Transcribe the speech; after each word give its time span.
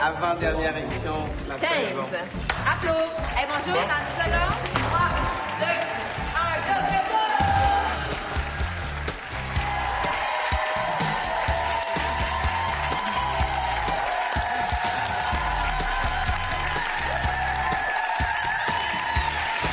avant-dernière 0.00 0.76
émission 0.76 1.14
de 1.44 1.48
la 1.48 1.56
15. 1.56 1.68
saison. 1.88 2.06
Applause. 2.70 2.96
Hey, 3.36 3.46
bonjour, 3.48 3.80
dans 3.80 3.86
10 3.86 4.24
secondes. 4.24 4.56
3, 4.88 5.08
2, 5.60 5.66
1, 5.66 5.68
go, 6.66 6.80
go, 6.86 7.00
go! 7.10 8.26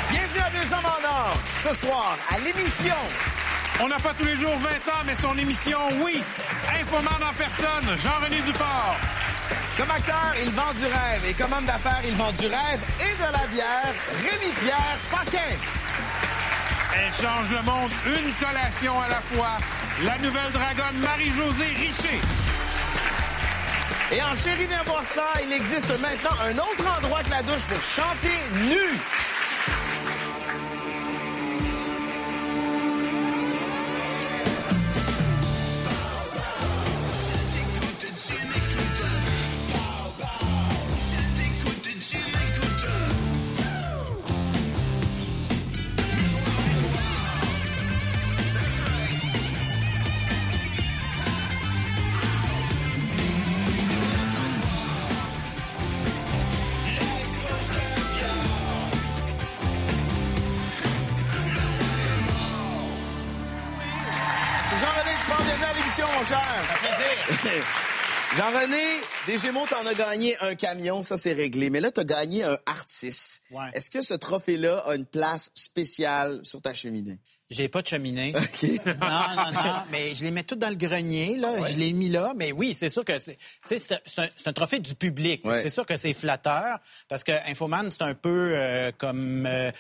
Bienvenue 0.10 0.40
à 0.40 0.50
Deux 0.52 0.74
Hommes 0.74 0.86
en 0.86 1.08
Or. 1.08 1.38
Ce 1.64 1.74
soir, 1.74 2.18
à 2.30 2.38
l'émission, 2.40 2.96
On 3.82 3.88
n'a 3.88 4.00
pas 4.00 4.14
tous 4.14 4.26
les 4.26 4.36
jours 4.36 4.56
20 4.58 4.70
ans, 4.92 5.04
mais 5.06 5.16
son 5.16 5.36
émission, 5.38 5.80
oui. 6.04 6.22
Infoman 6.80 7.22
en 7.28 7.34
personne, 7.34 7.98
Jean-René 7.98 8.40
Duport. 8.42 8.96
Comme 9.78 9.90
acteur, 9.90 10.34
il 10.44 10.52
vend 10.52 10.74
du 10.74 10.86
rêve. 10.86 11.26
Et 11.28 11.34
comme 11.34 11.52
homme 11.54 11.66
d'affaires, 11.66 12.02
il 12.06 12.16
vend 12.16 12.32
du 12.32 12.48
rêve 12.48 12.80
et 13.00 13.16
de 13.16 13.32
la 13.32 13.48
bière. 13.48 13.94
Rémi-Pierre 14.22 14.98
Paquin. 15.12 15.56
Elle 16.96 17.14
change 17.14 17.50
le 17.50 17.62
monde 17.64 17.92
une 18.06 18.34
collation 18.34 19.02
à 19.02 19.10
la 19.10 19.22
fois. 19.22 19.58
La 20.04 20.18
nouvelle 20.20 20.52
dragonne 20.52 21.00
Marie-Josée 21.02 21.74
Richer. 21.78 22.20
Et 24.12 24.22
en 24.22 24.36
chéri, 24.36 24.66
viens 24.68 24.84
voir 24.86 25.04
ça, 25.04 25.26
il 25.44 25.52
existe 25.54 25.90
maintenant 26.00 26.38
un 26.46 26.56
autre 26.58 26.98
endroit 26.98 27.24
que 27.24 27.32
la 27.32 27.42
douche 27.42 27.66
pour 27.68 27.82
chanter 27.82 28.38
nu. 28.66 29.00
Jean-René, 68.38 69.02
des 69.28 69.38
Gémeaux, 69.38 69.68
t'en 69.68 69.86
as 69.86 69.94
gagné 69.94 70.38
un 70.40 70.56
camion, 70.56 71.04
ça 71.04 71.18
c'est 71.18 71.34
réglé. 71.34 71.70
Mais 71.70 71.82
là, 71.82 71.92
t'as 71.92 72.06
gagné 72.06 72.44
un 72.44 72.58
artiste. 72.66 73.42
Ouais. 73.52 73.66
Est-ce 73.74 73.92
que 73.92 74.02
ce 74.02 74.14
trophée-là 74.14 74.78
a 74.88 74.96
une 74.96 75.06
place 75.06 75.52
spéciale 75.54 76.40
sur 76.44 76.62
ta 76.62 76.74
cheminée? 76.74 77.20
J'ai 77.50 77.68
pas 77.68 77.82
de 77.82 77.88
cheminée. 77.88 78.34
OK. 78.36 78.64
Non, 78.86 78.94
non, 79.36 79.52
non. 79.54 79.74
Mais 79.92 80.16
je 80.16 80.24
les 80.24 80.32
mets 80.32 80.44
toutes 80.44 80.60
dans 80.60 80.70
le 80.70 80.76
grenier, 80.76 81.36
là. 81.38 81.68
Je 81.70 81.78
les 81.78 81.94
mis 81.94 82.10
là. 82.10 82.34
Mais 82.36 82.52
oui, 82.52 82.74
c'est 82.74 82.90
sûr 82.90 83.04
que 83.06 83.20
c'est, 83.20 83.38
tu 83.68 83.78
sais, 83.78 84.00
c'est, 84.06 84.48
un, 84.48 84.54
trophée 84.54 84.80
du 84.80 84.96
public. 84.96 85.46
Ouais. 85.46 85.62
C'est 85.62 85.70
sûr 85.70 85.86
que 85.86 85.98
c'est 85.98 86.14
flatteur 86.14 86.80
parce 87.10 87.24
que 87.24 87.32
Infoman, 87.50 87.92
c'est 87.92 88.02
un 88.04 88.14
peu 88.16 88.52
euh, 88.56 88.92
comme 88.98 89.46
euh, 89.46 89.72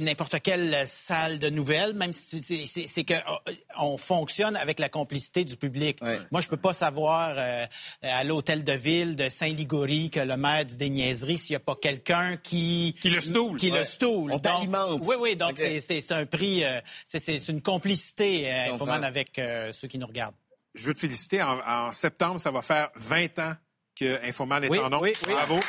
n'importe 0.00 0.40
quelle 0.40 0.84
salle 0.86 1.38
de 1.38 1.48
nouvelles, 1.48 1.94
même 1.94 2.12
si 2.12 2.40
tu- 2.40 2.66
c'est, 2.66 3.04
que 3.04 3.14
euh, 3.14 3.52
on 3.78 3.96
fonctionne 3.96 4.56
avec 4.56 4.78
la 4.78 4.88
complicité 4.88 5.44
du 5.44 5.56
public. 5.56 5.98
Ouais. 6.02 6.18
Moi, 6.30 6.40
je 6.40 6.48
peux 6.48 6.56
pas 6.56 6.72
savoir 6.74 7.34
euh, 7.36 7.66
à 8.02 8.24
l'hôtel 8.24 8.64
de 8.64 8.72
ville 8.72 9.16
de 9.16 9.28
Saint-Ligory 9.28 10.10
que 10.10 10.20
le 10.20 10.36
maire 10.36 10.64
dit 10.64 10.76
des 10.76 10.90
niaiseries 10.90 11.38
s'il 11.38 11.52
y 11.54 11.56
a 11.56 11.60
pas 11.60 11.76
quelqu'un 11.80 12.36
qui 12.36 12.94
Qui 13.00 13.10
le 13.10 13.20
stoule. 13.20 13.56
qui 13.56 13.70
Ouais. 13.72 13.78
le 13.80 13.84
stoule. 13.84 14.32
On 14.32 14.38
Donc. 14.38 15.02
Oui, 15.06 15.16
oui. 15.18 15.36
Donc 15.36 15.58
c'est 15.58 16.12
un 16.12 16.26
prix, 16.26 16.51
euh, 16.62 16.80
c'est, 17.06 17.48
une 17.48 17.62
complicité 17.62 18.52
euh, 18.52 18.74
Infoman 18.74 19.02
avec 19.04 19.38
euh, 19.38 19.72
ceux 19.72 19.88
qui 19.88 19.98
nous 19.98 20.06
regardent. 20.06 20.34
Je 20.74 20.86
veux 20.86 20.94
te 20.94 21.00
féliciter. 21.00 21.42
En, 21.42 21.58
en 21.66 21.92
septembre, 21.92 22.38
ça 22.40 22.50
va 22.50 22.62
faire 22.62 22.90
20 22.96 23.38
ans 23.40 23.54
que 23.98 24.24
Infoman 24.26 24.64
est 24.64 24.68
Oui, 24.68 24.78
en 24.78 24.88
nom. 24.90 25.00
oui, 25.00 25.12
oui. 25.26 25.32
Bravo. 25.32 25.60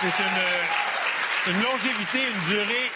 C'est, 0.00 1.50
une, 1.50 1.62
longévité, 1.62 2.18
une 2.18 2.54
durée 2.54 2.90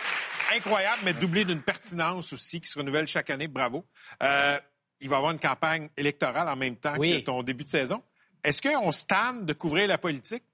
incroyable, 0.56 1.00
mais 1.04 1.12
doublée 1.14 1.44
d'une 1.44 1.62
pertinence 1.62 2.32
aussi 2.32 2.60
qui 2.60 2.68
se 2.68 2.78
renouvelle 2.78 3.06
chaque 3.06 3.30
année. 3.30 3.48
Bravo. 3.48 3.84
Euh, 4.22 4.58
il 5.00 5.08
va 5.08 5.16
y 5.16 5.18
avoir 5.18 5.32
une 5.32 5.40
campagne 5.40 5.88
électorale 5.96 6.48
en 6.48 6.56
même 6.56 6.76
temps 6.76 6.94
Oui. 6.98 7.20
que 7.20 7.26
ton 7.26 7.42
début 7.42 7.64
de 7.64 7.68
saison. 7.68 8.02
Est-ce 8.44 8.60
qu'on 8.62 8.92
se 8.92 9.04
tanne 9.06 9.46
de 9.46 9.52
couvrir 9.52 9.88
la 9.88 9.98
politique? 9.98 10.44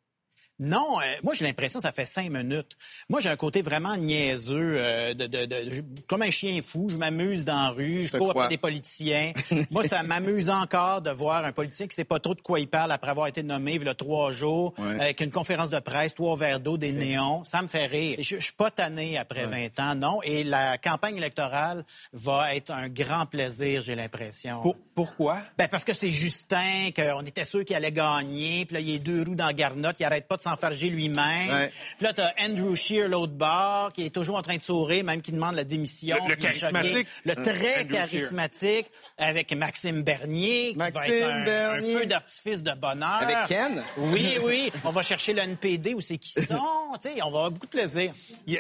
Non, 0.61 1.01
euh, 1.01 1.05
moi 1.25 1.35
j'ai 1.35 1.45
l'impression 1.45 1.81
que 1.81 1.83
ça 1.83 1.91
fait 1.91 2.05
cinq 2.05 2.31
minutes. 2.31 2.77
Moi 3.09 3.21
j'ai 3.21 3.29
un 3.29 3.37
côté 3.37 3.61
vraiment 3.61 3.97
niaiseux, 3.97 4.75
euh, 4.79 5.13
de, 5.13 5.27
de, 5.27 5.47
de- 5.47 5.71
je- 5.71 5.81
comme 6.09 6.23
un 6.23 6.31
chien 6.31 6.61
fou. 6.65 6.89
Je 6.91 6.97
m'amuse 6.97 7.45
dans 7.45 7.55
la 7.61 7.69
rue, 7.71 8.07
je 8.07 8.17
cours 8.17 8.31
après 8.31 8.49
des 8.49 8.57
politiciens. 8.59 9.33
moi 9.73 9.83
ça 9.89 10.05
m'amuse 10.05 10.51
encore 10.51 11.03
de 11.03 11.11
voir 11.11 11.45
un 11.45 11.51
politicien 11.51 11.89
qui 11.89 11.95
sait 11.97 12.05
pas 12.05 12.21
trop 12.21 12.37
de 12.37 12.41
quoi 12.41 12.61
il 12.61 12.69
parle 12.69 12.93
après 12.93 13.11
avoir 13.11 13.27
été 13.27 13.43
nommé 13.43 13.75
il 13.75 13.83
y 13.85 13.89
a 13.89 13.95
trois 13.95 14.31
jours, 14.31 14.75
Ouais. 14.79 15.01
avec 15.01 15.21
une 15.21 15.31
conférence 15.33 15.71
de 15.71 15.79
presse, 15.81 16.15
trois 16.15 16.37
verres 16.37 16.61
d'eau, 16.61 16.79
des 16.79 16.93
néons. 16.93 17.43
Ça 17.43 17.61
me 17.61 17.67
fait 17.69 17.87
rire. 17.87 18.17
Je, 18.21 18.37
je 18.37 18.41
suis 18.45 18.53
pas 18.53 18.71
tanné 18.71 19.19
après 19.19 19.47
20 19.47 19.81
ans, 19.81 19.95
non. 19.97 20.21
Et 20.23 20.45
la 20.45 20.79
campagne 20.79 21.17
électorale 21.17 21.85
va 22.13 22.55
être 22.55 22.71
un 22.71 22.89
grand 22.89 23.27
plaisir, 23.27 23.83
j'ai 23.83 23.97
l'impression. 23.97 24.61
Pour- 24.61 24.77
pourquoi? 24.95 25.39
Ben 25.59 25.67
parce 25.67 25.83
que 25.85 25.95
c'est 25.95 26.13
Justin, 26.13 26.91
qu'on 26.95 27.23
était 27.27 27.45
sûr 27.45 27.65
qu'il 27.65 27.75
allait 27.75 27.91
gagner. 27.91 28.65
Puis 28.67 28.75
là, 28.75 28.81
il 28.81 28.91
est 28.95 28.99
deux 29.01 29.25
roues 29.25 29.35
dans 29.35 29.51
garnotte, 29.53 29.97
il 29.99 30.05
arrête 30.05 30.29
pas 30.29 30.37
de 30.37 30.43
s'enfarger 30.45 30.89
lui-même. 30.91 31.51
Ouais. 31.51 31.73
Puis 31.99 32.05
là, 32.07 32.13
t'as 32.13 32.31
Andrew 32.41 32.75
Shear, 32.75 33.09
l'autre 33.09 33.33
bord, 33.33 33.93
qui 33.93 34.07
est 34.07 34.11
toujours 34.15 34.37
en 34.37 34.43
train 34.43 34.57
de 34.57 34.63
sourire, 34.63 35.05
même 35.05 35.21
qui 35.21 35.33
demande 35.33 35.57
la 35.57 35.65
démission. 35.65 36.17
Le- 36.29 36.37
charismatique. 36.37 37.07
Le 37.25 37.35
très 37.35 37.81
Andrew 37.83 37.93
charismatique, 37.95 38.87
avec 39.19 39.53
Maxime 39.55 40.03
Bernier, 40.03 40.73
qui 40.73 40.79
va 40.79 40.91
Maxime 40.91 41.13
être 41.15 41.27
un, 41.31 41.45
Bernier. 41.45 41.95
un 41.95 41.99
feu 41.99 42.07
d'artifice 42.07 42.63
de 42.63 42.73
bonheur. 42.75 43.19
Avec 43.23 43.37
Ken? 43.49 43.83
Oui, 43.97 44.37
oui. 44.45 44.71
On 44.85 44.91
va 44.91 45.03
chercher 45.03 45.33
le 45.33 45.41
NPD 45.43 45.95
où 45.95 46.01
c'est 46.01 46.19
qui 46.19 46.31
sont. 46.31 46.93
tu 47.03 47.09
sais, 47.09 47.15
on 47.23 47.31
va 47.31 47.39
avoir 47.39 47.51
beaucoup 47.51 47.67
de 47.67 47.71
plaisir. 47.73 48.13
Euh, 48.49 48.57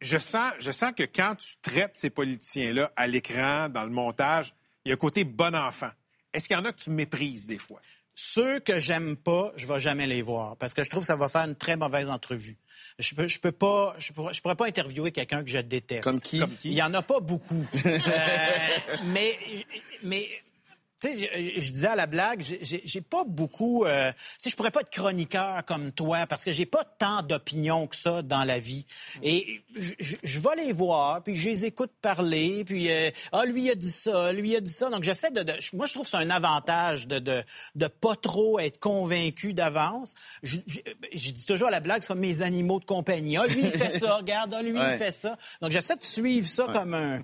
je 0.00 0.18
sens, 0.18 0.52
je 0.60 0.70
sens 0.70 0.92
que 0.96 1.04
quand 1.04 1.34
tu 1.36 1.54
traites 1.62 1.96
ces 1.96 2.10
politiciens-là 2.10 2.92
à 2.96 3.06
l'écran, 3.06 3.68
dans 3.68 3.84
le 3.84 3.90
montage, 3.90 4.54
il 4.84 4.88
y 4.88 4.92
a 4.92 4.94
un 4.94 4.98
côté 4.98 5.24
bon 5.24 5.54
enfant. 5.54 5.90
Est-ce 6.32 6.48
qu'il 6.48 6.56
y 6.56 6.60
en 6.60 6.64
a 6.64 6.72
que 6.72 6.80
tu 6.80 6.90
méprises 6.90 7.46
des 7.46 7.58
fois? 7.58 7.80
Ceux 8.14 8.60
que 8.60 8.78
j'aime 8.78 9.16
pas, 9.16 9.52
je 9.56 9.66
vais 9.66 9.80
jamais 9.80 10.06
les 10.06 10.22
voir 10.22 10.56
parce 10.56 10.72
que 10.72 10.84
je 10.84 10.90
trouve 10.90 11.02
que 11.02 11.06
ça 11.06 11.16
va 11.16 11.28
faire 11.28 11.42
une 11.42 11.56
très 11.56 11.76
mauvaise 11.76 12.08
entrevue. 12.08 12.56
Je 12.98 13.14
peux, 13.14 13.26
je 13.26 13.40
peux 13.40 13.52
pas, 13.52 13.96
je 13.98 14.12
pourrais, 14.12 14.32
je 14.32 14.40
pourrais 14.40 14.54
pas 14.54 14.66
interviewer 14.66 15.10
quelqu'un 15.10 15.42
que 15.42 15.50
je 15.50 15.58
déteste. 15.58 16.04
Comme 16.04 16.20
qui? 16.20 16.40
Il 16.64 16.74
y 16.74 16.82
en 16.82 16.94
a 16.94 17.02
pas 17.02 17.20
beaucoup. 17.20 17.66
Euh, 17.84 18.96
mais, 19.06 19.38
mais. 20.02 20.28
Tu 21.12 21.18
sais, 21.18 21.30
je, 21.60 21.70
disais 21.72 21.88
à 21.88 21.96
la 21.96 22.06
blague, 22.06 22.42
j'ai- 22.42 23.00
pas 23.00 23.24
beaucoup. 23.26 23.84
Euh, 23.84 24.10
tu 24.12 24.16
sais, 24.38 24.50
je 24.50 24.56
pourrais 24.56 24.70
pas 24.70 24.80
être 24.80 24.90
chroniqueur 24.90 25.64
comme 25.66 25.92
toi 25.92 26.26
parce 26.26 26.44
que 26.44 26.52
j'ai 26.52 26.66
pas 26.66 26.84
tant 26.84 27.22
d'opinions 27.22 27.86
que 27.86 27.96
ça 27.96 28.22
dans 28.22 28.44
la 28.44 28.58
vie. 28.58 28.86
Et 29.22 29.60
je, 29.76 30.38
vais 30.40 30.56
les 30.64 30.72
voir, 30.72 31.22
puis 31.22 31.36
je 31.36 31.48
les 31.50 31.64
écoute 31.66 31.90
parler, 32.00 32.64
puis 32.64 32.90
euh, 32.90 33.10
ah 33.32 33.44
lui 33.44 33.64
il 33.64 33.70
a 33.70 33.74
dit 33.74 33.90
ça, 33.90 34.32
lui 34.32 34.50
il 34.50 34.56
a 34.56 34.60
dit 34.60 34.70
ça. 34.72 34.88
Donc 34.90 35.02
j'essaie 35.04 35.30
de, 35.30 35.42
de- 35.42 35.52
moi 35.74 35.86
je 35.86 35.92
trouve 35.92 36.04
que 36.04 36.10
c'est 36.16 36.22
un 36.24 36.30
avantage 36.30 37.06
de, 37.08 37.18
de 37.18 37.42
de 37.74 37.86
pas 37.86 38.16
trop 38.16 38.58
être 38.58 38.78
convaincu 38.78 39.52
d'avance. 39.52 40.14
Je, 40.42 40.58
je, 40.66 40.78
je 41.12 41.30
dis 41.30 41.46
toujours 41.46 41.68
à 41.68 41.70
la 41.72 41.80
blague, 41.80 42.02
c'est 42.02 42.08
comme 42.08 42.20
mes 42.20 42.42
animaux 42.42 42.80
de 42.80 42.84
compagnie. 42.84 43.36
Ah 43.36 43.46
lui 43.46 43.60
il 43.64 43.70
fait 43.70 43.90
ça, 43.98 44.16
regarde, 44.16 44.54
ah 44.56 44.62
lui 44.62 44.72
Ouais. 44.72 44.94
il 44.94 44.98
fait 44.98 45.12
ça. 45.12 45.36
Donc 45.60 45.70
j'essaie 45.72 45.96
de 45.96 46.02
suivre 46.02 46.48
ça 46.48 46.66
comme 46.72 46.94
un 46.94 47.22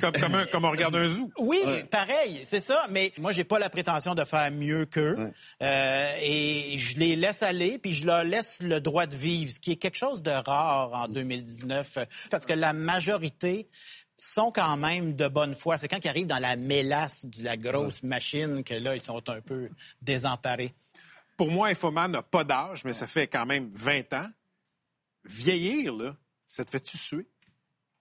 Comme, 0.00 0.12
comme, 0.12 0.34
un- 0.34 0.46
comme 0.46 0.64
on 0.64 0.70
regarde 0.70 0.96
un 0.96 1.08
zoo. 1.08 1.30
oui, 1.38 1.58
pareil, 1.90 2.40
c'est 2.44 2.60
ça. 2.60 2.84
Mais 2.90 2.95
moi, 3.18 3.32
j'ai 3.32 3.44
pas 3.44 3.58
la 3.58 3.70
prétention 3.70 4.14
de 4.14 4.24
faire 4.24 4.50
mieux 4.50 4.86
qu'eux. 4.86 5.32
Euh, 5.62 6.12
et 6.20 6.76
je 6.78 6.98
les 6.98 7.16
laisse 7.16 7.42
aller, 7.42 7.78
puis 7.78 7.92
je 7.92 8.06
leur 8.06 8.24
laisse 8.24 8.60
le 8.62 8.80
droit 8.80 9.06
de 9.06 9.16
vivre, 9.16 9.50
ce 9.50 9.60
qui 9.60 9.72
est 9.72 9.76
quelque 9.76 9.96
chose 9.96 10.22
de 10.22 10.30
rare 10.30 10.92
en 10.92 11.08
2019, 11.08 11.96
euh, 11.96 12.04
parce 12.30 12.46
que 12.46 12.52
la 12.52 12.72
majorité 12.72 13.68
sont 14.16 14.50
quand 14.50 14.76
même 14.76 15.14
de 15.14 15.28
bonne 15.28 15.54
foi. 15.54 15.78
C'est 15.78 15.88
quand 15.88 16.02
ils 16.02 16.08
arrivent 16.08 16.26
dans 16.26 16.38
la 16.38 16.56
mélasse 16.56 17.26
de 17.26 17.44
la 17.44 17.56
grosse 17.56 18.02
machine 18.02 18.64
que 18.64 18.74
là, 18.74 18.94
ils 18.94 19.02
sont 19.02 19.28
un 19.28 19.40
peu 19.40 19.68
désemparés. 20.00 20.74
Pour 21.36 21.50
moi, 21.50 21.68
Infoman 21.68 22.10
n'a 22.10 22.22
pas 22.22 22.44
d'âge, 22.44 22.84
mais 22.84 22.94
ça 22.94 23.06
fait 23.06 23.26
quand 23.26 23.44
même 23.44 23.68
20 23.72 24.12
ans. 24.14 24.28
Vieillir, 25.24 25.92
là, 25.94 26.16
ça 26.46 26.64
te 26.64 26.70
fait-tu 26.70 26.96
suer? 26.96 27.26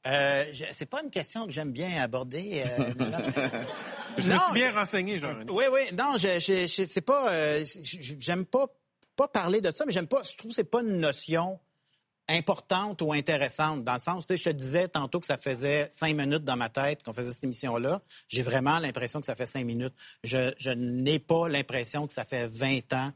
Euh, 0.08 0.46
c'est 0.72 0.86
pas 0.86 1.02
une 1.04 1.10
question 1.10 1.46
que 1.46 1.52
j'aime 1.52 1.72
bien 1.72 2.02
aborder. 2.02 2.64
euh, 2.66 2.94
Je 4.18 4.28
me 4.28 4.34
Non, 4.34 4.40
suis 4.46 4.54
bien 4.54 4.72
renseigné, 4.74 5.20
genre. 5.20 5.36
Oui, 5.50 5.66
oui. 5.72 5.82
Non, 5.98 6.14
je, 6.18 6.40
je, 6.40 6.68
je- 6.68 6.88
c'est 6.88 7.02
pas. 7.02 7.32
euh, 7.32 7.66
j'aime 8.20 8.46
pas 8.46 8.68
pas 9.16 9.28
parler 9.30 9.62
de 9.62 9.72
ça, 9.74 9.86
mais 9.86 9.94
j'aime 9.94 10.08
pas. 10.08 10.24
Je 10.24 10.36
trouve 10.38 10.52
que 10.52 10.56
c'est 10.56 10.64
pas 10.70 10.82
une 10.82 11.00
notion 11.00 11.58
importante 12.28 13.02
ou 13.02 13.14
intéressante, 13.14 13.84
dans 13.84 13.94
le 13.94 14.00
sens, 14.00 14.26
tu 14.26 14.34
sais, 14.36 14.38
je 14.44 14.50
te 14.50 14.56
disais 14.56 14.88
tantôt 14.88 15.20
que 15.20 15.28
ça 15.28 15.38
faisait 15.38 15.88
cinq 15.92 16.16
minutes 16.16 16.44
dans 16.44 16.58
ma 16.58 16.70
tête 16.70 17.04
qu'on 17.04 17.14
faisait 17.14 17.32
cette 17.32 17.44
émission-là. 17.44 18.02
J'ai 18.28 18.42
vraiment 18.42 18.80
l'impression 18.80 19.20
que 19.20 19.26
ça 19.28 19.36
fait 19.36 19.46
cinq 19.46 19.64
minutes. 19.66 19.94
Je, 20.24 20.52
je 20.58 20.72
n'ai 20.72 21.20
pas 21.20 21.48
l'impression 21.48 22.08
que 22.08 22.14
ça 22.14 22.26
fait 22.26 22.48
20 22.48 22.94
ans. 22.94 23.12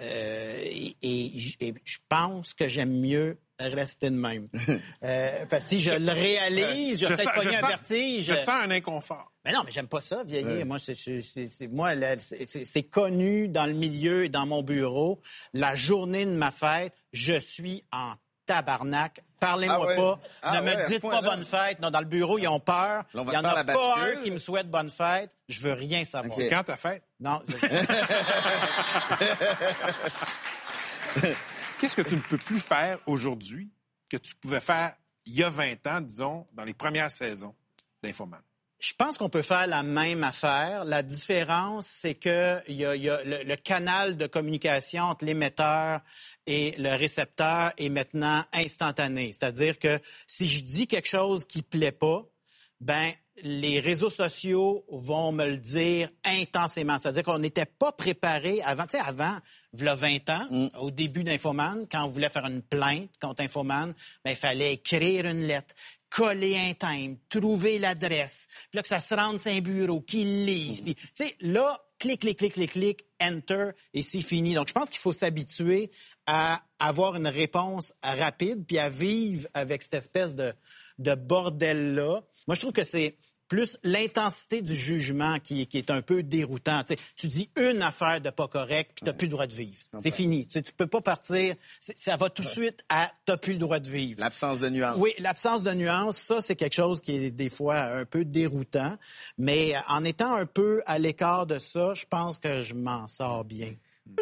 Euh, 0.00 0.58
et, 0.62 0.96
et- 1.02 1.38
et 1.60 1.74
je 1.84 1.98
pense 2.08 2.54
que 2.54 2.66
j'aime 2.68 2.92
mieux 2.98 3.36
rester 3.68 4.10
de 4.10 4.16
même. 4.16 4.48
Euh, 5.04 5.44
parce 5.50 5.64
que 5.64 5.68
si 5.70 5.80
je 5.80 5.94
le 5.94 6.12
réalise, 6.12 7.00
je 7.00 7.06
vais 7.06 7.14
peut-être 7.14 7.34
pogner 7.34 7.56
un 7.56 7.60
sens- 7.60 7.68
vertige. 7.70 8.24
je 8.24 8.34
sens 8.36 8.50
un 8.64 8.70
inconfort. 8.70 9.32
Mais 9.44 9.50
non, 9.52 9.62
mais 9.64 9.72
j'aime 9.72 9.88
pas 9.88 10.00
ça, 10.00 10.22
vieillir. 10.24 10.64
Moi, 10.64 10.78
c'est, 10.78 10.94
c'est- 10.94 11.22
c'est- 11.22 11.48
c'est- 11.48 11.66
moi, 11.66 11.94
là, 11.96 12.14
c'est, 12.18 12.48
c'est- 12.48 12.64
c'est 12.64 12.84
connu 12.84 13.48
dans 13.48 13.66
le 13.66 13.72
milieu 13.72 14.24
et 14.24 14.28
dans 14.28 14.46
mon 14.46 14.62
bureau. 14.62 15.20
La 15.54 15.74
journée 15.74 16.24
de 16.24 16.30
ma 16.30 16.52
fête, 16.52 16.94
je 17.12 17.38
suis 17.40 17.84
en 17.92 18.14
tabarnak. 18.46 19.20
Parlez-moi 19.40 19.76
Ah 19.80 19.86
ouais? 19.86 19.96
pas. 19.96 20.20
Ah 20.42 20.60
ne 20.60 20.66
ouais, 20.66 20.76
me 20.76 20.86
dites 20.88 21.02
pas 21.02 21.20
bonne 21.20 21.44
fête. 21.44 21.80
Non, 21.80 21.90
dans 21.90 21.98
le 22.00 22.06
bureau, 22.06 22.38
ils 22.38 22.46
ont 22.46 22.60
peur. 22.60 23.02
Il 23.14 23.18
y 23.20 23.36
en 23.36 23.44
a 23.44 23.54
la 23.56 23.64
pas 23.64 23.96
un 24.02 24.14
qui 24.22 24.30
me 24.30 24.38
souhaite 24.38 24.70
bonne 24.70 24.88
fête. 24.90 25.30
Je 25.48 25.60
veux 25.60 25.72
rien 25.72 26.04
savoir. 26.04 26.38
Ok. 26.38 26.44
Quand 26.48 26.62
t'as 26.64 26.76
fait? 26.76 27.02
Non, 27.18 27.42
je- 27.48 27.56
Qu'est-ce 31.82 31.96
que 31.96 32.02
tu 32.02 32.14
ne 32.14 32.20
peux 32.20 32.38
plus 32.38 32.60
faire 32.60 33.00
aujourd'hui 33.06 33.68
que 34.08 34.16
tu 34.16 34.36
pouvais 34.36 34.60
faire 34.60 34.94
il 35.26 35.34
y 35.34 35.42
a 35.42 35.50
20 35.50 35.84
ans, 35.88 36.00
disons, 36.00 36.46
dans 36.52 36.62
les 36.62 36.74
premières 36.74 37.10
saisons 37.10 37.56
d'Infoman? 38.04 38.38
Je 38.78 38.92
pense 38.96 39.18
qu'on 39.18 39.28
peut 39.28 39.42
faire 39.42 39.66
la 39.66 39.82
même 39.82 40.22
affaire. 40.22 40.84
La 40.84 41.02
différence, 41.02 41.88
c'est 41.88 42.14
que 42.14 42.60
y 42.70 42.84
a 42.84 42.94
le, 43.24 43.42
le 43.42 43.56
canal 43.56 44.16
de 44.16 44.28
communication 44.28 45.02
entre 45.02 45.24
l'émetteur 45.24 46.02
et 46.46 46.76
le 46.78 46.94
récepteur 46.94 47.72
est 47.76 47.88
maintenant 47.88 48.44
instantané. 48.52 49.32
C'est-à-dire 49.32 49.80
que 49.80 49.98
si 50.28 50.46
je 50.46 50.62
dis 50.62 50.86
quelque 50.86 51.08
chose 51.08 51.44
qui 51.44 51.62
plaît 51.62 51.90
pas, 51.90 52.24
ben 52.80 53.10
les 53.42 53.80
réseaux 53.80 54.10
sociaux 54.10 54.84
vont 54.88 55.32
me 55.32 55.50
le 55.50 55.58
dire 55.58 56.10
intensément. 56.22 56.98
C'est-à-dire 56.98 57.24
qu'on 57.24 57.40
n'était 57.40 57.66
pas 57.66 57.90
préparé 57.90 58.62
avant. 58.62 58.84
Tu 58.84 58.98
sais, 58.98 59.02
avant, 59.04 59.38
v'là 59.72 59.94
20 59.94 60.30
ans, 60.30 60.70
au 60.80 60.90
début 60.90 61.24
d'Infoman, 61.24 61.86
quand 61.90 62.04
on 62.04 62.08
voulait 62.08 62.28
faire 62.28 62.46
une 62.46 62.62
plainte 62.62 63.10
contre 63.20 63.42
Infoman, 63.42 63.94
ben, 64.24 64.30
il 64.30 64.36
fallait 64.36 64.74
écrire 64.74 65.26
une 65.26 65.46
lettre, 65.46 65.74
coller 66.10 66.56
un 66.58 66.74
timbre, 66.74 67.16
trouver 67.28 67.78
l'adresse, 67.78 68.48
puis 68.70 68.76
là 68.76 68.82
que 68.82 68.88
ça 68.88 69.00
se 69.00 69.14
rende 69.14 69.40
sur 69.40 69.50
un 69.50 69.60
bureau, 69.60 70.00
qu'il 70.00 70.44
lise. 70.44 70.82
Puis, 70.82 70.94
tu 70.94 71.08
sais, 71.14 71.34
là, 71.40 71.80
clic, 71.98 72.20
clic, 72.20 72.38
clic, 72.38 72.52
clic, 72.52 72.70
clic, 72.72 73.04
enter, 73.20 73.70
et 73.94 74.02
c'est 74.02 74.20
fini. 74.20 74.54
Donc, 74.54 74.68
je 74.68 74.74
pense 74.74 74.90
qu'il 74.90 75.00
faut 75.00 75.12
s'habituer 75.12 75.90
à 76.26 76.62
avoir 76.78 77.16
une 77.16 77.28
réponse 77.28 77.94
rapide, 78.02 78.66
puis 78.66 78.78
à 78.78 78.90
vivre 78.90 79.48
avec 79.54 79.82
cette 79.82 79.94
espèce 79.94 80.34
de, 80.34 80.52
de 80.98 81.14
bordel-là. 81.14 82.22
Moi, 82.46 82.54
je 82.54 82.60
trouve 82.60 82.72
que 82.72 82.84
c'est 82.84 83.16
plus 83.52 83.76
l'intensité 83.84 84.62
du 84.62 84.74
jugement 84.74 85.38
qui, 85.38 85.66
qui 85.66 85.76
est 85.76 85.90
un 85.90 86.00
peu 86.00 86.22
déroutant. 86.22 86.84
Tu, 86.84 86.96
tu 87.16 87.28
dis 87.28 87.50
une 87.58 87.82
affaire 87.82 88.18
de 88.18 88.30
pas 88.30 88.48
correct, 88.48 88.92
puis 88.94 89.04
t'as 89.04 89.12
plus 89.12 89.26
le 89.26 89.32
droit 89.32 89.46
de 89.46 89.52
vivre. 89.52 89.76
C'est 89.98 90.10
fini. 90.10 90.46
Tu, 90.46 90.62
tu 90.62 90.72
peux 90.72 90.86
pas 90.86 91.02
partir. 91.02 91.54
Ça 91.78 92.16
va 92.16 92.30
tout 92.30 92.40
de 92.40 92.48
suite 92.48 92.82
à 92.88 93.12
t'as 93.26 93.36
plus 93.36 93.52
le 93.52 93.58
droit 93.58 93.78
de 93.78 93.90
vivre. 93.90 94.18
L'absence 94.20 94.60
de 94.60 94.70
nuance. 94.70 94.96
Oui, 94.96 95.12
l'absence 95.18 95.64
de 95.64 95.72
nuance, 95.72 96.16
ça, 96.16 96.40
c'est 96.40 96.56
quelque 96.56 96.72
chose 96.72 97.02
qui 97.02 97.12
est 97.12 97.30
des 97.30 97.50
fois 97.50 97.76
un 97.76 98.06
peu 98.06 98.24
déroutant. 98.24 98.96
Mais 99.36 99.74
en 99.86 100.02
étant 100.02 100.34
un 100.34 100.46
peu 100.46 100.82
à 100.86 100.98
l'écart 100.98 101.44
de 101.44 101.58
ça, 101.58 101.92
je 101.92 102.06
pense 102.06 102.38
que 102.38 102.62
je 102.62 102.72
m'en 102.72 103.06
sors 103.06 103.44
bien. 103.44 103.74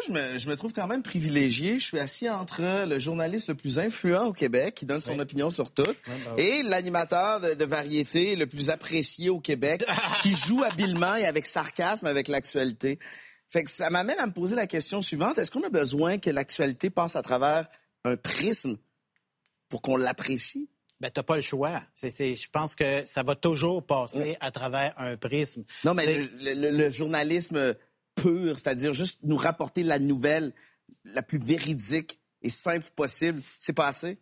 Je 0.05 0.11
me, 0.11 0.37
je 0.37 0.47
me 0.49 0.55
trouve 0.55 0.73
quand 0.73 0.87
même 0.87 1.01
privilégié. 1.03 1.79
Je 1.79 1.85
suis 1.85 1.99
assis 1.99 2.29
entre 2.29 2.85
le 2.85 2.99
journaliste 2.99 3.49
le 3.49 3.55
plus 3.55 3.79
influent 3.79 4.27
au 4.27 4.33
Québec, 4.33 4.75
qui 4.75 4.85
donne 4.85 5.01
son 5.01 5.17
opinion 5.19 5.49
sur 5.49 5.71
tout, 5.71 5.93
et 6.37 6.61
l'animateur 6.63 7.39
de, 7.41 7.53
de 7.55 7.65
variété 7.65 8.35
le 8.35 8.45
plus 8.47 8.69
apprécié 8.69 9.29
au 9.29 9.39
Québec, 9.39 9.83
qui 10.21 10.33
joue 10.35 10.63
habilement 10.63 11.15
et 11.15 11.25
avec 11.25 11.45
sarcasme 11.45 12.05
avec 12.05 12.27
l'actualité. 12.27 12.99
Fait 13.47 13.63
que 13.63 13.69
ça 13.71 13.89
m'amène 13.89 14.17
à 14.19 14.25
me 14.27 14.31
poser 14.31 14.55
la 14.55 14.67
question 14.67 15.01
suivante. 15.01 15.37
Est-ce 15.37 15.51
qu'on 15.51 15.63
a 15.63 15.69
besoin 15.69 16.19
que 16.19 16.29
l'actualité 16.29 16.89
passe 16.89 17.15
à 17.15 17.21
travers 17.21 17.67
un 18.05 18.15
prisme 18.15 18.77
pour 19.67 19.81
qu'on 19.81 19.97
l'apprécie? 19.97 20.69
Ben, 21.01 21.09
t'as 21.11 21.23
pas 21.23 21.35
le 21.35 21.41
choix. 21.41 21.81
C'est, 21.95 22.11
c'est, 22.11 22.35
je 22.35 22.47
pense 22.49 22.75
que 22.75 23.03
ça 23.05 23.23
va 23.23 23.35
toujours 23.35 23.83
passer 23.85 24.37
à 24.39 24.51
travers 24.51 24.93
un 24.97 25.17
prisme. 25.17 25.63
Non, 25.83 25.95
mais 25.95 26.05
C'est- 26.05 26.29
le, 26.53 26.53
le- 26.69 26.77
le 26.77 26.91
journalisme 26.91 27.75
c'est-à-dire 28.55 28.93
juste 28.93 29.19
nous 29.23 29.37
rapporter 29.37 29.83
la 29.83 29.99
nouvelle 29.99 30.53
la 31.05 31.21
plus 31.21 31.39
véridique 31.39 32.19
et 32.41 32.49
simple 32.49 32.89
possible, 32.95 33.41
c'est 33.59 33.73
pas 33.73 33.87
assez? 33.87 34.17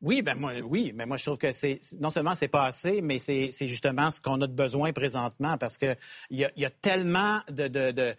Oui, 0.00 0.22
ben 0.22 0.36
moi, 0.36 0.52
oui, 0.62 0.92
mais 0.94 1.06
moi 1.06 1.16
je 1.16 1.24
trouve 1.24 1.38
que 1.38 1.52
c'est 1.52 1.80
non 1.98 2.10
seulement 2.10 2.36
c'est 2.36 2.46
pas 2.46 2.66
assez, 2.66 3.02
mais 3.02 3.18
c'est 3.18 3.50
justement 3.66 4.12
ce 4.12 4.20
qu'on 4.20 4.40
a 4.40 4.46
de 4.46 4.52
besoin 4.52 4.92
présentement 4.92 5.58
parce 5.58 5.76
que 5.76 5.96
il 6.30 6.38
y 6.38 6.64
a, 6.64 6.70
tellement 6.70 7.40
de 7.48 7.66
de, 7.66 7.90
de 7.90 8.14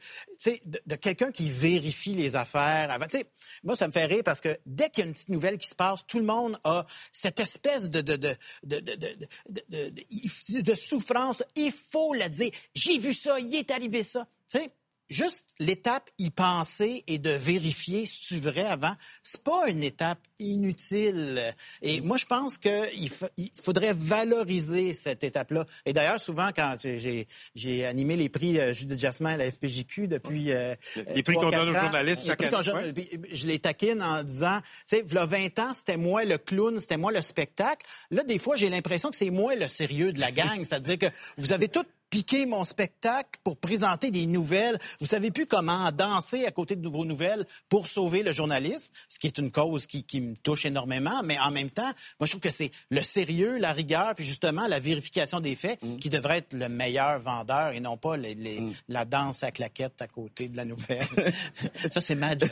de, 0.65 0.81
de 0.85 0.95
quelqu'un 0.95 1.31
qui 1.31 1.49
vérifie 1.49 2.15
les 2.15 2.35
affaires. 2.35 2.91
Avant, 2.91 3.07
tu 3.07 3.19
sais, 3.19 3.25
moi 3.63 3.77
ça 3.77 3.87
me 3.87 3.93
fait 3.93 4.05
rire 4.05 4.23
parce 4.25 4.41
que 4.41 4.49
dès 4.65 4.89
qu'il 4.89 5.03
y 5.03 5.05
a 5.05 5.07
une 5.07 5.13
petite 5.13 5.29
nouvelle 5.29 5.57
qui 5.57 5.69
se 5.69 5.75
passe, 5.75 6.05
tout 6.05 6.19
le 6.19 6.25
monde 6.25 6.59
a 6.65 6.85
cette 7.13 7.39
espèce 7.39 7.89
de 7.89 8.01
de 8.01 8.17
de 8.17 8.35
de 8.63 8.79
de, 9.69 10.61
de, 10.61 10.75
souffrance. 10.75 11.43
Il 11.55 11.71
faut 11.71 12.13
la 12.13 12.27
dire. 12.27 12.51
J'ai 12.75 12.97
vu 12.97 13.13
ça, 13.13 13.39
il 13.39 13.55
est 13.55 13.71
arrivé 13.71 14.03
ça. 14.03 14.27
Tu 14.51 14.59
sais, 14.59 14.69
juste 15.09 15.49
l'étape 15.59 16.09
y 16.17 16.29
penser 16.29 17.03
et 17.07 17.17
de 17.17 17.31
vérifier 17.31 18.05
si 18.05 18.27
tu 18.27 18.39
vrai 18.39 18.65
avant, 18.65 18.93
c'est 19.23 19.43
pas 19.43 19.67
une 19.67 19.83
étape 19.83 20.19
inutile. 20.39 21.55
Et 21.81 22.01
moi, 22.01 22.17
je 22.17 22.25
pense 22.25 22.57
qu'il 22.57 23.09
il 23.37 23.51
faudrait 23.61 23.93
valoriser 23.93 24.93
cette 24.93 25.23
étape-là. 25.23 25.65
Et 25.85 25.93
d'ailleurs, 25.93 26.19
souvent, 26.19 26.49
quand 26.55 26.77
j'ai 27.55 27.85
animé 27.85 28.17
les 28.17 28.29
prix 28.29 28.59
euh, 28.59 28.73
Judith 28.73 28.99
Jasmin 28.99 29.31
à 29.31 29.37
la 29.37 29.51
FPJQ 29.51 30.07
depuis... 30.07 30.51
euh, 30.51 30.75
Les 31.15 31.23
prix 31.23 31.33
trois, 31.33 31.45
qu'on 31.45 31.57
donne 31.57 31.69
aux 31.69 31.73
journalistes 31.79 32.25
chaque 32.25 32.37
prix 32.37 32.69
année. 32.69 33.27
Je 33.31 33.47
les 33.47 33.59
taquine 33.59 34.01
en 34.01 34.23
disant, 34.23 34.59
tu 34.61 34.97
sais, 34.97 35.01
v'là 35.01 35.25
20 35.25 35.59
ans, 35.59 35.73
c'était 35.73 35.97
moi 35.97 36.23
le 36.25 36.37
clown, 36.37 36.79
c'était 36.79 36.97
moi 36.97 37.11
le 37.11 37.21
spectacle. 37.21 37.85
Là, 38.11 38.23
des 38.23 38.39
fois, 38.39 38.55
j'ai 38.55 38.69
l'impression 38.69 39.09
que 39.09 39.15
c'est 39.15 39.29
moi 39.29 39.55
le 39.55 39.67
sérieux 39.67 40.11
de 40.11 40.19
la 40.19 40.31
gang. 40.31 40.63
C'est-à-dire 40.63 40.97
que 40.97 41.05
vous 41.37 41.51
avez 41.51 41.67
tout 41.67 41.85
piqué 42.09 42.45
mon 42.45 42.65
spectacle 42.65 43.39
pour 43.43 43.57
présenter 43.57 44.11
des 44.11 44.25
nouvelles. 44.25 44.77
Vous 44.99 45.05
savez 45.05 45.31
plus 45.31 45.45
comment 45.45 45.91
danser 45.91 46.45
à 46.45 46.51
côté 46.51 46.75
de 46.75 46.81
nouvelles 46.87 47.45
pour 47.69 47.87
sauver 47.87 48.23
le 48.23 48.31
journalisme, 48.31 48.91
ce 49.09 49.19
qui 49.19 49.27
est 49.27 49.37
une 49.37 49.51
cause 49.51 49.85
qui, 49.87 50.03
qui 50.03 50.21
me 50.21 50.35
touche 50.35 50.65
énormément. 50.65 51.21
Mais 51.23 51.37
en 51.39 51.51
même 51.51 51.69
temps, 51.69 51.91
moi, 52.19 52.25
je 52.25 52.31
trouve 52.31 52.41
que 52.41 52.49
c'est 52.51 52.71
le 52.89 53.01
sérieux, 53.01 53.57
la 53.57 53.73
rigueur, 53.73 54.15
puis 54.15 54.25
justement 54.25 54.67
la 54.67 54.79
vérification 54.79 55.39
des 55.39 55.55
faits 55.55 55.79
qui 56.01 56.09
devrait 56.09 56.39
être 56.39 56.53
le 56.53 56.67
meilleur 56.69 57.19
vendeur 57.19 57.71
et 57.73 57.79
non 57.79 57.97
pas 57.97 58.17
les- 58.17 58.35
les- 58.35 58.61
la 58.87 59.05
danse 59.05 59.43
à 59.43 59.51
claquettes 59.51 60.01
à 60.01 60.07
côté 60.07 60.47
de 60.47 60.57
la 60.57 60.65
nouvelle. 60.65 61.03
Ça, 61.91 62.01
c'est 62.01 62.15
ma 62.15 62.31
job. 62.37 62.49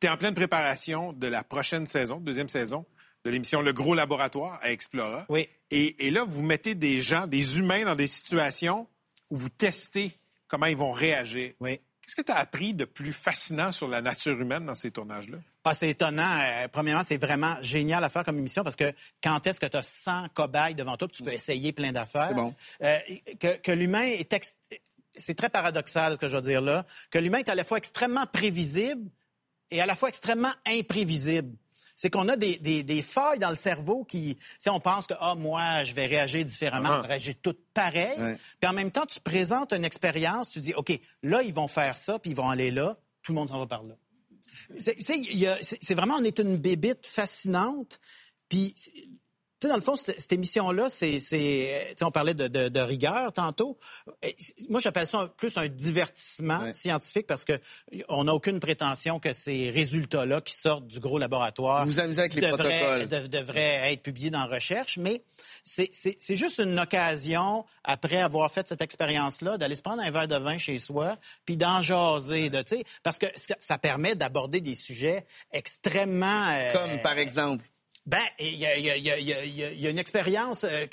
Tu 0.00 0.06
es 0.06 0.10
en 0.10 0.16
pleine 0.16 0.34
préparation 0.34 1.12
de 1.12 1.26
la 1.28 1.44
prochaine 1.44 1.86
saison, 1.86 2.18
deuxième 2.18 2.48
saison, 2.48 2.84
de 3.24 3.30
l'émission 3.30 3.62
Le 3.62 3.72
Gros 3.72 3.94
Laboratoire 3.94 4.58
à 4.62 4.70
Explora. 4.70 5.24
Oui. 5.28 5.48
Et, 5.70 6.06
et 6.06 6.10
là, 6.10 6.24
vous 6.24 6.42
mettez 6.42 6.74
des 6.74 7.00
gens, 7.00 7.26
des 7.26 7.58
humains 7.58 7.84
dans 7.84 7.94
des 7.94 8.06
situations 8.06 8.86
où 9.30 9.36
vous 9.36 9.48
testez 9.48 10.12
comment 10.46 10.66
ils 10.66 10.76
vont 10.76 10.92
réagir. 10.92 11.52
Oui. 11.60 11.80
Qu'est-ce 12.02 12.16
que 12.16 12.22
tu 12.22 12.32
as 12.32 12.36
appris 12.36 12.74
de 12.74 12.84
plus 12.84 13.14
fascinant 13.14 13.72
sur 13.72 13.88
la 13.88 14.02
nature 14.02 14.38
humaine 14.38 14.66
dans 14.66 14.74
ces 14.74 14.90
tournages-là? 14.90 15.38
Ah, 15.64 15.72
c'est 15.72 15.88
étonnant. 15.88 16.38
Euh, 16.38 16.68
premièrement, 16.68 17.02
c'est 17.02 17.16
vraiment 17.16 17.56
génial 17.62 18.04
à 18.04 18.10
faire 18.10 18.24
comme 18.24 18.38
émission 18.38 18.62
parce 18.62 18.76
que 18.76 18.92
quand 19.22 19.46
est-ce 19.46 19.58
que 19.58 19.64
tu 19.64 19.76
as 19.78 19.82
100 19.82 20.28
cobayes 20.34 20.74
devant 20.74 20.98
toi, 20.98 21.08
puis 21.08 21.16
tu 21.16 21.22
peux 21.22 21.32
essayer 21.32 21.72
plein 21.72 21.92
d'affaires? 21.92 22.28
C'est 22.28 22.34
bon. 22.34 22.54
Euh, 22.82 22.98
que 23.40 23.56
que 23.56 23.72
l'humain 23.72 24.02
est... 24.02 24.30
ex- 24.34 24.58
C'est 25.16 25.34
très 25.34 25.48
paradoxal 25.48 26.12
ce 26.12 26.18
que 26.18 26.28
je 26.28 26.36
veux 26.36 26.42
dire 26.42 26.60
là. 26.60 26.84
Que 27.10 27.18
l'humain 27.18 27.38
est 27.38 27.48
à 27.48 27.54
la 27.54 27.64
fois 27.64 27.78
extrêmement 27.78 28.26
prévisible 28.26 29.08
et 29.70 29.80
à 29.80 29.86
la 29.86 29.94
fois 29.94 30.10
extrêmement 30.10 30.52
imprévisible. 30.66 31.56
C'est 31.96 32.10
qu'on 32.10 32.28
a 32.28 32.36
des, 32.36 32.56
des, 32.58 32.82
des 32.82 33.02
failles 33.02 33.38
dans 33.38 33.50
le 33.50 33.56
cerveau 33.56 34.04
qui, 34.04 34.34
tu 34.36 34.42
sais, 34.58 34.70
on 34.70 34.80
pense 34.80 35.06
que 35.06 35.14
ah 35.20 35.34
moi 35.36 35.84
je 35.84 35.94
vais 35.94 36.06
réagir 36.06 36.44
différemment, 36.44 36.88
Ah. 36.90 36.96
je 36.96 37.02
vais 37.02 37.08
réagir 37.08 37.34
tout 37.42 37.54
pareil. 37.72 38.18
Ouais. 38.18 38.36
Puis 38.60 38.68
en 38.68 38.72
même 38.72 38.90
temps, 38.90 39.06
tu 39.06 39.20
présentes 39.20 39.72
une 39.72 39.84
expérience, 39.84 40.50
tu 40.50 40.60
dis 40.60 40.74
ok 40.74 40.92
là 41.22 41.42
ils 41.42 41.54
vont 41.54 41.68
faire 41.68 41.96
ça, 41.96 42.18
puis 42.18 42.30
ils 42.32 42.36
vont 42.36 42.48
aller 42.50 42.70
là, 42.70 42.96
tout 43.22 43.32
le 43.32 43.36
monde 43.36 43.48
s'en 43.48 43.58
va 43.60 43.66
par 43.66 43.82
là. 43.84 43.94
C'est- 44.76 44.96
c'est 45.00 45.18
il 45.18 45.38
y 45.38 45.46
a- 45.46 45.58
c'est- 45.62 45.78
c'est 45.80 45.94
vraiment, 45.94 46.16
on 46.18 46.24
est 46.24 46.38
une 46.38 46.56
bébite 46.56 47.06
fascinante. 47.06 48.00
Puis, 48.48 48.74
sais, 49.64 49.68
dans 49.68 49.76
le 49.76 49.82
fond, 49.82 49.96
cette, 49.96 50.18
cette 50.20 50.32
émission-là, 50.32 50.88
c'est, 50.90 51.18
on 52.02 52.10
parlait 52.10 52.34
de, 52.34 52.48
de- 52.48 52.68
de 52.68 52.80
rigueur 52.80 53.32
tantôt. 53.32 53.78
Moi, 54.68 54.80
j'appelle 54.80 55.06
ça 55.06 55.18
un- 55.20 55.26
plus 55.28 55.56
un 55.58 55.68
divertissement 55.68 56.60
Ouais. 56.60 56.74
scientifique 56.74 57.26
parce 57.26 57.44
que 57.44 57.58
on 58.08 58.24
n'a 58.24 58.34
aucune 58.34 58.60
prétention 58.60 59.18
que 59.18 59.32
ces 59.32 59.70
résultats-là 59.70 60.40
qui 60.40 60.54
sortent 60.54 60.86
du 60.86 61.00
gros 61.00 61.18
laboratoire 61.18 61.84
Vous 61.84 61.92
vous 61.92 62.00
amusez 62.00 62.20
avec 62.20 62.34
les 62.34 62.40
devraient, 62.42 62.78
protocoles. 62.80 63.08
de- 63.08 63.26
devraient 63.26 63.92
être 63.92 64.02
publiés 64.02 64.30
dans 64.30 64.46
Recherche, 64.46 64.98
mais 64.98 65.22
c'est, 65.62 65.90
juste 66.36 66.58
une 66.58 66.78
occasion, 66.78 67.64
après 67.82 68.20
avoir 68.20 68.50
fait 68.50 68.66
cette 68.68 68.82
expérience-là, 68.82 69.58
d'aller 69.58 69.76
se 69.76 69.82
prendre 69.82 70.02
un 70.02 70.10
verre 70.10 70.28
de 70.28 70.36
vin 70.36 70.58
chez 70.58 70.78
soi, 70.78 71.16
puis 71.44 71.56
d'en 71.56 71.82
jaser, 71.82 72.50
de, 72.50 72.64
parce 73.02 73.18
que 73.18 73.26
ça, 73.34 73.54
ça 73.58 73.78
permet 73.78 74.14
d'aborder 74.14 74.60
des 74.60 74.74
sujets 74.74 75.26
extrêmement... 75.52 76.46
euh, 76.50 76.72
Comme 76.72 76.98
par 77.02 77.18
exemple. 77.18 77.64
Ben, 78.06 78.18
il 78.38 78.54
y 78.56 78.66
a, 78.66 78.76
il 78.76 78.84
y 78.84 78.90
a- 78.90 78.96
y 78.98 79.10
a- 79.10 79.44
y 79.44 79.86
a- 79.86 79.90
une 79.90 79.98
expérience 79.98 80.64
euh, 80.64 80.86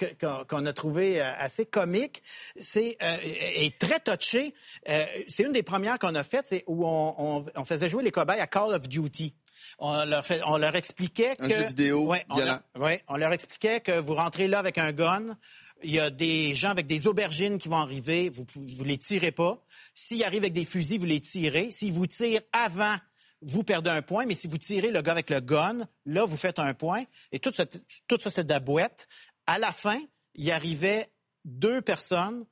qu'on 0.48 0.66
a 0.66 0.72
trouvée 0.74 1.22
euh, 1.22 1.30
assez 1.38 1.66
comique. 1.66 2.24
C'est 2.56 2.98
euh, 3.04 3.18
et 3.56 3.72
très 3.78 4.00
touchée. 4.00 4.54
Euh, 4.88 5.06
c'est 5.28 5.44
une 5.44 5.52
des 5.52 5.64
premières 5.64 6.00
qu'on 6.00 6.16
a 6.16 6.24
faites, 6.24 6.46
c'est 6.48 6.64
où 6.68 6.86
on, 6.86 7.16
on- 7.18 7.46
on 7.56 7.64
faisait 7.66 7.90
jouer 7.90 8.04
les 8.04 8.12
cobayes 8.12 8.40
à 8.40 8.48
Call 8.48 8.74
of 8.74 8.88
Duty. 8.88 9.34
On 9.80 10.06
leur, 10.06 10.26
fait- 10.26 10.42
on 10.46 10.58
leur 10.58 10.76
expliquait 10.76 11.36
que 11.36 11.44
Un 11.44 11.50
jeu 11.50 11.64
vidéo 11.68 12.08
Ouais, 12.08 12.26
on 12.30 12.36
violent. 12.38 12.60
leur- 12.76 12.84
ouais, 12.84 13.04
on 13.10 13.18
leur 13.18 13.34
expliquait 13.34 13.82
que 13.82 13.92
vous 14.00 14.16
rentrez 14.16 14.48
là 14.48 14.60
avec 14.60 14.78
un 14.78 14.92
gun. 14.94 15.38
Il 15.84 15.92
y 15.92 16.00
a 16.00 16.10
des 16.12 16.54
gens 16.56 16.70
avec 16.70 16.88
des 16.88 17.08
aubergines 17.08 17.58
qui 17.58 17.68
vont 17.68 17.78
arriver. 17.78 18.30
Vous 18.30 18.46
vous 18.56 18.84
les 18.86 18.98
tirez 18.98 19.32
pas. 19.32 19.62
S'ils 19.96 20.24
arrivent 20.24 20.44
avec 20.44 20.54
des 20.54 20.66
fusils, 20.66 21.00
vous 21.00 21.06
les 21.08 21.20
tirez. 21.20 21.72
S'ils 21.72 21.92
vous 21.92 22.08
tirent 22.08 22.42
avant 22.54 22.96
vous 23.42 23.64
perdez 23.64 23.90
un 23.90 24.02
point, 24.02 24.26
mais 24.26 24.36
si 24.36 24.48
vous 24.48 24.58
tirez 24.58 24.92
le 24.92 25.02
gars 25.02 25.14
avec 25.14 25.30
le 25.30 25.40
gun, 25.40 25.88
là, 26.06 26.26
vous 26.26 26.38
faites 26.38 26.60
un 26.60 26.74
point. 26.74 27.04
Et 27.32 27.40
tout 27.40 27.52
ça, 27.52 27.66
tout 27.66 28.18
ça 28.20 28.30
c'est 28.30 28.44
de 28.44 28.50
la 28.50 28.60
boîte. 28.60 29.08
À 29.48 29.60
la 29.60 29.72
fin, 29.72 30.00
il 30.36 30.52
arrivait 30.52 31.12
deux 31.46 31.82
personnes, 31.82 32.46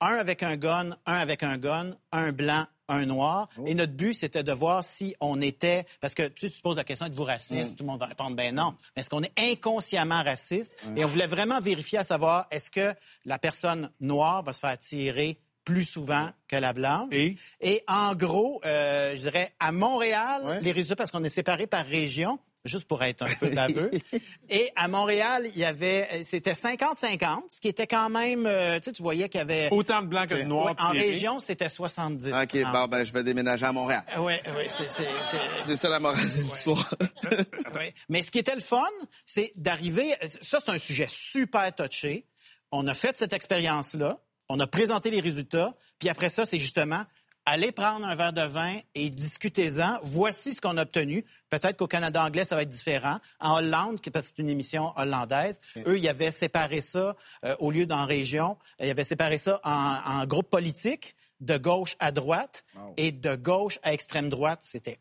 un 0.00 0.16
avec 0.16 0.42
un 0.42 0.56
gun, 0.56 0.90
un 1.06 1.16
avec 1.16 1.42
un 1.42 1.58
gun, 1.58 1.96
un 2.12 2.32
blanc, 2.32 2.66
un 2.88 3.06
noir. 3.06 3.48
Et 3.66 3.74
notre 3.74 3.94
but, 3.94 4.14
c'était 4.14 4.44
de 4.44 4.52
voir 4.52 4.84
si 4.84 5.16
on 5.20 5.40
était... 5.40 5.86
Parce 6.00 6.14
que 6.14 6.28
tu 6.28 6.42
sais, 6.42 6.54
tu 6.54 6.58
te 6.58 6.62
poses 6.62 6.76
la 6.76 6.84
question, 6.84 7.06
êtes-vous 7.06 7.24
raciste? 7.24 7.76
Tout 7.76 7.82
le 7.82 7.88
monde 7.88 7.98
va 7.98 8.06
répondre, 8.06 8.36
ben 8.36 8.54
non. 8.54 8.76
Mais 8.94 9.00
est-ce 9.00 9.10
qu'on 9.10 9.22
est 9.22 9.32
inconsciemment 9.36 10.22
raciste? 10.22 10.76
Et 10.94 11.04
on 11.04 11.08
voulait 11.08 11.26
vraiment 11.26 11.60
vérifier 11.60 11.98
à 11.98 12.04
savoir, 12.04 12.46
est-ce 12.52 12.70
que 12.70 12.94
la 13.24 13.40
personne 13.40 13.90
noire 13.98 14.44
va 14.44 14.52
se 14.52 14.60
faire 14.60 14.78
tirer 14.78 15.40
plus 15.66 15.84
souvent 15.84 16.30
que 16.48 16.56
la 16.56 16.72
blanche? 16.72 17.08
Et? 17.12 17.36
Et 17.60 17.82
en 17.88 18.14
gros, 18.14 18.62
euh, 18.64 19.14
je 19.16 19.20
dirais, 19.20 19.52
à 19.60 19.72
Montréal, 19.72 20.40
Ouais. 20.44 20.60
les 20.62 20.72
résultats, 20.72 20.96
parce 20.96 21.10
qu'on 21.10 21.24
est 21.24 21.28
séparés 21.28 21.66
par 21.66 21.84
région, 21.84 22.38
juste 22.64 22.86
pour 22.86 23.02
être 23.04 23.22
un 23.22 23.34
peu 23.38 23.48
baveux. 23.54 23.90
Et 24.48 24.70
à 24.76 24.86
Montréal, 24.88 25.48
il 25.54 25.58
y 25.58 25.64
avait, 25.64 26.08
euh, 26.12 26.22
c'était 26.24 26.52
50-50, 26.54 27.42
ce 27.50 27.60
qui 27.60 27.66
était 27.68 27.86
quand 27.88 28.08
même, 28.08 28.46
euh, 28.46 28.78
tu 28.78 28.84
sais, 28.84 28.92
tu 28.92 29.02
voyais 29.02 29.28
qu'il 29.28 29.38
y 29.38 29.42
avait... 29.42 29.68
Autant 29.72 30.02
de 30.02 30.06
blancs 30.06 30.28
que 30.28 30.34
de 30.36 30.42
noirs 30.42 30.66
Ouais, 30.66 30.74
en 30.82 30.90
région, 30.90 31.38
c'était 31.40 31.68
70. 31.68 32.32
OK, 32.32 32.62
bon, 32.72 32.86
ben, 32.88 33.04
je 33.04 33.12
vais 33.12 33.22
déménager 33.24 33.66
à 33.66 33.72
Montréal. 33.72 34.04
Oui, 34.18 34.34
oui, 34.56 34.64
c'est... 34.68 34.88
c'est- 34.90 35.76
ça 35.76 35.88
la 35.88 35.98
morale 36.00 36.28
de 36.28 36.42
l'histoire. 36.42 36.94
Ouais. 37.74 37.92
Mais 38.08 38.22
ce 38.22 38.30
qui 38.30 38.38
était 38.38 38.54
le 38.54 38.60
fun, 38.60 38.86
c'est 39.26 39.52
d'arriver. 39.56 40.14
Ça, 40.40 40.58
c'est 40.64 40.70
un 40.70 40.78
sujet 40.78 41.06
super 41.10 41.74
touché. 41.74 42.24
On 42.72 42.86
a 42.86 42.94
fait 42.94 43.16
cette 43.16 43.32
expérience-là. 43.32 44.18
On 44.48 44.60
a 44.60 44.66
présenté 44.66 45.10
les 45.10 45.20
résultats. 45.20 45.74
Puis 45.98 46.08
après 46.08 46.28
ça, 46.28 46.46
c'est 46.46 46.58
justement 46.58 47.04
aller 47.48 47.70
prendre 47.72 48.04
un 48.06 48.14
verre 48.16 48.32
de 48.32 48.42
vin 48.42 48.78
et 48.94 49.08
discutez-en. 49.08 49.98
Voici 50.02 50.52
ce 50.54 50.60
qu'on 50.60 50.76
a 50.78 50.82
obtenu. 50.82 51.24
Peut-être 51.48 51.76
qu'au 51.76 51.86
Canada 51.86 52.24
anglais, 52.24 52.44
ça 52.44 52.56
va 52.56 52.62
être 52.62 52.68
différent. 52.68 53.18
En 53.40 53.58
Hollande, 53.58 54.00
qui- 54.00 54.10
parce 54.10 54.26
que 54.30 54.34
c'est 54.36 54.42
une 54.42 54.48
émission 54.50 54.92
hollandaise, 54.96 55.60
eux, 55.86 55.96
ils 55.98 56.08
avaient 56.08 56.32
séparé 56.32 56.80
ça 56.80 57.16
euh, 57.44 57.54
au 57.60 57.70
lieu 57.70 57.86
d'en 57.86 58.04
région. 58.04 58.56
Ils 58.80 58.90
avaient 58.90 59.04
séparé 59.04 59.38
ça 59.38 59.60
en, 59.64 59.70
en 59.72 60.26
groupe 60.26 60.50
politique, 60.50 61.14
de 61.40 61.56
gauche 61.56 61.96
à 62.00 62.10
droite 62.12 62.64
et 62.96 63.12
de 63.12 63.34
gauche 63.36 63.78
à 63.82 63.92
extrême 63.92 64.28
droite. 64.30 64.60
C'était 64.64 64.98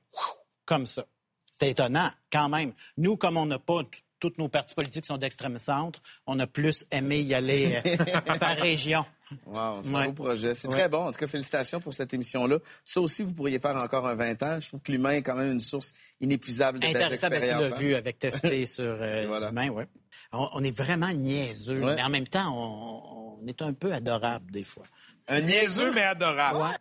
comme 0.66 0.86
ça. 0.86 1.06
C'était 1.52 1.72
étonnant, 1.72 2.12
quand 2.32 2.50
même. 2.50 2.74
Nous, 2.98 3.16
comme 3.18 3.38
on 3.38 3.46
n'a 3.46 3.58
pas 3.60 3.82
tous 4.20 4.34
nos 4.38 4.50
partis 4.50 4.76
politiques 4.76 5.06
sont 5.06 5.18
d'extrême 5.18 5.58
centre, 5.58 6.02
on 6.28 6.38
a 6.40 6.46
plus 6.48 6.86
aimé 6.92 7.22
y 7.22 7.34
aller 7.34 7.80
euh, 7.86 8.08
par 8.40 8.56
région. 8.58 9.06
Wow, 9.46 9.82
c'est 9.84 9.90
Ouais. 9.92 10.02
un 10.04 10.06
beau 10.08 10.24
projet. 10.24 10.54
C'est 10.54 10.68
Ouais. 10.68 10.74
très 10.78 10.90
bon. 10.90 11.06
En 11.08 11.12
tout 11.12 11.18
cas, 11.18 11.28
félicitations 11.28 11.80
pour 11.80 11.94
cette 11.94 12.14
émission-là. 12.14 12.58
Ça 12.84 13.02
aussi, 13.02 13.24
vous 13.24 13.34
pourriez 13.34 13.60
faire 13.60 13.76
encore 13.76 14.06
un 14.08 14.16
20 14.16 14.42
ans. 14.44 14.60
Je 14.60 14.68
trouve 14.68 14.82
que 14.82 14.92
l'humain 14.92 15.12
est 15.12 15.22
quand 15.24 15.36
même 15.36 15.52
une 15.54 15.60
source 15.60 15.94
inépuisable 16.22 16.80
de 16.80 16.86
belles 16.88 16.96
Intéressant, 16.96 17.30
tu 17.30 17.36
expériences. 17.36 17.72
hein. 17.72 17.76
vu 17.78 17.96
avec 17.96 18.20
testé 18.20 18.66
sur 18.68 18.84
euh, 18.86 19.26
voilà. 19.28 19.50
humains, 19.50 19.70
ouais. 19.70 19.88
On, 20.32 20.48
on 20.54 20.64
est 20.64 20.76
vraiment 20.78 21.12
niaiseux, 21.12 21.82
Ouais. 21.84 21.96
mais 21.96 22.04
en 22.04 22.10
même 22.10 22.28
temps, 22.28 22.54
on, 22.56 23.40
on 23.44 23.48
est 23.48 23.62
un 23.62 23.74
peu 23.74 23.92
adorable 23.94 24.52
des 24.52 24.64
fois. 24.64 24.84
Un 25.28 25.42
Niaiseux, 25.42 25.92
mais 25.92 26.04
adorable. 26.04 26.78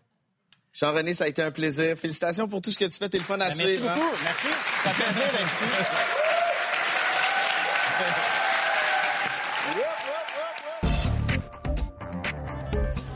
Jean-René, 0.74 1.14
ça 1.14 1.24
a 1.24 1.28
été 1.28 1.40
un 1.40 1.50
plaisir. 1.52 1.96
Félicitations 1.96 2.48
pour 2.48 2.60
tout 2.60 2.70
ce 2.72 2.78
que 2.78 2.84
tu 2.84 2.98
fais. 2.98 3.08
T'es 3.08 3.18
le 3.18 3.24
fun 3.24 3.34
à 3.36 3.48
Ben, 3.48 3.54
merci 3.56 3.74
suivre. 3.76 3.88
hein. 3.88 3.94
beaucoup, 3.94 4.16
merci. 4.24 4.46
Ça 4.82 4.90
fait 4.90 5.02
plaisir 5.04 5.32
d'être 5.32 5.46
ici. 5.46 5.64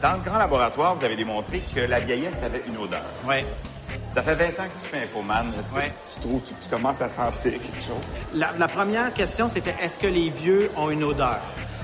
Dans 0.01 0.13
le 0.13 0.19
grand 0.19 0.39
laboratoire, 0.39 0.95
vous 0.95 1.05
avez 1.05 1.17
démontré 1.17 1.61
que 1.75 1.81
la 1.81 1.99
vieillesse 2.01 2.39
avait 2.43 2.63
une 2.69 2.77
odeur. 2.77 3.03
Ouais. 3.27 3.45
Ça 4.11 4.23
fait 4.23 4.35
20 4.35 4.45
ans 4.47 4.51
que 4.69 4.85
tu 4.85 4.91
fais 4.91 5.05
Infoman. 5.05 5.47
Est-ce 5.59 5.71
que 5.71 5.77
Ouais. 5.77 5.93
tu 6.15 6.21
trouves 6.21 6.41
que 6.43 6.49
tu 6.49 6.69
commences 6.71 7.01
à 7.01 7.09
sentir 7.09 7.53
quelque 7.53 7.83
chose? 7.83 8.01
La, 8.35 8.53
la 8.57 8.69
première 8.69 9.13
question, 9.13 9.49
c'était 9.49 9.75
est-ce 9.81 9.99
que 9.99 10.07
les 10.07 10.31
vieux 10.31 10.71
ont 10.77 10.91
une 10.91 11.03
odeur? 11.05 11.39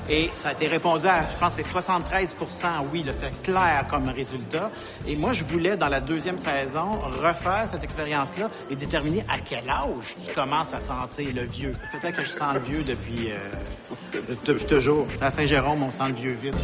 Et 0.08 0.30
ça 0.34 0.50
a 0.50 0.52
été 0.52 0.66
répondu 0.66 1.06
à, 1.06 1.22
je 1.22 1.38
pense, 1.40 1.54
c'est 1.54 1.62
73% 1.62 2.84
oui, 2.92 3.06
c'est 3.18 3.42
clair 3.42 3.86
comme 3.90 4.06
résultat. 4.10 4.70
Et 5.08 5.16
moi, 5.16 5.32
je 5.32 5.44
voulais, 5.44 5.78
dans 5.78 5.88
la 5.88 6.00
deuxième 6.00 6.36
saison, 6.36 6.92
refaire 7.22 7.62
cette 7.66 7.82
expérience-là 7.82 8.50
et 8.68 8.76
déterminer 8.76 9.24
à 9.30 9.38
quel 9.42 9.68
âge 9.68 10.14
tu 10.22 10.30
commences 10.34 10.74
à 10.74 10.80
sentir 10.80 11.28
le 11.34 11.44
vieux. 11.44 11.72
Peut-être 11.90 12.16
que 12.16 12.22
je 12.22 12.28
sens 12.30 12.52
le 12.52 12.60
vieux 12.60 12.82
depuis, 12.84 13.32
euh, 13.32 14.20
depuis 14.46 14.66
toujours. 14.66 15.06
C'est 15.16 15.24
à 15.24 15.30
Saint-Jérôme, 15.30 15.82
on 15.82 15.90
sent 15.90 16.08
le 16.08 16.14
vieux 16.14 16.34
vite. 16.34 16.54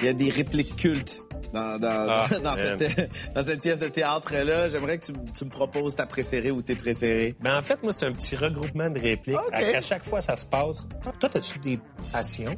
Il 0.00 0.04
y 0.06 0.08
a 0.08 0.12
des 0.12 0.30
répliques 0.30 0.76
cultes 0.76 1.20
dans, 1.52 1.78
dans, 1.78 2.06
Ah, 2.10 2.26
dans, 2.42 2.56
cette, 2.56 3.10
dans 3.34 3.42
cette 3.42 3.60
pièce 3.62 3.78
de 3.78 3.88
théâtre-là. 3.88 4.68
J'aimerais 4.68 4.98
que 4.98 5.06
tu, 5.06 5.12
tu 5.36 5.44
me 5.44 5.50
proposes 5.50 5.96
ta 5.96 6.06
préférée 6.06 6.50
ou 6.50 6.62
tes 6.62 6.74
préférés. 6.74 7.36
Ben, 7.40 7.56
en 7.58 7.62
fait, 7.62 7.82
moi, 7.82 7.92
c'est 7.96 8.06
un 8.06 8.12
petit 8.12 8.36
regroupement 8.36 8.90
de 8.90 8.98
répliques. 9.00 9.36
Ok. 9.38 9.52
À, 9.74 9.78
à 9.78 9.80
chaque 9.80 10.04
fois, 10.04 10.20
ça 10.20 10.36
se 10.36 10.46
passe. 10.46 10.86
Toi, 11.20 11.30
as-tu 11.34 11.58
des 11.60 11.78
passions? 12.12 12.56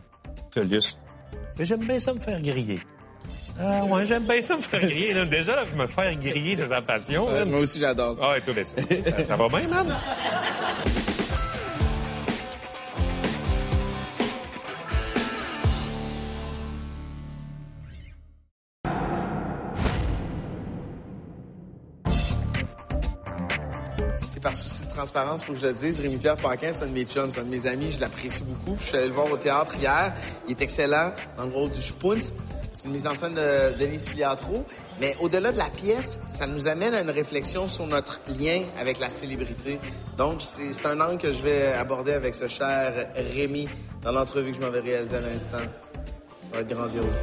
Plus. 0.50 0.98
Mais 1.58 1.64
j'aime 1.64 1.86
bien 1.86 1.98
ça 2.00 2.14
me 2.14 2.20
faire 2.20 2.40
griller. 2.40 2.80
Ah, 3.58 3.84
ouais, 3.84 4.04
j'aime 4.04 4.24
bien 4.24 4.42
ça 4.42 4.56
me 4.56 4.62
faire 4.62 4.80
griller. 4.80 5.14
là. 5.14 5.24
Déjà, 5.26 5.56
là, 5.56 5.64
me 5.74 5.86
faire 5.86 6.14
griller, 6.16 6.56
c'est 6.56 6.68
sa 6.68 6.82
passion. 6.82 7.26
Euh, 7.30 7.44
moi 7.46 7.60
aussi, 7.60 7.80
j'adore 7.80 8.14
ça. 8.14 8.28
Ah, 8.32 8.38
et 8.38 8.40
toi, 8.42 8.52
laisse 8.54 8.74
ça. 8.76 8.82
ça. 9.10 9.24
Ça 9.24 9.36
va 9.36 9.48
bien, 9.48 9.66
man? 9.68 9.86
Transparence, 25.16 25.44
que 25.44 25.54
je 25.54 25.66
le 25.66 25.72
dise. 25.72 26.00
Rémi-Pierre 26.00 26.36
Paquin, 26.36 26.72
c'est 26.72 26.84
un 26.84 26.88
de 26.88 26.92
mes 26.92 27.04
chums, 27.04 27.30
c'est 27.30 27.40
un 27.40 27.44
de 27.44 27.48
mes 27.48 27.66
amis, 27.66 27.90
je 27.90 28.00
l'apprécie 28.00 28.42
beaucoup. 28.42 28.76
Je 28.78 28.86
suis 28.86 28.96
allé 28.96 29.06
le 29.06 29.12
voir 29.14 29.30
au 29.30 29.36
théâtre 29.36 29.74
hier. 29.76 30.12
Il 30.46 30.50
est 30.50 30.60
excellent 30.60 31.12
dans 31.38 31.44
le 31.44 31.52
rôle 31.52 31.70
du 31.70 31.80
Spunz. 31.80 32.34
C'est 32.70 32.86
une 32.86 32.92
mise 32.92 33.06
en 33.06 33.14
scène 33.14 33.32
de 33.32 33.78
Denise 33.78 34.08
Filiatro. 34.08 34.64
Mais 35.00 35.16
au-delà 35.20 35.52
de 35.52 35.58
la 35.58 35.70
pièce, 35.70 36.18
ça 36.28 36.46
nous 36.46 36.68
amène 36.68 36.92
à 36.92 37.00
une 37.00 37.10
réflexion 37.10 37.66
sur 37.66 37.86
notre 37.86 38.20
lien 38.38 38.62
avec 38.78 38.98
la 38.98 39.08
célébrité. 39.08 39.78
Donc, 40.18 40.42
c'est 40.42 40.86
un 40.86 41.00
angle 41.00 41.18
que 41.18 41.32
je 41.32 41.42
vais 41.42 41.72
aborder 41.72 42.12
avec 42.12 42.34
ce 42.34 42.46
cher 42.46 42.92
Rémi 43.16 43.68
dans 44.02 44.12
l'entrevue 44.12 44.50
que 44.50 44.56
je 44.58 44.62
m'en 44.62 44.70
vais 44.70 44.80
réaliser 44.80 45.16
à 45.16 45.20
l'instant. 45.20 45.58
Ça 45.58 46.52
va 46.52 46.60
être 46.60 46.68
grandiose. 46.68 47.22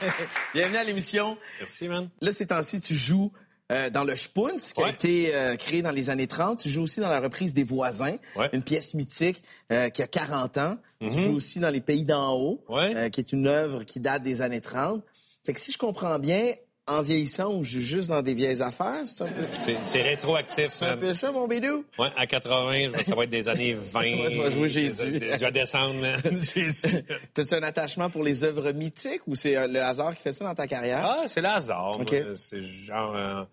Bienvenue 0.54 0.76
à 0.76 0.84
l'émission. 0.84 1.36
Merci, 1.58 1.88
man. 1.88 2.08
Là, 2.20 2.32
ces 2.32 2.46
temps-ci, 2.46 2.80
tu 2.80 2.94
joues 2.94 3.32
euh, 3.72 3.90
dans 3.90 4.04
le 4.04 4.16
Spunz, 4.16 4.72
qui 4.72 4.82
a 4.82 4.88
été 4.90 5.34
euh, 5.34 5.56
créé 5.56 5.82
dans 5.82 5.90
les 5.90 6.10
années 6.10 6.26
30. 6.26 6.60
Tu 6.60 6.70
joues 6.70 6.82
aussi 6.82 7.00
dans 7.00 7.08
la 7.08 7.20
reprise 7.20 7.52
des 7.54 7.64
Voisins, 7.64 8.16
Ouais. 8.36 8.48
une 8.52 8.62
pièce 8.62 8.94
mythique 8.94 9.42
euh, 9.72 9.88
qui 9.90 10.02
a 10.02 10.06
40 10.06 10.58
ans. 10.58 10.78
Tu 11.00 11.10
joues 11.10 11.34
aussi 11.36 11.58
dans 11.60 11.70
Les 11.70 11.80
Pays 11.80 12.04
d'en 12.04 12.32
haut, 12.34 12.64
Ouais. 12.68 12.94
euh, 12.96 13.08
qui 13.08 13.20
est 13.20 13.32
une 13.32 13.46
œuvre 13.46 13.84
qui 13.84 14.00
date 14.00 14.22
des 14.22 14.40
années 14.42 14.60
30. 14.60 15.02
Fait 15.44 15.52
que 15.52 15.60
si 15.60 15.72
je 15.72 15.78
comprends 15.78 16.18
bien, 16.18 16.54
en 16.88 17.02
vieillissant, 17.02 17.50
on 17.50 17.62
joue 17.62 17.80
juste 17.80 18.08
dans 18.08 18.22
des 18.22 18.34
vieilles 18.34 18.62
affaires. 18.62 19.02
C'est 19.06 19.24
un 19.24 19.28
peu, 19.28 19.42
C'est 19.82 20.02
rétroactif, 20.02 20.68
c'est 20.68 20.86
un 20.86 20.96
peu 20.96 21.14
ça, 21.14 21.30
mon 21.32 21.46
bidou? 21.46 21.84
Ouais, 21.98 22.08
à 22.16 22.26
80, 22.26 22.92
ça 23.06 23.14
va 23.14 23.24
être 23.24 23.30
des 23.30 23.46
années 23.48 23.74
20. 23.92 24.00
Ouais, 24.00 24.30
ça 24.36 24.42
va 24.42 24.50
jouer 24.50 24.68
Jésus. 24.68 25.20
Je 25.20 25.36
vais 25.38 25.52
descendre. 25.52 26.04
Jésus. 26.54 27.04
T'as-tu 27.34 27.54
un 27.54 27.62
attachement 27.62 28.10
pour 28.10 28.22
les 28.24 28.44
œuvres 28.44 28.72
mythiques 28.72 29.22
ou 29.26 29.34
c'est 29.34 29.56
euh, 29.56 29.66
le 29.66 29.80
hasard 29.82 30.14
qui 30.16 30.22
fait 30.22 30.32
ça 30.32 30.44
dans 30.44 30.54
ta 30.54 30.66
carrière? 30.66 31.04
Ah, 31.04 31.24
c'est 31.28 31.40
le 31.40 31.48
hasard. 31.48 31.98
C'est 32.34 32.60
genre. 32.60 33.14
euh, 33.16 33.44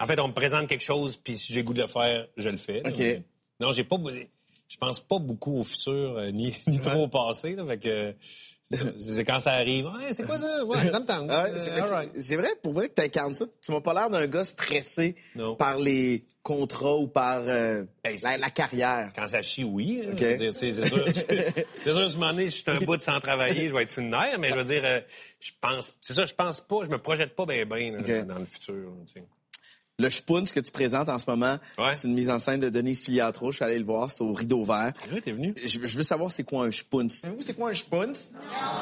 En 0.00 0.06
fait, 0.06 0.18
on 0.20 0.28
me 0.28 0.32
présente 0.34 0.68
quelque 0.68 0.84
chose, 0.84 1.16
puis 1.16 1.36
si 1.38 1.52
j'ai 1.52 1.60
le 1.60 1.66
goût 1.66 1.74
de 1.74 1.82
le 1.82 1.88
faire, 1.88 2.26
je 2.36 2.48
le 2.48 2.56
fais. 2.58 2.82
Non, 3.60 3.72
j'ai 3.72 3.84
pas. 3.84 3.96
Je 4.68 4.76
pense 4.78 4.98
pas 5.00 5.18
beaucoup 5.20 5.58
au 5.58 5.62
futur, 5.62 5.92
euh, 6.18 6.30
ni, 6.32 6.52
ni 6.66 6.80
trop 6.80 7.04
au 7.04 7.08
passé. 7.08 7.54
Là, 7.54 7.64
fait 7.64 7.78
que 7.78 8.14
C'est 8.98 9.24
quand 9.24 9.40
ça 9.40 9.52
arrive. 9.52 9.86
Ouais, 9.86 10.12
c'est 10.12 10.24
quoi 10.24 10.38
ça? 10.38 10.64
Ouais, 10.64 10.90
ça 10.90 11.00
me 11.00 11.06
tente. 11.06 11.30
Euh, 11.30 11.58
c'est- 11.62 11.80
right. 11.94 12.16
vrai, 12.36 12.50
pour 12.62 12.72
vrai 12.72 12.88
que 12.88 12.94
tu 12.94 13.02
incarnes 13.02 13.34
ça. 13.34 13.44
Tu 13.62 13.72
m'as 13.72 13.80
pas 13.80 13.94
l'air 13.94 14.10
d'un 14.10 14.26
gars 14.26 14.44
stressé 14.44 15.14
par 15.58 15.78
les 15.78 16.24
contrats 16.42 16.96
ou 16.96 17.08
par 17.08 17.42
euh, 17.46 17.84
Hey, 18.04 18.18
la, 18.38 18.50
carrière. 18.50 19.10
Quand 19.14 19.26
ça 19.26 19.42
chie, 19.42 19.64
oui. 19.64 20.02
là. 20.04 20.12
OK. 20.12 20.18
Je 20.20 20.24
veux 20.26 20.36
dire, 20.36 20.52
tu 20.52 20.72
sais, 20.72 20.72
C'est 20.72 21.92
sûr, 21.92 22.10
ce 22.10 22.14
moment 22.16 22.30
donné, 22.32 22.48
si 22.50 22.58
je 22.58 22.62
suis 22.62 22.70
un 22.70 22.84
bout 22.84 22.96
de 22.96 23.02
sans 23.02 23.18
travailler, 23.20 23.68
je 23.68 23.74
vais 23.74 23.82
être 23.82 23.90
sur 23.90 24.02
le 24.02 24.08
nerf, 24.08 24.38
mais 24.38 24.50
je 24.50 24.56
veux 24.56 24.64
dire, 24.64 24.82
euh, 24.84 25.00
je 25.40 25.50
pense, 25.60 25.96
c'est 26.00 26.12
ça, 26.14 26.24
je 26.26 26.34
pense 26.34 26.60
pas, 26.60 26.76
je 26.84 26.90
me 26.90 26.98
projette 26.98 27.34
pas 27.34 27.46
bien, 27.46 27.66
bien 27.66 27.92
dans 27.92 28.38
le 28.38 28.44
futur. 28.44 28.92
Le 29.98 30.10
Spoon, 30.10 30.44
ce 30.44 30.52
que 30.52 30.60
tu 30.60 30.70
présentes 30.70 31.08
en 31.08 31.18
ce 31.18 31.24
moment, 31.26 31.58
Ouais. 31.78 31.94
c'est 31.96 32.06
une 32.06 32.12
mise 32.12 32.28
en 32.28 32.38
scène 32.38 32.60
de 32.60 32.68
Denise 32.68 33.02
Filiatro. 33.02 33.50
Je 33.50 33.56
suis 33.56 33.64
allé 33.64 33.78
le 33.78 33.84
voir, 33.86 34.10
c'est 34.10 34.20
au 34.22 34.30
Rideau 34.34 34.62
Vert. 34.62 34.92
Ouais, 35.10 35.22
t'es 35.22 35.32
venu? 35.32 35.54
Je, 35.64 35.86
je 35.86 35.96
veux 35.96 36.02
savoir 36.02 36.30
c'est 36.30 36.44
quoi 36.44 36.66
un 36.66 36.70
Spoon. 36.70 37.08
Savez-vous 37.08 37.40
c'est 37.40 37.54
quoi 37.54 37.70
un 37.70 37.74
Spoon? 37.74 38.12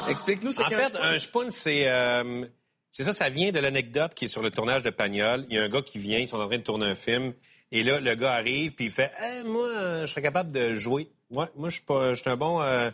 Explique-nous 0.09 0.51
c'est 0.51 0.63
En 0.63 0.67
quoi 0.67 0.77
fait, 0.77 0.97
un 1.01 1.17
spoon, 1.17 1.49
c'est 1.51 1.87
euh, 1.87 2.45
c'est 2.91 3.03
ça, 3.05 3.13
ça 3.13 3.29
vient 3.29 3.53
de 3.53 3.59
l'anecdote 3.59 4.13
qui 4.13 4.25
est 4.25 4.27
sur 4.27 4.41
le 4.41 4.51
tournage 4.51 4.83
de 4.83 4.89
Pagnol. 4.89 5.45
Il 5.49 5.55
y 5.55 5.57
a 5.57 5.63
un 5.63 5.69
gars 5.69 5.81
qui 5.81 5.99
vient, 5.99 6.19
ils 6.19 6.27
sont 6.27 6.37
en 6.37 6.47
train 6.47 6.57
de 6.57 6.63
tourner 6.63 6.85
un 6.87 6.95
film, 6.95 7.33
et 7.71 7.83
là, 7.83 8.01
le 8.01 8.15
gars 8.15 8.33
arrive, 8.33 8.71
puis 8.73 8.85
il 8.85 8.91
fait 8.91 9.11
hey, 9.21 9.43
moi, 9.45 10.01
je 10.01 10.07
serais 10.07 10.21
capable 10.21 10.51
de 10.51 10.73
jouer. 10.73 11.09
Ouais, 11.29 11.47
moi, 11.55 11.69
je 11.69 11.75
suis 11.75 11.85
pas, 11.85 12.13
je 12.13 12.19
suis 12.21 12.29
un 12.29 12.35
bon, 12.37 12.61
euh, 12.61 12.89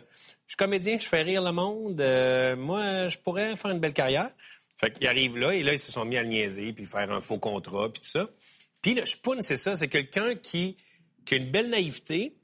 je 0.46 0.52
suis 0.52 0.56
comédien, 0.56 0.96
je 0.98 1.06
fais 1.06 1.22
rire 1.22 1.42
le 1.42 1.50
monde. 1.52 2.00
Euh, 2.00 2.54
moi, 2.54 3.08
je 3.08 3.18
pourrais 3.18 3.56
faire 3.56 3.72
une 3.72 3.80
belle 3.80 3.92
carrière. 3.92 4.30
Fait 4.82 4.90
qu'il 4.90 5.06
arrive 5.06 5.38
là, 5.38 5.54
et 5.54 5.62
là, 5.62 5.74
ils 5.74 5.78
se 5.78 5.92
sont 5.92 6.04
mis 6.04 6.16
à 6.16 6.24
niaiser, 6.24 6.72
puis 6.72 6.84
faire 6.86 7.10
un 7.12 7.20
faux 7.20 7.38
contrat, 7.38 7.92
puis 7.92 8.02
tout 8.02 8.08
ça. 8.08 8.28
Puis 8.80 8.94
le 8.94 9.06
spoon, 9.06 9.40
c'est 9.40 9.56
ça, 9.56 9.76
c'est 9.76 9.88
quelqu'un 9.88 10.34
qui, 10.34 10.76
qui 11.24 11.34
a 11.34 11.36
une 11.36 11.50
belle 11.50 11.70
naïveté, 11.70 12.34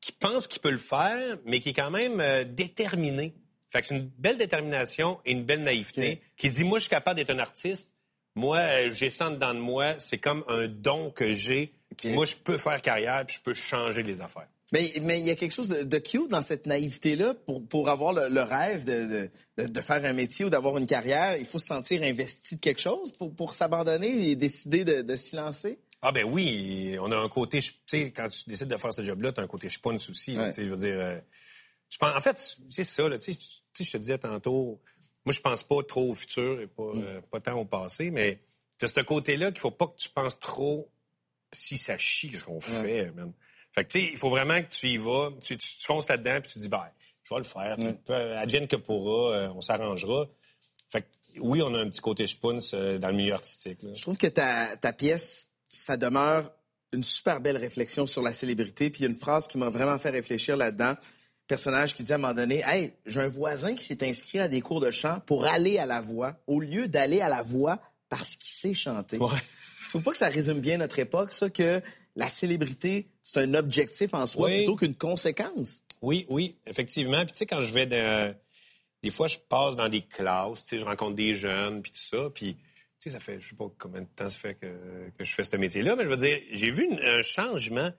qui 0.00 0.12
pense 0.12 0.48
qu'il 0.48 0.60
peut 0.60 0.70
le 0.70 0.78
faire, 0.78 1.38
mais 1.44 1.60
qui 1.60 1.70
est 1.70 1.74
quand 1.74 1.90
même 1.90 2.20
euh, 2.20 2.44
déterminé. 2.44 3.34
Fait 3.68 3.80
que 3.80 3.86
c'est 3.86 3.96
une 3.96 4.10
belle 4.18 4.38
détermination 4.38 5.20
et 5.24 5.32
une 5.32 5.44
belle 5.44 5.62
naïveté. 5.62 6.20
Qui 6.36 6.50
dit, 6.50 6.64
moi, 6.64 6.78
je 6.78 6.84
suis 6.84 6.90
capable 6.90 7.16
d'être 7.16 7.30
un 7.30 7.38
artiste. 7.38 7.92
Moi, 8.34 8.58
euh, 8.58 8.90
j'ai 8.92 9.10
ça 9.10 9.30
dedans 9.30 9.54
de 9.54 9.60
moi. 9.60 9.98
C'est 9.98 10.18
comme 10.18 10.44
un 10.48 10.66
don 10.66 11.10
que 11.10 11.34
j'ai. 11.34 11.72
Moi, 12.04 12.24
je 12.24 12.36
peux 12.36 12.58
faire 12.58 12.80
carrière, 12.80 13.24
puis 13.26 13.36
je 13.36 13.42
peux 13.42 13.54
changer 13.54 14.02
les 14.02 14.20
affaires. 14.20 14.48
Mais 14.72 14.92
mais 15.02 15.18
il 15.18 15.26
y 15.26 15.30
a 15.30 15.34
quelque 15.34 15.52
chose 15.54 15.68
de, 15.68 15.82
de 15.82 15.98
cute 15.98 16.28
dans 16.28 16.42
cette 16.42 16.66
naïveté-là. 16.66 17.34
Pour, 17.46 17.66
pour 17.66 17.88
avoir 17.88 18.12
le, 18.12 18.28
le 18.28 18.42
rêve 18.42 18.84
de, 18.84 19.30
de, 19.56 19.66
de 19.66 19.80
faire 19.80 20.04
un 20.04 20.12
métier 20.12 20.44
ou 20.44 20.50
d'avoir 20.50 20.76
une 20.76 20.86
carrière, 20.86 21.36
il 21.36 21.46
faut 21.46 21.58
se 21.58 21.66
sentir 21.68 22.02
investi 22.02 22.56
de 22.56 22.60
quelque 22.60 22.80
chose 22.80 23.12
pour, 23.12 23.34
pour 23.34 23.54
s'abandonner 23.54 24.28
et 24.30 24.36
décider 24.36 24.84
de, 24.84 25.02
de 25.02 25.16
s'y 25.16 25.36
lancer? 25.36 25.78
Ah 26.02 26.12
ben 26.12 26.24
oui, 26.24 26.96
on 27.00 27.10
a 27.10 27.16
un 27.16 27.28
côté, 27.28 27.60
tu 27.60 27.72
sais, 27.86 28.10
quand 28.12 28.28
tu 28.28 28.44
décides 28.46 28.68
de 28.68 28.76
faire 28.76 28.92
ce 28.92 29.02
job-là, 29.02 29.32
tu 29.32 29.40
as 29.40 29.44
un 29.44 29.48
côté 29.48 29.68
spoons 29.68 29.96
aussi. 30.08 30.34
là, 30.34 30.44
Ouais. 30.44 30.50
tu 30.50 30.56
sais, 30.60 30.64
je 30.66 30.70
veux 30.70 30.76
dire, 30.76 30.96
euh, 31.00 31.18
tu 31.88 31.98
penses, 31.98 32.14
en 32.14 32.20
fait, 32.20 32.56
c'est 32.70 32.84
ça, 32.84 33.02
tu 33.18 33.32
sais, 33.34 33.84
je 33.84 33.90
te 33.92 33.96
disais 33.96 34.18
tantôt, 34.18 34.80
moi 35.24 35.32
je 35.32 35.40
pense 35.40 35.64
pas 35.64 35.82
trop 35.82 36.10
au 36.10 36.14
futur 36.14 36.60
et 36.60 36.66
pas, 36.68 36.82
euh, 36.94 37.20
pas 37.32 37.40
tant 37.40 37.58
au 37.58 37.64
passé, 37.64 38.10
mais 38.10 38.38
tu 38.78 38.84
as 38.84 38.88
ce 38.88 39.00
côté-là 39.00 39.50
qu'il 39.50 39.60
faut 39.60 39.72
pas 39.72 39.86
que 39.88 39.96
tu 39.96 40.08
penses 40.10 40.38
trop 40.38 40.88
si 41.52 41.78
ça 41.78 41.98
chie 41.98 42.30
ce 42.32 42.44
qu'on 42.44 42.60
fait, 42.60 43.10
man. 43.12 43.32
Fait 43.74 43.84
que 43.84 43.90
tu 43.90 44.00
sais, 44.00 44.10
il 44.12 44.18
faut 44.18 44.30
vraiment 44.30 44.60
que 44.60 44.68
tu 44.68 44.88
y 44.88 44.96
vas, 44.96 45.30
tu, 45.44 45.56
tu, 45.56 45.76
tu 45.78 45.84
fonces 45.84 46.08
là-dedans 46.08 46.40
puis 46.42 46.52
tu 46.52 46.58
dis, 46.58 46.68
ben, 46.68 46.84
je 47.24 47.34
vais 47.34 47.38
le 47.40 47.44
faire, 47.44 47.76
peu- 48.04 48.36
advienne 48.36 48.66
que 48.66 48.76
pourra, 48.76 49.34
euh, 49.34 49.48
on 49.54 49.60
s'arrangera. 49.60 50.26
Fait 50.88 51.02
que 51.02 51.06
oui, 51.40 51.60
on 51.62 51.74
a 51.74 51.78
un 51.80 51.88
petit 51.88 52.00
côté 52.00 52.26
spoons 52.26 52.58
euh, 52.72 52.98
dans 52.98 53.08
le 53.08 53.14
milieu 53.14 53.34
artistique. 53.34 53.82
Là. 53.82 53.90
Je 53.94 54.02
trouve 54.02 54.16
que 54.16 54.26
ta, 54.26 54.76
ta 54.76 54.92
pièce, 54.92 55.50
ça 55.68 55.96
demeure 55.96 56.50
une 56.92 57.02
super 57.02 57.40
belle 57.42 57.58
réflexion 57.58 58.06
sur 58.06 58.22
la 58.22 58.32
célébrité. 58.32 58.88
Puis 58.88 59.00
il 59.00 59.02
y 59.02 59.06
a 59.06 59.10
une 59.10 59.18
phrase 59.18 59.46
qui 59.46 59.58
m'a 59.58 59.68
vraiment 59.68 59.98
fait 59.98 60.10
réfléchir 60.10 60.56
là-dedans. 60.56 60.94
Personnage 61.46 61.94
qui 61.94 62.02
dit 62.02 62.12
à 62.12 62.14
un 62.14 62.18
moment 62.18 62.34
donné, 62.34 62.62
hey, 62.66 62.92
j'ai 63.04 63.20
un 63.20 63.28
voisin 63.28 63.74
qui 63.74 63.84
s'est 63.84 64.06
inscrit 64.08 64.38
à 64.38 64.48
des 64.48 64.62
cours 64.62 64.80
de 64.80 64.90
chant 64.90 65.20
pour 65.26 65.44
aller 65.46 65.78
à 65.78 65.84
la 65.86 66.00
voix, 66.00 66.36
au 66.46 66.60
lieu 66.60 66.88
d'aller 66.88 67.20
à 67.20 67.28
la 67.28 67.42
voix 67.42 67.78
parce 68.08 68.36
qu'il 68.36 68.50
sait 68.50 68.74
chanter. 68.74 69.18
Ouais. 69.18 69.28
Je 69.84 69.90
trouve 69.90 70.02
pas 70.02 70.12
que 70.12 70.18
ça 70.18 70.28
résume 70.28 70.60
bien 70.60 70.78
notre 70.78 70.98
époque, 70.98 71.32
ça, 71.32 71.50
que 71.50 71.82
la 72.16 72.28
célébrité, 72.28 73.08
c'est 73.30 73.40
un 73.40 73.52
objectif 73.54 74.14
en 74.14 74.24
soi 74.26 74.46
Oui. 74.48 74.56
plutôt 74.58 74.76
qu'une 74.76 74.94
conséquence. 74.94 75.82
Oui, 76.00 76.24
oui, 76.30 76.56
effectivement. 76.66 77.22
Puis 77.24 77.32
tu 77.32 77.38
sais, 77.38 77.46
quand 77.46 77.62
je 77.62 77.70
vais 77.72 77.84
dans... 77.84 78.34
Des 79.02 79.10
fois, 79.10 79.26
je 79.28 79.36
passe 79.36 79.76
dans 79.76 79.88
des 79.90 80.00
classes, 80.00 80.64
tu 80.64 80.70
sais, 80.70 80.78
je 80.78 80.84
rencontre 80.86 81.14
des 81.14 81.34
jeunes, 81.34 81.82
puis 81.82 81.92
tout 81.92 81.98
ça, 82.00 82.30
puis... 82.34 82.54
Tu 82.54 82.62
sais, 82.98 83.10
ça 83.10 83.20
fait, 83.20 83.38
je 83.40 83.50
sais 83.50 83.54
pas 83.54 83.66
combien 83.78 84.00
de 84.00 84.06
temps 84.16 84.28
ça 84.30 84.36
fait 84.38 84.54
que, 84.54 84.66
que 85.16 85.24
je 85.24 85.32
fais 85.32 85.44
ce 85.44 85.56
métier-là, 85.56 85.94
mais 85.94 86.04
je 86.04 86.08
veux 86.08 86.16
dire, 86.16 86.38
j'ai 86.50 86.70
vu 86.70 86.84
une- 86.84 86.98
un 87.00 87.22
changement, 87.22 87.92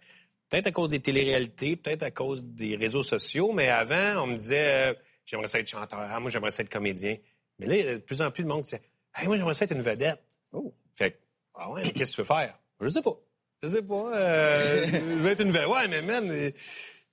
peut-être 0.49 0.67
à 0.67 0.71
cause 0.71 0.89
des 0.89 0.99
téléréalités, 0.99 1.75
peut-être 1.77 2.04
à 2.04 2.12
cause 2.12 2.43
des 2.43 2.75
réseaux 2.75 3.04
sociaux, 3.04 3.54
mais 3.54 3.69
avant, 3.69 4.23
on 4.23 4.27
me 4.27 4.36
disait, 4.36 4.89
euh, 4.89 4.93
j'aimerais 5.25 5.47
ça 5.47 5.60
être 5.60 5.69
chanteur, 5.69 5.99
ah, 6.01 6.19
moi, 6.19 6.30
j'aimerais 6.32 6.51
ça 6.51 6.63
être 6.63 6.69
comédien. 6.71 7.15
Mais 7.60 7.67
là, 7.67 7.75
il 7.77 7.86
y 7.86 7.88
a 7.88 7.93
de 7.93 7.97
plus 7.99 8.21
en 8.21 8.30
plus 8.32 8.43
de 8.43 8.49
monde 8.49 8.63
qui 8.65 8.75
dit, 8.75 8.82
hey, 9.15 9.27
moi, 9.27 9.38
j'aimerais 9.38 9.54
ça 9.54 9.63
être 9.65 9.71
une 9.75 9.82
vedette. 9.82 10.21
Oh. 10.51 10.73
Fait 10.95 11.12
que, 11.12 11.17
ah 11.54 11.71
ouais, 11.71 11.84
mais 11.84 11.91
qu'est-ce 11.93 12.12
que 12.12 12.15
tu 12.15 12.21
veux 12.21 12.27
faire? 12.27 12.60
Je 12.82 12.89
sais 12.89 13.01
pas. 13.01 13.15
Je 13.62 13.67
sais 13.67 13.82
pas. 13.82 14.12
Euh, 14.15 14.86
je 14.91 15.19
veux 15.19 15.30
être 15.30 15.41
une 15.41 15.52
vedette. 15.52 15.67
Ouais, 15.67 15.88
mais 15.88 16.02
man, 16.02 16.30
euh, 16.30 16.52
tu 16.52 16.58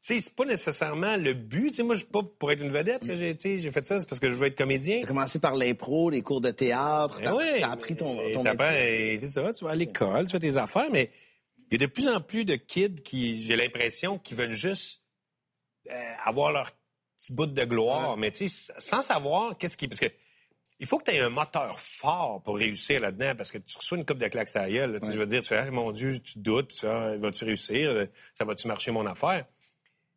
sais, 0.00 0.20
c'est 0.20 0.34
pas 0.34 0.44
nécessairement 0.44 1.16
le 1.16 1.32
but. 1.32 1.68
Tu 1.68 1.74
sais, 1.74 1.82
moi, 1.82 1.94
je 1.94 2.00
suis 2.00 2.08
pas 2.08 2.22
pour 2.22 2.52
être 2.52 2.62
une 2.62 2.70
vedette 2.70 3.06
que 3.06 3.14
j'ai, 3.14 3.36
tu 3.36 3.48
sais, 3.48 3.58
j'ai 3.58 3.70
fait 3.70 3.84
ça, 3.84 3.98
c'est 4.00 4.08
parce 4.08 4.20
que 4.20 4.30
je 4.30 4.36
veux 4.36 4.46
être 4.46 4.56
comédien. 4.56 5.00
T'as 5.00 5.08
commencé 5.08 5.38
par 5.38 5.56
l'impro, 5.56 6.10
les 6.10 6.22
cours 6.22 6.40
de 6.40 6.50
théâtre, 6.50 7.20
t'as 7.22 7.34
ouais. 7.34 7.60
t'as 7.60 7.70
appris 7.70 7.96
ton, 7.96 8.16
ton 8.32 8.42
métier. 8.42 9.18
tu 9.18 9.26
ça, 9.26 9.52
tu 9.52 9.64
vas 9.64 9.70
à 9.72 9.74
l'école, 9.74 10.26
tu 10.26 10.32
fais 10.32 10.38
tes 10.38 10.56
affaires, 10.56 10.90
mais 10.92 11.10
il 11.70 11.80
y 11.80 11.82
a 11.82 11.86
de 11.86 11.92
plus 11.92 12.08
en 12.08 12.20
plus 12.20 12.44
de 12.44 12.54
kids 12.54 13.02
qui, 13.02 13.42
j'ai 13.42 13.56
l'impression, 13.56 14.18
qui 14.18 14.34
veulent 14.34 14.52
juste 14.52 15.02
euh, 15.90 16.12
avoir 16.24 16.52
leur 16.52 16.70
petit 17.18 17.32
bout 17.32 17.46
de 17.46 17.64
gloire, 17.64 18.16
mais 18.16 18.30
tu 18.30 18.48
sais, 18.48 18.72
sans 18.78 19.02
savoir 19.02 19.56
qu'est-ce 19.58 19.76
qui... 19.76 19.88
Parce 19.88 20.00
que 20.00 20.06
il 20.78 20.86
faut 20.86 20.98
que 20.98 21.10
tu 21.10 21.16
aies 21.16 21.20
un 21.20 21.28
moteur 21.30 21.78
fort 21.78 22.42
pour 22.42 22.56
réussir 22.58 23.00
là-dedans, 23.00 23.32
parce 23.36 23.50
que 23.50 23.58
tu 23.58 23.76
reçois 23.76 23.98
une 23.98 24.04
coupe 24.04 24.18
de 24.18 24.28
claques 24.28 24.54
à 24.56 24.62
la 24.62 24.70
gueule. 24.70 24.92
là. 24.92 25.00
Tu 25.00 25.12
Je 25.12 25.18
veux 25.18 25.26
dire, 25.26 25.40
tu 25.42 25.48
fais, 25.48 25.58
Ah, 25.58 25.70
mon 25.70 25.90
Dieu, 25.92 26.18
tu 26.20 26.38
doutes, 26.38 26.68
puis 26.68 26.76
ça, 26.76 27.16
vas-tu 27.16 27.44
réussir? 27.44 28.06
Ça 28.34 28.44
va-tu 28.44 28.68
marcher 28.68 28.90
mon 28.90 29.06
affaire? 29.06 29.46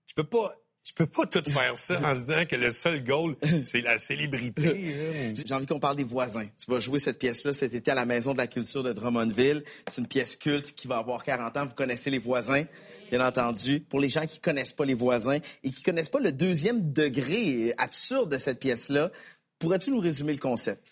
Tu 0.06 0.14
peux 0.14 0.24
pas... 0.24 0.56
Tu 0.82 0.94
peux 0.94 1.06
pas 1.06 1.28
tout 1.28 1.44
faire 1.52 1.78
ça 1.78 2.00
en 2.02 2.16
se 2.16 2.22
disant 2.22 2.46
que 2.46 2.56
le 2.56 2.72
seul 2.72 3.04
goal, 3.04 3.36
c'est 3.66 3.82
la 3.82 3.98
célébrité. 4.00 5.34
J'ai 5.46 5.54
envie 5.54 5.66
qu'on 5.68 5.80
parle 5.80 5.98
des 5.98 6.06
voisins. 6.06 6.48
Tu 6.58 6.72
vas 6.72 6.80
jouer 6.80 7.00
cette 7.00 7.20
pièce-là 7.20 7.52
cet 7.54 7.74
été 7.76 7.92
à 7.92 7.96
la 7.96 8.06
Maison 8.06 8.32
de 8.34 8.38
la 8.38 8.48
Culture 8.48 8.82
de 8.82 8.92
Drummondville. 8.94 9.64
C'est 9.88 10.02
une 10.02 10.08
pièce 10.08 10.36
culte 10.38 10.74
qui 10.74 10.88
va 10.88 10.98
avoir 10.98 11.24
40 11.26 11.58
ans. 11.58 11.66
Vous 11.66 11.76
connaissez 11.76 12.10
les 12.10 12.18
voisins, 12.18 12.64
bien 13.12 13.24
entendu. 13.24 13.82
Pour 13.82 14.00
les 14.00 14.10
gens 14.10 14.26
qui 14.26 14.40
connaissent 14.40 14.74
pas 14.74 14.86
les 14.86 14.94
voisins 14.96 15.38
et 15.64 15.70
qui 15.70 15.84
connaissent 15.84 16.10
pas 16.10 16.22
le 16.22 16.32
deuxième 16.32 16.92
degré 16.92 17.74
absurde 17.78 18.32
de 18.32 18.38
cette 18.38 18.60
pièce-là, 18.60 19.12
pourrais-tu 19.60 19.92
nous 19.92 20.00
résumer 20.00 20.34
le 20.34 20.40
concept? 20.40 20.92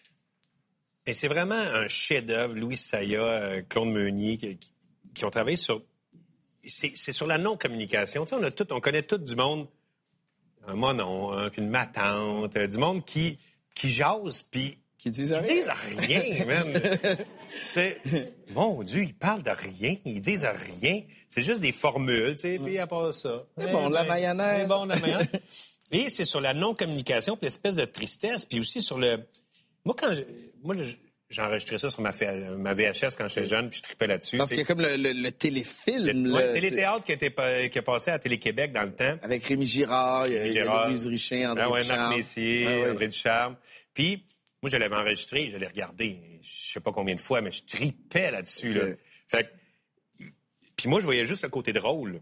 Et 1.05 1.13
c'est 1.13 1.27
vraiment 1.27 1.55
un 1.55 1.87
chef-d'œuvre, 1.87 2.53
Louis 2.53 2.77
Saya, 2.77 3.21
euh, 3.21 3.61
Claude 3.67 3.87
Meunier, 3.87 4.37
qui, 4.37 5.25
ont 5.25 5.31
travaillé 5.31 5.57
sur. 5.57 5.81
C'est 6.65 7.13
sur 7.13 7.27
la 7.27 7.37
non-communication. 7.37 8.25
Tu 8.25 8.29
sais, 8.29 8.35
on 8.35 8.43
a 8.43 8.51
tout, 8.51 8.67
on 8.73 8.81
connaît 8.81 9.03
tout 9.03 9.17
du 9.17 9.35
monde, 9.35 9.67
un 10.67 10.75
monon, 10.75 11.49
une 11.57 11.69
matante, 11.69 12.55
euh, 12.57 12.67
du 12.67 12.77
monde 12.77 13.05
qui 13.05 13.37
qui 13.73 13.89
jase, 13.89 14.41
puis 14.49 14.77
Qui 14.97 15.11
disent 15.11 15.29
ils 15.29 15.35
rien? 15.35 15.59
disent 15.59 16.07
rien, 16.07 16.45
man. 16.45 16.81
C'est 17.63 18.01
mon 18.53 18.81
Dieu, 18.83 19.03
ils 19.03 19.13
parlent 19.13 19.43
de 19.43 19.51
rien, 19.51 19.95
ils 20.03 20.19
disent 20.19 20.47
rien. 20.81 21.03
C'est 21.29 21.43
juste 21.43 21.61
des 21.61 21.71
formules, 21.71 22.35
tu 22.35 22.41
sais. 22.41 22.59
Puis 22.59 22.79
à 22.79 22.87
part 22.87 23.13
ça, 23.13 23.45
Mais 23.55 23.71
bon, 23.71 23.89
la 23.89 24.03
mayonnaise. 24.03 24.61
mais 24.61 24.65
bon, 24.65 24.85
la 24.85 24.95
mayonnaise. 24.97 25.27
Et 25.91 26.09
c'est 26.09 26.25
sur 26.25 26.41
la 26.41 26.53
non-communication, 26.53 27.37
puis 27.37 27.45
l'espèce 27.45 27.75
de 27.75 27.85
tristesse, 27.85 28.45
puis 28.45 28.59
aussi 28.59 28.81
sur 28.81 28.97
le. 28.97 29.19
Moi, 29.85 29.95
quand 29.97 30.13
je... 30.13 30.21
moi, 30.63 30.75
j'ai 31.29 31.41
enregistré 31.41 31.77
ça 31.77 31.89
sur 31.89 32.01
ma, 32.01 32.11
ma 32.57 32.73
VHS 32.73 33.15
quand 33.17 33.27
j'étais 33.27 33.45
jeune, 33.47 33.69
puis 33.69 33.79
je 33.79 33.83
tripais 33.83 34.07
là-dessus. 34.07 34.37
Parce 34.37 34.49
qu'il 34.49 34.59
y 34.59 34.61
a 34.61 34.65
comme 34.65 34.81
le, 34.81 34.95
le- 34.97 35.13
le 35.13 35.31
téléfilm. 35.31 36.25
le, 36.25 36.33
ouais, 36.33 36.53
téléthéâtre 36.53 37.03
qui, 37.05 37.11
a 37.13 37.67
qui 37.69 37.81
passé 37.81 38.11
à 38.11 38.19
Télé-Québec 38.19 38.71
dans 38.71 38.83
le 38.83 38.93
temps. 38.93 39.17
Avec 39.21 39.43
Rémi 39.43 39.65
Girard, 39.65 40.25
Gérard. 40.29 40.87
Louise 40.87 41.07
Richer, 41.07 41.45
André 41.47 41.63
Ah 41.65 41.69
ouais, 41.69 41.81
Ducharme. 41.81 41.99
Marc 42.01 42.17
Messier, 42.17 42.65
ouais. 42.65 42.89
André 42.91 43.07
Ducharme. 43.09 43.55
Puis, 43.93 44.23
moi, 44.61 44.69
je 44.69 44.77
l'avais 44.77 44.95
enregistré, 44.95 45.49
je 45.51 45.57
l'ai 45.57 45.67
regardé, 45.67 46.17
je 46.41 46.71
sais 46.73 46.79
pas 46.79 46.91
combien 46.91 47.15
de 47.15 47.21
fois, 47.21 47.41
mais 47.41 47.51
je 47.51 47.63
tripais 47.63 48.31
là-dessus. 48.31 48.71
Là. 48.73 48.85
Fait 49.27 49.49
puis 50.75 50.89
moi, 50.89 50.99
je 50.99 51.05
voyais 51.05 51.25
juste 51.25 51.43
le 51.43 51.49
côté 51.49 51.73
drôle. 51.73 52.21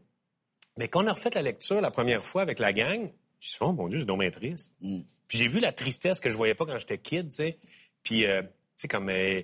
Mais 0.77 0.87
quand 0.87 1.03
on 1.03 1.07
a 1.07 1.13
refait 1.13 1.29
la 1.33 1.41
lecture 1.41 1.81
la 1.81 1.91
première 1.91 2.23
fois 2.25 2.41
avec 2.41 2.57
la 2.59 2.73
gang, 2.73 3.11
je 3.45 3.49
suis 3.51 3.57
dit, 3.59 3.63
oh 3.63 3.73
mon 3.73 3.87
Dieu, 3.87 3.99
c'est 4.07 4.17
bien 4.17 4.31
triste. 4.31 4.73
Mm. 4.81 5.01
Puis 5.27 5.37
j'ai 5.37 5.47
vu 5.47 5.59
la 5.59 5.71
tristesse 5.71 6.19
que 6.19 6.29
je 6.29 6.35
voyais 6.35 6.55
pas 6.55 6.65
quand 6.65 6.77
j'étais 6.79 6.97
kid, 6.97 7.29
tu 7.29 7.35
sais. 7.35 7.57
Puis, 8.03 8.25
euh, 8.25 8.41
tu 8.41 8.47
sais, 8.77 8.87
comme 8.87 9.09
euh, 9.09 9.41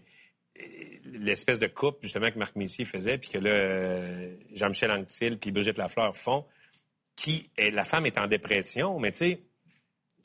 euh, 0.59 0.61
l'espèce 1.05 1.59
de 1.59 1.67
coupe, 1.67 1.99
justement, 2.01 2.29
que 2.31 2.37
Marc 2.39 2.55
Messier 2.55 2.85
faisait, 2.85 3.17
puis 3.17 3.29
que 3.31 3.37
là, 3.37 3.49
euh, 3.49 4.35
Jean-Michel 4.53 4.91
Anctil 4.91 5.37
puis 5.39 5.51
Brigitte 5.51 5.77
Lafleur 5.77 6.15
font, 6.15 6.45
qui, 7.15 7.49
la 7.57 7.83
femme 7.83 8.05
est 8.05 8.17
en 8.19 8.27
dépression, 8.27 8.99
mais 8.99 9.11
tu 9.11 9.17
sais, 9.19 9.39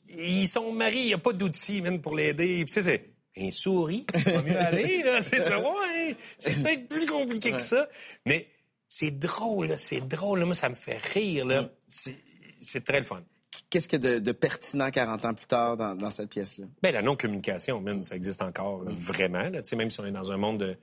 ils 0.09 0.47
sont 0.47 0.71
mariés, 0.71 1.01
il 1.01 1.07
n'y 1.07 1.13
a 1.13 1.17
pas 1.19 1.33
d'outils, 1.33 1.81
même, 1.81 2.01
pour 2.01 2.15
l'aider. 2.15 2.63
Puis, 2.65 2.73
tu 2.73 2.81
sais, 2.81 2.81
c'est 2.81 3.11
un 3.43 3.51
souris, 3.51 4.05
va 4.13 4.41
mieux 4.41 4.57
aller, 4.59 5.03
là. 5.03 5.21
C'est 5.23 5.39
ouais, 5.55 6.15
c'est 6.39 6.61
peut-être 6.63 6.87
plus 6.87 7.05
compliqué 7.05 7.51
que 7.51 7.59
ça. 7.61 7.87
Mais 8.25 8.47
c'est 8.89 9.11
drôle, 9.11 9.77
c'est 9.77 10.01
drôle, 10.07 10.39
là. 10.39 10.45
Moi, 10.45 10.55
ça 10.55 10.69
me 10.69 10.75
fait 10.75 10.97
rire, 10.97 11.45
là. 11.45 11.69
C'est- 11.87 12.15
C'est 12.59 12.83
très 12.83 12.97
le 12.97 13.03
fun. 13.03 13.23
Qu'est-ce 13.69 13.87
qu'il 13.87 14.03
y 14.03 14.07
a 14.07 14.15
de, 14.15 14.19
de 14.19 14.31
pertinent 14.31 14.89
40 14.89 15.25
ans 15.25 15.33
plus 15.33 15.45
tard 15.45 15.77
dans, 15.77 15.95
dans 15.95 16.11
cette 16.11 16.29
pièce-là? 16.29 16.65
Ben, 16.81 16.93
la 16.93 17.01
non-communication, 17.01 17.83
ça 18.03 18.15
existe 18.15 18.41
encore 18.41 18.83
là, 18.83 18.91
vraiment. 18.93 19.49
Là. 19.49 19.61
Même 19.75 19.91
si 19.91 19.99
on 19.99 20.05
est 20.05 20.11
dans 20.11 20.31
un 20.31 20.37
monde 20.37 20.59
de 20.59 20.77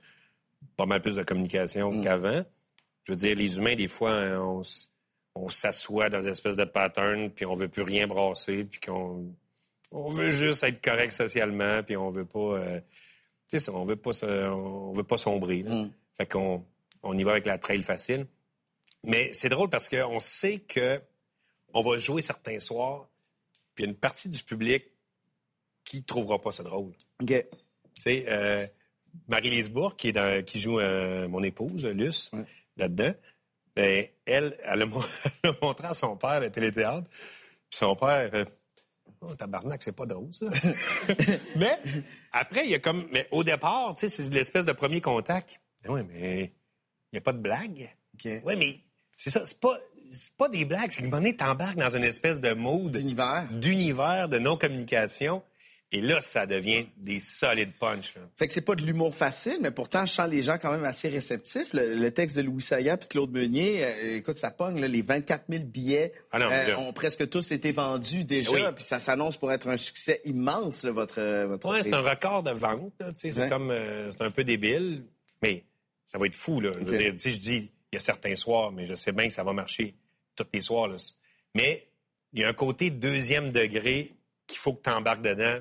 pas 0.77 0.85
mal 0.85 1.01
plus 1.01 1.15
de 1.15 1.23
communication 1.23 2.01
qu'avant. 2.01 2.43
Je 3.03 3.11
veux 3.11 3.17
dire, 3.17 3.35
les 3.35 3.57
humains, 3.57 3.75
des 3.75 3.87
fois, 3.87 4.11
hein, 4.11 4.61
on, 5.35 5.49
s'assoit 5.49 6.09
dans 6.09 6.21
une 6.21 6.29
espèce 6.29 6.55
de 6.55 6.63
pattern, 6.63 7.29
puis 7.29 7.45
on 7.45 7.53
veut 7.55 7.67
plus 7.67 7.83
rien 7.83 8.07
brasser, 8.07 8.63
puis 8.63 8.79
qu'on 8.79 9.33
on 9.91 10.09
veut 10.09 10.29
juste 10.29 10.63
être 10.63 10.81
correct 10.83 11.11
socialement, 11.11 11.83
puis 11.83 11.97
on 11.97 12.09
veut 12.09 12.25
pas... 12.25 12.39
euh, 12.39 12.79
tu 13.49 13.59
sais, 13.59 13.69
on 13.69 13.83
veut 13.83 13.95
pas, 13.95 14.11
on 14.23 14.91
veut 14.93 15.03
pas 15.03 15.17
sombrer. 15.17 15.61
là. 15.61 15.85
Fait 16.17 16.25
qu'on 16.25 16.63
on 17.03 17.17
y 17.17 17.23
va 17.23 17.31
avec 17.31 17.45
la 17.45 17.57
trail 17.57 17.83
facile. 17.83 18.25
Mais 19.05 19.31
c'est 19.33 19.49
drôle 19.49 19.69
parce 19.69 19.87
qu'on 19.87 20.19
sait 20.19 20.59
que 20.59 20.99
on 21.75 21.83
va 21.83 21.97
jouer 21.99 22.21
certains 22.23 22.59
soirs, 22.59 23.07
puis 23.75 23.83
il 23.83 23.87
y 23.87 23.89
a 23.89 23.91
une 23.91 23.97
partie 23.97 24.29
du 24.29 24.41
public 24.43 24.85
qui 25.83 26.03
trouvera 26.03 26.39
pas 26.41 26.51
ça 26.51 26.63
drôle. 26.63 26.93
OK. 27.21 27.27
Tu 27.27 28.01
sais, 28.01 28.25
euh, 28.27 28.65
Marie-Lise 29.27 29.69
Bourg, 29.69 29.95
qui, 29.95 30.07
est 30.07 30.13
dans- 30.13 30.43
qui 30.43 30.59
joue 30.59 30.79
euh, 30.79 31.27
mon 31.27 31.43
épouse, 31.43 31.85
Luce, 31.85 32.31
là-dedans, 32.77 33.13
ben, 33.75 34.07
elle, 34.25 34.57
elle 34.63 34.81
a, 34.81 34.85
mo- 34.85 35.03
elle 35.43 35.51
a 35.51 35.55
montré 35.61 35.87
à 35.87 35.93
son 35.93 36.17
père 36.17 36.39
le 36.39 36.49
téléthéâtre. 36.49 37.09
Puis 37.09 37.77
son 37.77 37.95
père, 37.95 38.29
euh, 38.33 38.45
oh, 39.21 39.35
tabarnak, 39.35 39.83
c'est 39.83 39.95
pas 39.95 40.05
drôle, 40.05 40.33
ça. 40.33 40.47
mais 41.57 41.77
après, 42.31 42.63
il 42.65 42.71
y 42.71 42.75
a 42.75 42.79
comme. 42.79 43.07
Mais 43.11 43.27
au 43.31 43.43
départ, 43.43 43.93
tu 43.95 44.07
sais, 44.07 44.23
c'est 44.23 44.33
l'espèce 44.33 44.65
de 44.65 44.71
premier 44.71 45.01
contact. 45.01 45.59
Oui, 45.87 46.01
mais 46.07 46.43
il 46.45 46.51
n'y 47.13 47.17
a 47.19 47.21
pas 47.21 47.33
de 47.33 47.39
blague. 47.39 47.89
OK. 48.13 48.31
Oui, 48.45 48.55
mais 48.57 48.79
c'est 49.17 49.29
ça, 49.29 49.45
c'est 49.45 49.59
pas. 49.59 49.77
C'est 50.15 50.35
pas 50.37 50.49
des 50.49 50.65
blagues, 50.65 50.91
c'est 50.91 51.03
moment 51.03 51.17
donné, 51.17 51.35
t'embarques 51.35 51.77
dans 51.77 51.95
une 51.95 52.03
espèce 52.03 52.39
de 52.41 52.53
mode 52.53 52.91
D'univers. 52.97 53.47
d'univers, 53.51 54.29
de 54.29 54.39
non-communication. 54.39 55.43
Et 55.91 56.01
là, 56.01 56.19
ça 56.19 56.45
devient 56.47 56.87
des 56.97 57.19
solides 57.19 57.71
punch. 57.79 58.15
là. 58.15 58.21
Fait 58.35 58.47
que 58.47 58.53
c'est 58.53 58.61
pas 58.65 58.75
de 58.75 58.81
l'humour 58.81 59.13
facile, 59.15 59.57
mais 59.61 59.69
pourtant, 59.71 60.05
je 60.05 60.11
sens 60.11 60.27
les 60.29 60.41
gens 60.41 60.57
quand 60.57 60.71
même 60.71 60.83
assez 60.83 61.07
réceptifs. 61.09 61.73
Le, 61.73 61.93
le 61.95 62.11
texte 62.11 62.35
de 62.35 62.41
Louis 62.41 62.63
Saya 62.63 62.97
puis 62.97 63.07
Claude 63.07 63.31
Meunier, 63.31 63.83
euh, 63.85 64.17
écoute, 64.17 64.37
ça 64.39 64.49
pogne, 64.51 64.81
là, 64.81 64.87
les 64.87 65.03
24 65.03 65.45
000 65.47 65.63
billets 65.65 66.11
Ah 66.31 66.39
non, 66.39 66.47
euh, 66.51 66.75
ont 66.77 66.91
presque 66.91 67.29
tous 67.29 67.51
été 67.51 67.71
vendus 67.71 68.25
déjà, 68.25 68.51
Oui. 68.51 68.61
puis 68.75 68.83
ça 68.83 68.99
s'annonce 68.99 69.37
pour 69.37 69.51
être 69.53 69.67
un 69.67 69.77
succès 69.77 70.21
immense, 70.25 70.83
là, 70.83 70.91
votre... 70.91 71.19
euh, 71.21 71.45
votre 71.47 71.69
Ouais, 71.69 71.83
c'est 71.83 71.93
un 71.93 72.01
record 72.01 72.41
de 72.43 72.51
vente. 72.51 72.91
C'est 73.15 73.37
Ouais. 73.37 73.47
comme, 73.47 73.69
euh, 73.69 74.09
c'est 74.11 74.23
un 74.23 74.31
peu 74.31 74.43
débile, 74.43 75.05
mais 75.43 75.63
ça 76.03 76.17
va 76.17 76.25
être 76.25 76.35
fou. 76.35 76.61
Là. 76.61 76.71
Veux 76.77 76.97
dire, 76.97 77.13
je 77.17 77.37
dis, 77.37 77.71
il 77.91 77.95
y 77.95 77.97
a 77.97 78.01
certains 78.01 78.35
soirs, 78.35 78.71
mais 78.71 78.85
je 78.85 78.95
sais 78.95 79.11
bien 79.11 79.27
que 79.27 79.33
ça 79.33 79.43
va 79.43 79.53
marcher 79.53 79.95
tous 80.35 80.47
les 80.53 80.61
soirs. 80.61 80.87
Là. 80.87 80.97
Mais 81.53 81.87
il 82.33 82.41
y 82.41 82.43
a 82.43 82.49
un 82.49 82.53
côté 82.53 82.89
deuxième 82.89 83.51
degré 83.51 84.11
qu'il 84.47 84.57
faut 84.57 84.73
que 84.73 84.83
tu 84.83 84.89
embarques 84.89 85.21
dedans. 85.21 85.59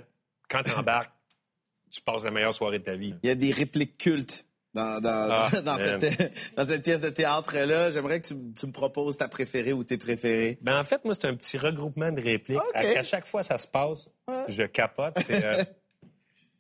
Quand 0.48 0.62
tu 0.62 0.72
embarques, 0.72 1.12
tu 1.90 2.00
passes 2.00 2.24
la 2.24 2.30
meilleure 2.30 2.54
soirée 2.54 2.78
de 2.80 2.84
ta 2.84 2.96
vie. 2.96 3.14
Il 3.22 3.28
y 3.28 3.30
a 3.30 3.34
des 3.34 3.50
répliques 3.52 3.96
cultes 3.96 4.44
dans, 4.74 5.00
dans, 5.00 5.28
Ah, 5.30 5.48
dans, 5.64 5.78
cette, 5.78 6.32
dans 6.56 6.64
cette 6.64 6.82
pièce 6.82 7.00
de 7.00 7.10
théâtre-là. 7.10 7.90
J'aimerais 7.90 8.20
que 8.20 8.26
tu, 8.28 8.34
tu 8.58 8.66
me 8.66 8.72
proposes 8.72 9.16
ta 9.16 9.28
préférée 9.28 9.72
ou 9.72 9.84
tes 9.84 9.96
préférés. 9.96 10.58
Ben, 10.62 10.80
en 10.80 10.84
fait, 10.84 11.04
moi, 11.04 11.14
c'est 11.14 11.28
un 11.28 11.34
petit 11.34 11.56
regroupement 11.58 12.10
de 12.10 12.20
répliques. 12.20 12.58
À, 12.74 12.80
à 12.80 13.02
chaque 13.02 13.26
fois 13.26 13.42
ça 13.42 13.58
se 13.58 13.68
passe, 13.68 14.10
je 14.48 14.64
capote. 14.64 15.16
C'est 15.24 15.44
euh, 15.44 15.64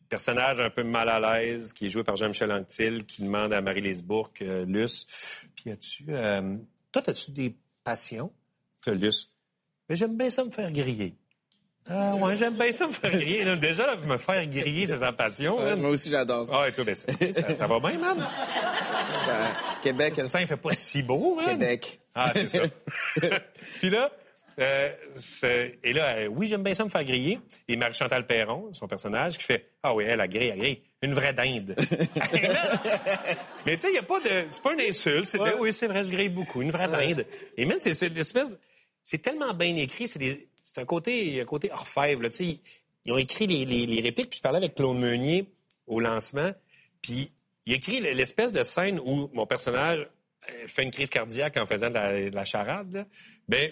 personnage 0.08 0.60
un 0.60 0.70
peu 0.70 0.84
mal 0.84 1.08
à 1.08 1.18
l'aise 1.18 1.72
qui 1.72 1.86
est 1.86 1.90
joué 1.90 2.04
par 2.04 2.14
Jean-Michel 2.14 2.52
Anctil 2.52 3.04
qui 3.04 3.22
demande 3.22 3.52
à 3.52 3.60
Marie-Lise 3.60 4.04
Bourque, 4.04 4.42
euh, 4.42 4.64
Luce, 4.64 5.06
puis 5.56 5.72
as-tu... 5.72 6.04
euh, 6.10 6.56
toi, 6.92 7.02
as-tu 7.04 7.32
des 7.32 7.56
là, 7.86 8.94
Luce, 8.94 9.30
mais 9.88 9.96
j'aime 9.96 10.16
bien 10.16 10.30
ça 10.30 10.44
me 10.44 10.50
faire 10.50 10.70
griller. 10.72 11.14
Ah 11.86 12.14
ouais, 12.14 12.34
j'aime 12.36 12.54
bien 12.54 12.72
ça 12.72 12.86
me 12.86 12.92
faire 12.92 13.10
griller. 13.10 13.44
là. 13.44 13.56
Déjà, 13.56 13.86
là, 13.86 13.96
me 13.96 14.16
faire 14.16 14.46
griller, 14.46 14.86
c'est 14.86 14.96
sa 14.96 15.12
passion. 15.12 15.58
Ouais, 15.58 15.76
moi 15.76 15.90
aussi, 15.90 16.10
j'adore 16.10 16.46
ça. 16.46 16.62
Ah, 16.62 16.68
et 16.68 16.72
toi, 16.72 16.84
ben, 16.84 16.94
ça, 16.94 17.06
ça, 17.32 17.54
ça 17.54 17.66
va 17.66 17.78
bien, 17.78 17.98
man? 17.98 18.26
Euh, 19.28 19.46
Québec, 19.82 20.16
Le 20.16 20.28
sein, 20.28 20.40
il 20.40 20.46
fait 20.46 20.56
pas 20.56 20.74
si 20.74 21.02
beau, 21.02 21.34
man. 21.34 21.44
Québec. 21.44 22.00
Ah, 22.14 22.32
c'est 22.34 22.48
ça. 22.50 22.62
Puis 23.80 23.90
là, 23.90 24.10
euh, 24.58 24.92
et 25.82 25.92
là, 25.92 26.16
euh, 26.16 26.26
oui, 26.28 26.46
j'aime 26.46 26.62
bien 26.62 26.74
ça 26.74 26.84
me 26.84 26.88
faire 26.90 27.04
griller. 27.04 27.38
Et 27.68 27.76
Marie-Chantal 27.76 28.24
Perron, 28.26 28.72
son 28.72 28.86
personnage, 28.86 29.36
qui 29.36 29.44
fait 29.44 29.72
Ah 29.82 29.94
oui, 29.94 30.04
elle 30.06 30.20
a 30.20 30.28
grillé, 30.28 30.50
elle 30.52 30.58
grille. 30.58 30.82
Une 31.04 31.14
vraie 31.14 31.32
dinde. 31.34 31.74
Mais 33.66 33.76
tu 33.76 33.82
sais, 33.82 33.88
il 33.88 33.92
n'y 33.92 33.98
a 33.98 34.02
pas 34.02 34.20
de. 34.20 34.46
C'est 34.48 34.62
pas 34.62 34.72
une 34.72 34.80
insulte. 34.80 35.28
C'est 35.28 35.38
de, 35.38 35.58
oui, 35.58 35.72
c'est 35.72 35.86
vrai, 35.86 36.04
je 36.04 36.10
grille 36.10 36.28
beaucoup. 36.28 36.62
Une 36.62 36.70
vraie 36.70 36.88
dinde. 36.88 37.26
Et 37.56 37.64
même, 37.66 37.78
c'est 37.80 38.08
l'espèce. 38.08 38.56
C'est 39.02 39.18
tellement 39.18 39.52
bien 39.54 39.74
écrit. 39.76 40.08
C'est 40.08 40.18
des- 40.18 40.48
c'est 40.62 40.78
un 40.80 40.84
côté, 40.84 41.40
un 41.40 41.44
côté 41.44 41.70
orfèvre. 41.72 42.22
Là, 42.22 42.30
tu 42.30 42.36
sais. 42.36 42.58
ils, 43.04 43.12
ont 43.12 43.18
écrit 43.18 43.46
les, 43.46 43.64
les- 43.64 43.86
les 43.86 44.00
répliques. 44.00 44.30
Puis 44.30 44.38
je 44.38 44.42
parlais 44.42 44.58
avec 44.58 44.74
Claude 44.74 44.96
Meunier 44.96 45.46
au 45.86 46.00
lancement. 46.00 46.50
Puis 47.02 47.30
il 47.66 47.72
a 47.74 47.76
écrit 47.76 48.00
l'espèce 48.00 48.50
de 48.52 48.62
scène 48.62 48.98
où 49.04 49.28
mon 49.34 49.46
personnage 49.46 50.00
euh, 50.48 50.66
fait 50.66 50.82
une 50.84 50.90
crise 50.90 51.10
cardiaque 51.10 51.56
en 51.58 51.66
faisant 51.66 51.88
de 51.90 51.94
la, 51.94 52.30
de 52.30 52.34
la 52.34 52.44
charade. 52.44 52.92
Là. 52.94 53.04
Ben, 53.48 53.70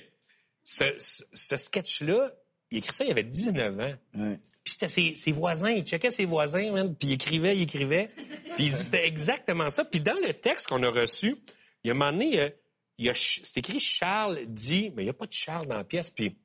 ce, 0.64 0.84
ce- 0.98 1.24
ce 1.32 1.56
sketch-là, 1.56 2.30
il 2.70 2.78
écrit 2.78 2.92
ça, 2.92 3.04
il 3.04 3.10
avait 3.10 3.22
19 3.24 3.80
ans. 3.80 3.94
Ouais. 4.16 4.38
Puis 4.64 4.74
c'était 4.78 5.14
ses, 5.16 5.32
voisins, 5.32 5.70
il 5.70 5.82
checkait 5.84 6.10
ses 6.10 6.24
voisins, 6.24 6.88
puis 6.98 7.08
il 7.08 7.12
écrivait, 7.14 7.56
il 7.56 7.62
écrivait. 7.62 8.08
Puis 8.56 8.72
c'était 8.72 9.06
exactement 9.06 9.70
ça. 9.70 9.84
Puis 9.84 10.00
dans 10.00 10.14
le 10.24 10.32
texte 10.32 10.68
qu'on 10.68 10.82
a 10.84 10.90
reçu, 10.90 11.36
il 11.82 11.88
y 11.88 11.90
a 11.90 11.94
un 11.94 11.96
moment 11.96 12.12
donné, 12.12 12.54
Ch- 12.98 13.40
c'est 13.42 13.56
écrit 13.58 13.80
Charles 13.80 14.40
dit, 14.46 14.92
mais 14.94 15.02
il 15.02 15.06
n'y 15.06 15.10
a 15.10 15.14
pas 15.14 15.26
de 15.26 15.32
Charles 15.32 15.66
dans 15.66 15.76
la 15.76 15.84
pièce. 15.84 16.10
Puis 16.10 16.36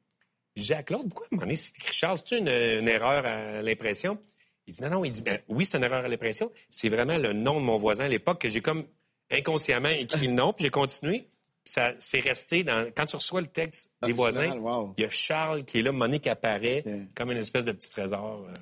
je 0.55 0.63
dis 0.63 0.73
à 0.73 0.81
Claude, 0.81 1.07
pourquoi 1.09 1.25
à 1.25 1.29
un 1.31 1.35
moment 1.35 1.45
donné, 1.45 1.55
c'est 1.55 1.69
écrit 1.77 1.93
Charles? 1.93 2.17
C'est 2.25 2.39
une, 2.39 2.47
une 2.47 2.87
erreur 2.87 3.23
à 3.25 3.61
l'impression? 3.61 4.17
Il 4.65 4.73
dit 4.73 4.81
non, 4.81 4.89
non, 4.89 5.05
il 5.05 5.11
dit, 5.11 5.21
ben, 5.21 5.39
oui, 5.47 5.65
c'est 5.65 5.77
une 5.77 5.83
erreur 5.83 6.03
à 6.03 6.07
l'impression. 6.07 6.51
C'est 6.69 6.89
vraiment 6.89 7.17
le 7.17 7.33
nom 7.33 7.59
de 7.59 7.65
mon 7.65 7.77
voisin 7.77 8.05
à 8.05 8.07
l'époque 8.09 8.41
que 8.41 8.49
j'ai 8.49 8.61
comme 8.61 8.85
inconsciemment 9.29 9.89
écrit 9.89 10.27
le 10.27 10.33
nom, 10.33 10.53
puis 10.53 10.65
j'ai 10.65 10.71
continué. 10.71 11.27
Ça 11.67 11.91
c'est 11.99 12.19
resté 12.19 12.63
dans. 12.63 12.89
Quand 12.95 13.05
tu 13.05 13.15
reçois 13.17 13.41
le 13.41 13.47
texte 13.47 13.91
des 14.01 14.13
Original, 14.17 14.57
voisins, 14.57 14.57
wow. 14.59 14.93
il 14.97 15.03
y 15.03 15.05
a 15.05 15.09
Charles 15.09 15.63
qui 15.65 15.79
est 15.79 15.81
là, 15.81 15.91
Monique 15.91 16.25
apparaît 16.27 16.83
comme 17.15 17.31
une 17.31 17.37
espèce 17.37 17.65
de 17.65 17.71
petit 17.73 17.89
trésor. 17.89 18.45
euh. 18.47 18.53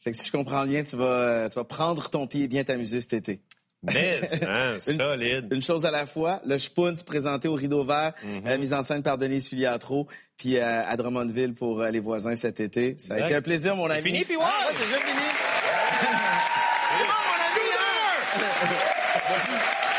Fait 0.00 0.10
que 0.12 0.16
si 0.16 0.26
je 0.26 0.32
comprends 0.32 0.64
bien, 0.66 0.82
tu 0.82 0.96
vas, 0.96 1.48
tu 1.48 1.54
vas 1.56 1.64
prendre 1.64 2.08
ton 2.10 2.26
pied 2.26 2.42
et 2.44 2.48
bien 2.48 2.64
t'amuser 2.64 3.00
cet 3.00 3.12
été. 3.12 3.40
Mais, 3.82 4.18
hein, 4.48 4.74
Une- 4.86 4.96
solide. 4.98 5.48
Une 5.52 5.62
chose 5.62 5.86
à 5.86 5.90
la 5.90 6.06
fois, 6.06 6.40
le 6.44 6.58
Spoons 6.58 6.96
présenté 7.06 7.48
au 7.48 7.54
Rideau 7.54 7.84
Vert, 7.84 8.12
euh, 8.46 8.58
mise 8.58 8.72
en 8.74 8.82
scène 8.82 9.02
par 9.02 9.16
Denise 9.18 9.48
Filiatro, 9.48 10.06
puis 10.36 10.56
euh, 10.58 10.82
à 10.86 10.96
Drummondville 10.96 11.54
pour 11.54 11.80
euh, 11.80 11.90
les 11.90 12.00
voisins 12.00 12.34
cet 12.34 12.60
été. 12.60 12.96
Ça 12.98 13.12
a 13.14 13.16
Exact. 13.16 13.26
été 13.28 13.36
un 13.36 13.42
plaisir, 13.42 13.76
mon 13.76 13.88
ami. 13.90 14.02
fini, 14.02 14.24
puis 14.24 14.36
ouais! 14.36 14.42
Ah, 14.44 14.66
c'est 14.74 14.86
déjà 14.86 14.98
fini. 14.98 15.20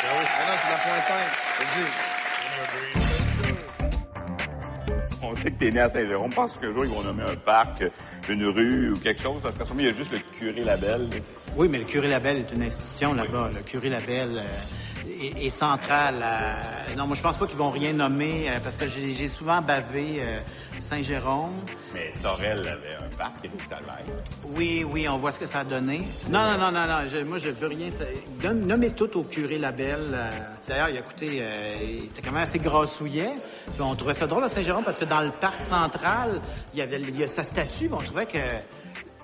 Ah 0.03 0.47
non, 0.47 0.55
c'est 0.61 0.69
la 0.69 0.77
point 0.77 1.01
5. 1.07 2.20
On 5.41 5.43
sait 5.45 5.51
que 5.51 5.57
t'es 5.57 5.71
né 5.71 5.79
à 5.79 5.89
Saint-Jérôme. 5.89 6.29
Pense 6.31 6.57
qu'un 6.57 6.71
jour, 6.71 6.85
ils 6.85 6.91
vont 6.91 7.01
nommer 7.01 7.23
un 7.23 7.35
parc, 7.35 7.83
une 8.29 8.45
rue 8.45 8.91
ou 8.91 8.99
quelque 8.99 9.19
chose. 9.23 9.39
Parce 9.41 9.57
qu'en 9.57 9.63
ce 9.65 9.69
moment, 9.69 9.79
il 9.81 9.87
y 9.87 9.89
a 9.89 9.97
juste 9.97 10.11
le 10.11 10.19
curé 10.37 10.63
Labelle. 10.63 11.09
Oui, 11.57 11.67
mais 11.67 11.79
le 11.79 11.85
curé 11.85 12.07
Labelle 12.07 12.37
est 12.37 12.51
une 12.55 12.61
institution 12.61 13.15
là-bas. 13.15 13.49
Le 13.55 13.61
curé 13.63 13.89
Labelle 13.89 14.37
euh, 14.37 15.09
est, 15.09 15.47
est 15.47 15.49
central. 15.49 16.21
à- 16.21 16.95
Non, 16.95 17.07
moi, 17.07 17.15
je 17.15 17.23
pense 17.23 17.37
pas 17.37 17.47
qu'ils 17.47 17.57
vont 17.57 17.71
rien 17.71 17.91
nommer 17.91 18.49
euh, 18.49 18.59
parce 18.63 18.77
que 18.77 18.85
j'ai 18.85 19.13
j'ai 19.15 19.29
souvent 19.29 19.63
bavé 19.63 20.17
euh, 20.19 20.39
Saint-Jérôme. 20.79 21.53
Mais 21.93 22.11
Sorel 22.11 22.59
avait 22.59 22.95
un 23.03 23.17
parc, 23.17 23.37
y 23.43 23.47
avait 23.47 23.63
Salaire. 23.67 24.05
Oui, 24.49 24.85
oui, 24.89 25.07
on 25.09 25.17
voit 25.17 25.31
ce 25.31 25.39
que 25.39 25.45
ça 25.45 25.59
a 25.59 25.63
donné. 25.63 26.07
Non, 26.29 26.39
non, 26.43 26.57
non, 26.57 26.71
non, 26.71 26.87
non. 26.87 27.07
je- 27.07 27.23
moi, 27.23 27.37
je 27.37 27.49
veux 27.49 27.67
rien. 27.67 27.89
Nommez 28.53 28.91
tout 28.91 29.17
au 29.17 29.23
curé 29.23 29.57
Labelle. 29.59 29.99
euh. 30.13 30.31
D'ailleurs, 30.67 30.89
il 30.89 30.97
a 30.97 31.01
coûté. 31.01 31.39
euh, 31.41 31.75
il 31.81 32.05
était 32.05 32.21
quand 32.21 32.31
même 32.31 32.43
assez 32.43 32.59
grassouillet. 32.59 33.31
Puis 33.73 33.81
on 33.81 33.95
trouvait 33.95 34.13
ça 34.13 34.27
drôle 34.27 34.43
à 34.43 34.49
Saint-Jérôme 34.49 34.83
parce 34.83 34.97
que 34.97 35.05
dans 35.05 35.21
le 35.21 35.31
parc 35.31 35.61
central, 35.61 36.41
il 36.73 36.79
y 36.79 36.81
avait 36.81 36.99
il 37.01 37.17
y 37.19 37.23
a 37.23 37.27
sa 37.27 37.43
statue. 37.43 37.87
puis 37.87 37.93
on 37.93 38.01
trouvait 38.03 38.25
que. 38.25 38.37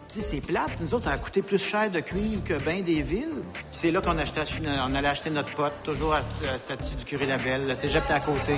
Tu 0.09 0.21
sais, 0.21 0.35
c'est 0.37 0.41
plate. 0.41 0.79
Nous 0.79 0.93
autres, 0.93 1.03
ça 1.03 1.11
a 1.11 1.17
coûté 1.17 1.41
plus 1.41 1.57
cher 1.61 1.91
de 1.91 1.99
cuivre 1.99 2.41
que 2.45 2.53
bien 2.53 2.79
des 2.79 3.01
villes. 3.01 3.41
Puis 3.53 3.63
c'est 3.73 3.91
là 3.91 3.99
qu'on 3.99 4.11
on 4.15 4.95
allait 4.95 5.07
acheter 5.09 5.29
notre 5.29 5.53
pote, 5.53 5.77
toujours 5.83 6.13
à 6.13 6.21
la 6.45 6.57
statue 6.57 6.95
du 6.97 7.03
curé 7.03 7.25
Labelle. 7.25 7.67
Le 7.67 7.75
cégep 7.75 8.03
était 8.05 8.13
à 8.13 8.19
côté. 8.21 8.55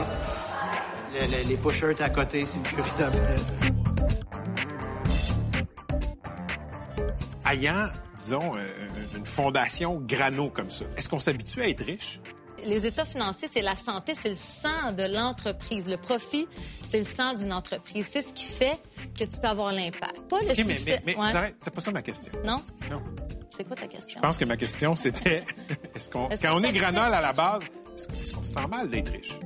Le- 1.13 1.26
le- 1.26 1.48
les 1.50 1.58
pushers 1.58 2.02
à 2.02 2.10
côté, 2.10 2.45
c'est 2.45 2.62
curé 2.63 2.89
Labelle. 3.00 3.39
Ayant, 7.50 7.88
disons, 8.15 8.56
euh, 8.56 8.62
une 9.17 9.26
fondation 9.26 10.00
grano 10.06 10.50
comme 10.50 10.69
ça, 10.69 10.86
est-ce 10.98 11.10
qu'on 11.10 11.19
s'habitue 11.19 11.62
à 11.63 11.67
être 11.69 11.84
riche? 11.84 12.19
Les 12.65 12.86
états 12.86 13.06
financiers, 13.06 13.48
c'est 13.50 13.62
la 13.62 13.76
santé, 13.76 14.13
c'est 14.13 14.30
le 14.30 14.36
sang 14.36 14.91
de 14.95 15.04
l'entreprise. 15.04 15.88
Le 15.89 15.95
profit, 15.95 16.45
c'est 16.88 17.00
le 17.00 17.06
sang 17.06 17.34
d'une 17.34 17.54
entreprise. 17.54 18.06
C'est 18.12 18.22
ce 18.22 18.34
qui 18.34 18.43
fait 18.52 18.78
que 19.17 19.24
tu 19.24 19.39
peux 19.41 19.48
avoir 19.48 19.72
l'impact. 19.72 20.28
Pas 20.30 20.41
le 20.41 20.52
OK, 20.52 20.58
mais, 20.58 20.78
succès. 20.78 21.02
mais, 21.06 21.15
mais 21.15 21.17
Ouais. 21.17 21.32
Zarek, 21.32 21.56
c'est 21.58 21.74
pas 21.74 21.80
ça 21.82 21.91
ma 21.91 22.02
question. 22.02 22.34
Non? 22.45 22.62
Non. 22.91 23.02
C'est 23.50 23.63
quoi 23.65 23.78
ta 23.78 23.88
question? 23.88 24.17
Je 24.17 24.22
pense 24.22 24.38
que 24.38 24.43
ma 24.45 24.58
question, 24.58 24.95
c'était 24.98 25.43
est-ce 25.95 26.10
qu'on, 26.12 26.28
Est-ce 26.30 26.41
quand 26.41 26.54
on 26.60 26.62
est 26.63 26.74
granol 26.74 27.13
à 27.13 27.22
la 27.22 27.32
base, 27.34 27.63
est-ce 27.95 28.08
est-ce 28.24 28.34
qu'on 28.34 28.43
se 28.43 28.52
sent 28.54 28.67
mal 28.69 28.89
d'être 28.89 29.12
riche? 29.13 29.39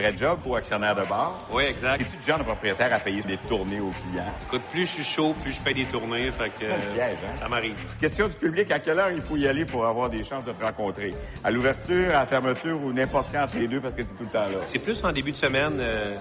Vrai 0.00 0.14
job 0.16 0.38
pour 0.42 0.56
actionnaire 0.56 0.94
de 0.94 1.02
bar. 1.02 1.38
Oui, 1.50 1.64
exact. 1.64 2.00
Es-tu 2.00 2.16
genre 2.26 2.38
de 2.38 2.44
propriétaire 2.44 2.92
à 2.92 2.98
payer 2.98 3.22
des 3.22 3.36
tournées 3.36 3.80
aux 3.80 3.92
clients? 3.92 4.26
Écoute, 4.46 4.62
plus 4.70 4.82
je 4.82 4.92
suis 4.92 5.04
chaud, 5.04 5.34
plus 5.42 5.52
je 5.52 5.60
paye 5.60 5.74
des 5.74 5.84
tournées. 5.86 6.30
Fait 6.30 6.50
que, 6.50 6.66
piège, 6.94 7.18
hein? 7.26 7.34
Ça 7.40 7.48
m'arrive. 7.48 7.76
Question 8.00 8.28
du 8.28 8.34
public, 8.34 8.70
à 8.70 8.78
quelle 8.78 8.98
heure 8.98 9.10
il 9.10 9.20
faut 9.20 9.36
y 9.36 9.46
aller 9.46 9.64
pour 9.64 9.86
avoir 9.86 10.08
des 10.08 10.24
chances 10.24 10.44
de 10.44 10.52
te 10.52 10.64
rencontrer? 10.64 11.12
À 11.42 11.50
l'ouverture, 11.50 12.10
à 12.10 12.20
la 12.20 12.26
fermeture 12.26 12.84
ou 12.84 12.92
n'importe 12.92 13.32
quand 13.32 13.42
entre 13.42 13.58
les 13.58 13.68
deux 13.68 13.80
parce 13.80 13.94
que 13.94 14.02
tu 14.02 14.08
es 14.08 14.16
tout 14.16 14.24
le 14.24 14.30
temps 14.30 14.46
là? 14.46 14.64
C'est 14.66 14.78
plus 14.78 15.02
en 15.04 15.12
début 15.12 15.32
de 15.32 15.36
semaine. 15.36 15.78
euh, 15.80 16.16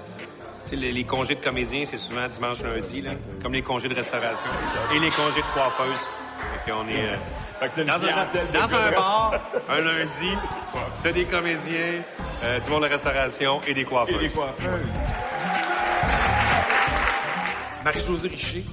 tu 0.64 0.72
sais, 0.72 0.76
les, 0.76 0.92
les 0.92 1.04
congés 1.04 1.36
de 1.36 1.42
comédiens, 1.42 1.84
c'est 1.86 1.98
souvent 1.98 2.28
dimanche, 2.28 2.62
lundi, 2.62 3.02
là, 3.02 3.12
comme 3.42 3.54
les 3.54 3.62
congés 3.62 3.88
de 3.88 3.96
restauration 3.96 4.50
et 4.94 5.00
les 5.00 5.12
congés 5.12 5.42
de 5.42 5.54
coiffeuse. 5.54 6.00
Qu'on 6.66 6.88
est 6.88 7.02
euh, 7.02 7.16
Dans, 7.60 7.94
un, 7.94 7.98
dans 8.54 8.68
bar, 8.68 9.34
un 9.68 9.82
lundi, 9.82 10.32
t'as 11.02 11.12
des 11.12 11.26
comédiens, 11.26 12.04
euh, 12.44 12.60
tout 12.60 12.68
le 12.68 12.74
monde 12.74 12.84
de 12.84 12.90
restauration 12.90 13.62
et 13.66 13.74
des 13.74 13.84
coiffeuses. 13.84 14.16
Et 14.16 14.28
des 14.28 14.30
coiffeurs. 14.30 14.80
Marie-Josée 17.84 18.28
Richer, 18.28 18.66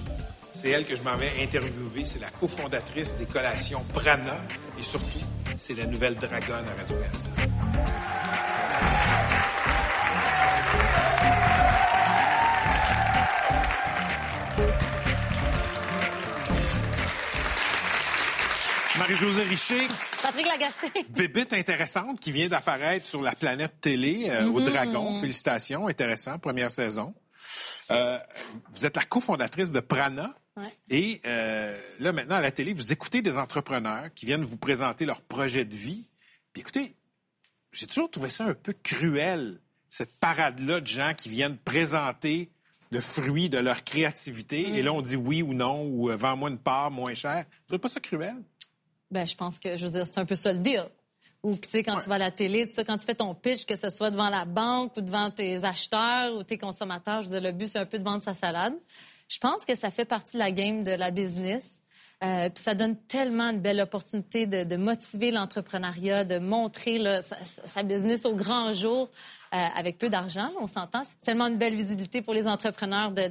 c'est 0.51 0.70
elle 0.70 0.85
que 0.85 0.97
je 0.97 1.03
m'en 1.03 1.14
vais 1.14 1.33
interviewer. 1.40 2.05
C'est 2.05 2.20
la 2.20 2.29
cofondatrice 2.29 3.16
des 3.16 3.27
collations 3.27 3.85
Prana. 3.94 4.37
Et 4.79 4.83
surtout, 4.83 5.20
c'est 5.57 5.77
la 5.79 5.87
nouvelle 5.87 6.16
dragonne 6.16 6.64
à 6.66 6.81
Radio-Canada. 6.81 7.53
Marie-Josée 19.05 19.43
Richer, 19.43 19.88
Patrick 20.23 20.47
Lagacé. 20.47 20.90
bébête 21.11 21.53
intéressante 21.53 22.19
qui 22.21 22.33
vient 22.33 22.49
d'apparaître 22.49 23.05
sur 23.05 23.21
la 23.21 23.33
planète 23.33 23.79
télé 23.83 24.31
euh, 24.31 24.49
au 24.49 24.62
Dragon. 24.62 25.21
Félicitations, 25.21 25.88
intéressant, 25.88 26.38
première 26.38 26.71
saison. 26.71 27.14
Euh, 27.90 28.19
vous 28.73 28.87
êtes 28.87 28.97
la 28.97 29.05
cofondatrice 29.05 29.73
de 29.73 29.81
Prana. 29.81 30.35
Ouais. 30.57 30.73
Et 30.88 31.21
euh, 31.27 31.79
là, 31.99 32.12
maintenant, 32.14 32.37
à 32.37 32.40
la 32.40 32.51
télé, 32.51 32.73
vous 32.73 32.95
écoutez 32.95 33.21
des 33.21 33.37
entrepreneurs 33.37 34.07
qui 34.14 34.25
viennent 34.25 34.43
vous 34.43 34.57
présenter 34.57 35.05
leur 35.05 35.21
projet 35.21 35.67
de 35.67 35.77
vie. 35.77 36.09
Puis 36.55 36.62
écoutez, 36.62 36.97
j'ai 37.73 37.87
toujours 37.87 38.11
trouvé 38.11 38.31
ça 38.31 38.45
un 38.45 38.55
peu 38.55 38.73
cruel, 38.73 39.61
cette 39.90 40.19
parade-là 40.19 40.81
de 40.81 40.87
gens 40.87 41.12
qui 41.12 41.29
viennent 41.29 41.59
présenter 41.59 42.51
le 42.90 43.03
fruit 43.03 43.51
de 43.51 43.59
leur 43.59 43.85
créativité. 43.85 44.61
Et 44.79 44.81
là, 44.81 44.95
on 44.95 45.03
dit 45.03 45.17
oui 45.17 45.43
ou 45.43 45.53
non, 45.53 45.85
ou 45.85 46.11
vends-moi 46.17 46.49
une 46.49 46.59
part 46.59 46.90
moins 46.90 47.12
chère. 47.12 47.45
Vous 47.45 47.67
trouvez 47.67 47.81
pas 47.81 47.88
ça 47.88 48.01
cruel? 48.01 48.37
Ben, 49.14 49.27
je 49.29 49.37
pense 49.37 49.61
que, 49.61 49.77
je 49.77 49.85
veux 49.87 49.92
dire, 49.92 50.05
c'est 50.07 50.18
un 50.18 50.24
peu 50.24 50.35
ça 50.35 50.53
le 50.53 50.59
deal. 50.59 50.85
Ou, 51.44 51.57
tu 51.57 51.70
sais, 51.70 51.85
quand 51.85 52.00
tu 52.00 52.09
vas 52.09 52.16
à 52.16 52.18
la 52.18 52.33
télé, 52.33 52.66
tu 52.66 52.72
sais, 52.74 52.85
quand 52.85 52.96
tu 52.98 53.07
fais 53.07 53.14
ton 53.14 53.33
pitch, 53.33 53.64
que 53.64 53.77
ce 53.77 53.88
soit 53.90 54.11
devant 54.11 54.29
la 54.29 54.44
banque 54.44 54.96
ou 54.96 55.03
devant 55.03 55.31
tes 55.31 55.62
acheteurs 55.64 56.35
ou 56.37 56.42
tes 56.42 56.59
consommateurs, 56.59 57.22
je 57.22 57.29
veux 57.29 57.38
dire, 57.40 57.53
le 57.53 57.57
but, 57.57 57.68
c'est 57.68 57.79
un 57.79 57.87
peu 57.87 58.00
de 58.00 58.05
vendre 58.05 58.24
sa 58.24 58.35
salade. 58.35 58.74
Je 59.29 59.38
pense 59.38 59.64
que 59.64 59.77
ça 59.77 59.92
fait 59.92 60.05
partie 60.05 60.33
de 60.33 60.38
la 60.40 60.50
game 60.50 60.83
de 60.83 60.90
la 60.90 61.12
business. 61.12 61.81
Euh, 62.24 62.48
puis 62.48 62.62
ça 62.62 62.74
donne 62.74 62.96
tellement 63.07 63.53
de 63.53 63.59
belles 63.59 63.81
opportunités 63.81 64.46
de, 64.46 64.64
de 64.64 64.77
motiver 64.77 65.31
l'entrepreneuriat, 65.31 66.24
de 66.24 66.38
montrer 66.38 66.98
là, 66.98 67.22
sa, 67.22 67.37
sa 67.44 67.83
business 67.85 68.24
au 68.24 68.35
grand 68.35 68.72
jour 68.72 69.09
euh, 69.53 69.57
avec 69.77 69.98
peu 69.98 70.09
d'argent, 70.09 70.50
on 70.61 70.66
s'entend. 70.66 71.03
C'est 71.05 71.20
tellement 71.22 71.46
une 71.46 71.59
belle 71.59 71.74
visibilité 71.77 72.20
pour 72.22 72.35
les 72.35 72.46
entrepreneurs 72.48 73.12
de- 73.12 73.31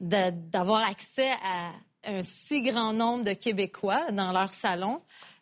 d'avoir 0.00 0.88
accès 0.88 1.30
à 1.42 1.70
un 2.06 2.22
si 2.22 2.62
grand 2.62 2.92
nombre 2.92 3.24
de 3.24 3.32
Québécois 3.32 4.10
dans 4.12 4.32
leur 4.32 4.52
salon. 4.54 5.00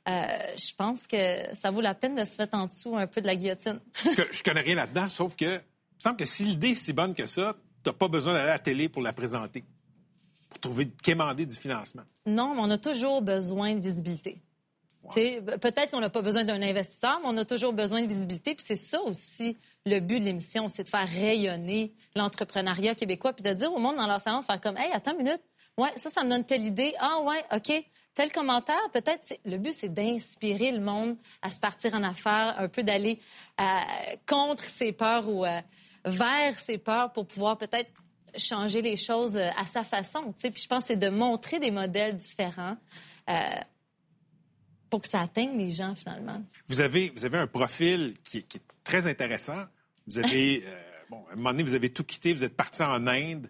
Euh, 0.09 0.13
je 0.57 0.75
pense 0.75 1.07
que 1.07 1.55
ça 1.55 1.71
vaut 1.71 1.81
la 1.81 1.95
peine 1.95 2.17
de 2.17 2.25
se 2.25 2.37
mettre 2.39 2.57
en 2.57 2.67
dessous 2.67 2.97
un 2.97 3.07
peu 3.07 3.21
de 3.21 3.27
la 3.27 3.37
guillotine. 3.37 3.81
que 4.17 4.23
je 4.33 4.43
connais 4.43 4.61
rien 4.63 4.75
là-dedans, 4.75 5.09
sauf 5.09 5.37
que 5.37 5.45
il 5.45 6.07
me 6.07 6.11
semble 6.11 6.17
que 6.17 6.25
si 6.25 6.45
l'idée 6.45 6.71
est 6.71 6.75
si 6.75 6.93
bonne 6.93 7.15
que 7.15 7.27
ça, 7.27 7.55
t'as 7.85 7.93
pas 7.93 8.09
besoin 8.09 8.33
d'aller 8.35 8.49
à 8.49 8.53
la 8.55 8.59
télé 8.59 8.89
pour 8.89 9.03
la 9.03 9.13
présenter, 9.13 9.63
pour 10.49 10.59
trouver, 10.59 10.89
quémander 11.03 11.47
du 11.47 11.55
financement. 11.55 12.03
Non, 12.27 12.55
mais 12.57 12.61
on 12.63 12.71
a 12.71 12.79
toujours 12.79 13.23
besoin 13.23 13.75
de 13.75 13.81
visibilité. 13.81 14.43
Be- 15.15 15.59
Peut-être 15.59 15.91
qu'on 15.93 16.01
n'a 16.01 16.11
pas 16.11 16.23
besoin 16.23 16.45
d'un 16.45 16.63
investisseur, 16.63 17.21
mais 17.23 17.29
on 17.29 17.37
a 17.37 17.45
toujours 17.45 17.73
besoin 17.73 18.03
de 18.03 18.07
visibilité. 18.09 18.55
Puis 18.55 18.65
c'est 18.67 18.77
ça 18.77 19.01
aussi 19.03 19.57
le 19.87 19.99
but 20.01 20.19
de 20.21 20.25
l'émission, 20.25 20.69
c'est 20.69 20.85
de 20.85 20.89
faire 20.89 21.09
rayonner 21.09 21.93
l'entrepreneuriat 22.17 22.95
québécois, 22.95 23.33
puis 23.33 23.43
de 23.43 23.53
dire 23.53 23.73
au 23.73 23.79
monde 23.79 23.97
dans 23.97 24.07
leur 24.07 24.21
salon, 24.21 24.41
de 24.41 24.45
faire 24.45 24.61
comme, 24.61 24.77
hey, 24.77 24.91
attends 24.93 25.13
une 25.13 25.25
minute, 25.25 25.43
ouais, 25.79 25.91
ça, 25.97 26.11
ça 26.11 26.25
me 26.25 26.31
donne 26.31 26.45
telle 26.45 26.65
idée. 26.65 26.95
Ah 26.99 27.21
ouais, 27.23 27.45
ok, 27.53 27.73
tel 28.15 28.33
commentaire. 28.33 28.81
Peut-être, 28.93 29.39
le 29.45 29.57
but, 29.59 29.73
c'est 29.73 29.93
d'inspirer 29.93 30.73
le 30.73 30.81
monde 30.81 31.17
à 31.43 31.51
se 31.51 31.61
partir 31.61 31.95
en 31.95 32.03
affaires, 32.03 32.55
un 32.59 32.69
peu 32.69 32.83
d'aller 32.83 33.21
euh, 33.61 33.65
contre 34.27 34.65
ses 34.65 34.93
peurs 34.93 35.29
ou 35.29 35.45
euh, 35.45 35.61
vers 36.05 36.59
ses 36.59 36.79
peurs 36.79 37.13
pour 37.13 37.27
pouvoir 37.27 37.59
peut-être 37.59 37.91
changer 38.37 38.81
les 38.83 38.97
choses 38.97 39.37
euh, 39.37 39.51
à 39.59 39.65
sa 39.67 39.85
façon. 39.85 40.33
Puis 40.33 40.53
je 40.63 40.67
pense 40.67 40.83
que 40.83 40.89
c'est 40.89 40.97
de 40.97 41.09
montrer 41.11 41.59
des 41.61 41.71
modèles 41.71 42.17
différents 42.17 42.77
euh, 43.29 43.35
pour 44.91 45.01
que 45.01 45.09
ça 45.09 45.21
atteigne 45.21 45.57
les 45.59 45.71
gens 45.71 45.95
finalement. 45.95 46.43
Vous 46.67 46.81
avez, 46.81 47.11
vous 47.11 47.25
avez 47.25 47.39
un 47.39 47.47
profil 47.47 48.15
qui, 48.25 48.39
est- 48.39 48.43
qui 48.43 48.59
est 48.59 48.63
très 48.85 49.07
intéressant. 49.07 49.65
Vous 50.07 50.19
avez, 50.19 50.65
bon, 51.13 51.25
à 51.29 51.33
un 51.33 51.37
moment 51.37 51.51
donné, 51.51 51.63
vous 51.63 51.75
avez 51.75 51.93
tout 51.93 52.05
quitté, 52.05 52.33
vous 52.33 52.43
êtes 52.45 52.57
parti 52.57 52.83
en 52.83 53.07
Inde, 53.07 53.49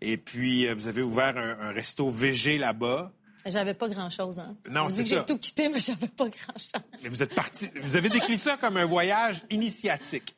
et 0.00 0.16
puis 0.16 0.66
euh, 0.66 0.74
vous 0.74 0.88
avez 0.88 1.02
ouvert 1.02 1.36
un, 1.38 1.58
un 1.68 1.72
resto 1.72 2.08
VG 2.08 2.58
là-bas. 2.58 3.12
J'avais 3.46 3.74
pas 3.74 3.88
grand-chose. 3.88 4.38
Hein. 4.38 4.56
Non, 4.70 4.88
c'est 4.88 5.04
ça. 5.04 5.16
J'ai 5.18 5.24
tout 5.24 5.38
quitté, 5.38 5.68
mais 5.68 5.78
j'avais 5.80 6.08
pas 6.08 6.28
grand-chose. 6.28 6.72
Mais 7.02 7.08
vous 7.08 7.22
êtes 7.22 7.34
parti, 7.34 7.70
vous 7.82 7.96
avez 7.96 8.08
décrit 8.08 8.36
ça 8.36 8.56
comme 8.56 8.76
un 8.76 8.86
voyage 8.86 9.42
initiatique 9.50 10.34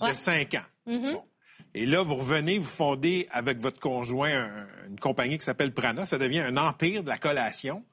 de 0.00 0.12
cinq 0.14 0.54
ans. 0.54 0.64
Bon. 0.86 1.22
Et 1.74 1.84
là, 1.84 2.02
vous 2.02 2.14
revenez, 2.16 2.58
vous 2.58 2.64
fondez 2.64 3.28
avec 3.30 3.58
votre 3.58 3.78
conjoint 3.78 4.30
un- 4.32 4.66
une 4.88 4.98
compagnie 4.98 5.36
qui 5.38 5.44
s'appelle 5.44 5.72
Prana. 5.74 6.06
Ça 6.06 6.16
devient 6.18 6.40
un 6.40 6.56
empire 6.56 7.02
de 7.02 7.08
la 7.08 7.18
collation. 7.18 7.84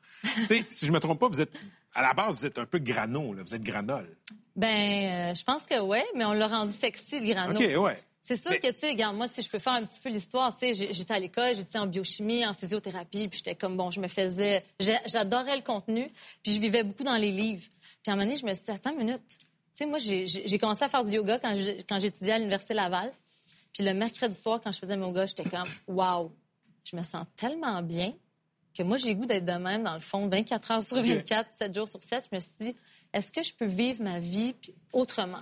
si 0.69 0.86
je 0.86 0.91
me 0.91 1.00
trompe 1.00 1.19
pas, 1.19 1.28
vous 1.28 1.41
êtes 1.41 1.52
à 1.93 2.02
la 2.02 2.13
base, 2.13 2.38
vous 2.39 2.46
êtes 2.46 2.58
un 2.58 2.65
peu 2.65 2.80
grano, 2.80 3.34
là. 3.34 3.43
vous 3.46 3.54
êtes 3.54 3.62
granole. 3.63 4.08
Ben, 4.56 5.32
euh, 5.32 5.36
je 5.36 5.43
pense 5.43 5.63
que 5.63 5.80
oui, 5.82 6.00
mais 6.15 6.24
on 6.26 6.32
l'a 6.34 6.48
rendu 6.48 6.72
sexy, 6.72 7.19
le 7.19 7.34
grano. 7.34 7.54
OK, 7.60 7.65
ouais. 7.84 8.02
C'est 8.26 8.38
sûr 8.38 8.52
Mais- 8.52 8.60
que, 8.62 8.72
tu 8.72 8.80
sais, 8.80 8.90
regarde, 8.92 9.18
moi, 9.18 9.28
si 9.28 9.42
je 9.42 9.50
peux 9.50 9.60
faire 9.60 9.74
un 9.74 9.84
petit 9.84 10.00
peu 10.00 10.10
l'histoire, 10.10 10.58
tu 10.58 10.74
sais, 10.74 10.94
j'étais 10.94 11.14
à 11.14 11.20
l'école, 11.20 11.56
j'étais 11.56 11.78
en 11.78 11.88
biochimie, 11.88 12.46
en 12.46 12.54
physiothérapie, 12.54 13.28
puis 13.28 13.40
j'étais 13.40 13.56
comme, 13.56 13.76
bon, 13.76 13.92
je 13.92 14.00
me 14.00 14.08
faisais... 14.08 14.64
J'adorais 14.80 15.58
le 15.58 15.62
contenu, 15.62 16.10
puis 16.42 16.54
je 16.54 16.60
vivais 16.62 16.84
beaucoup 16.84 17.04
dans 17.04 17.18
les 17.18 17.32
livres. 17.34 17.64
Puis 18.02 18.10
à 18.10 18.14
un 18.14 18.16
moment 18.16 18.26
donné, 18.28 18.40
je 18.40 18.46
me 18.46 18.54
suis 18.54 18.64
dit, 18.64 18.72
attends 18.72 18.92
une 18.92 19.00
minute. 19.06 19.22
Tu 19.28 19.38
sais, 19.74 19.86
moi, 19.86 19.98
j'ai 20.00 20.58
commencé 20.58 20.84
à 20.84 20.90
faire 20.90 21.04
du 21.04 21.12
yoga 21.12 21.38
quand 21.40 21.54
j'ai- 21.56 21.84
quand 21.84 22.00
j'étudiais 22.00 22.32
à 22.34 22.38
l'Université 22.38 22.74
Laval. 22.74 23.12
Puis 23.74 23.84
le 23.84 23.94
mercredi 23.94 24.40
soir, 24.40 24.62
quand 24.64 24.72
je 24.72 24.80
faisais 24.80 24.96
mon 24.96 25.08
yoga, 25.08 25.26
j'étais 25.26 25.44
comme, 25.50 25.68
wow, 25.88 26.32
je 26.86 26.96
me 26.96 27.04
sens 27.04 27.26
tellement 27.36 27.82
bien 27.82 28.14
que 28.74 28.84
moi, 28.84 28.96
j'ai 28.96 29.10
le 29.10 29.16
goût 29.16 29.26
d'être 29.26 29.46
de 29.46 29.52
même, 29.52 29.84
dans 29.84 29.96
le 29.96 30.00
fond, 30.00 30.28
24 30.30 30.72
heures 30.72 30.82
sur 30.82 30.98
24, 31.02 31.50
7 31.58 31.76
jours 31.76 31.90
sur 31.90 32.02
7. 32.02 32.28
Je 32.32 32.36
me 32.38 32.40
suis 32.40 32.52
dit, 32.62 32.76
est-ce 33.12 33.32
que 33.34 33.44
je 33.44 33.54
peux 33.54 33.66
vivre 33.66 34.02
ma 34.02 34.20
vie 34.20 34.56
autrement? 34.94 35.42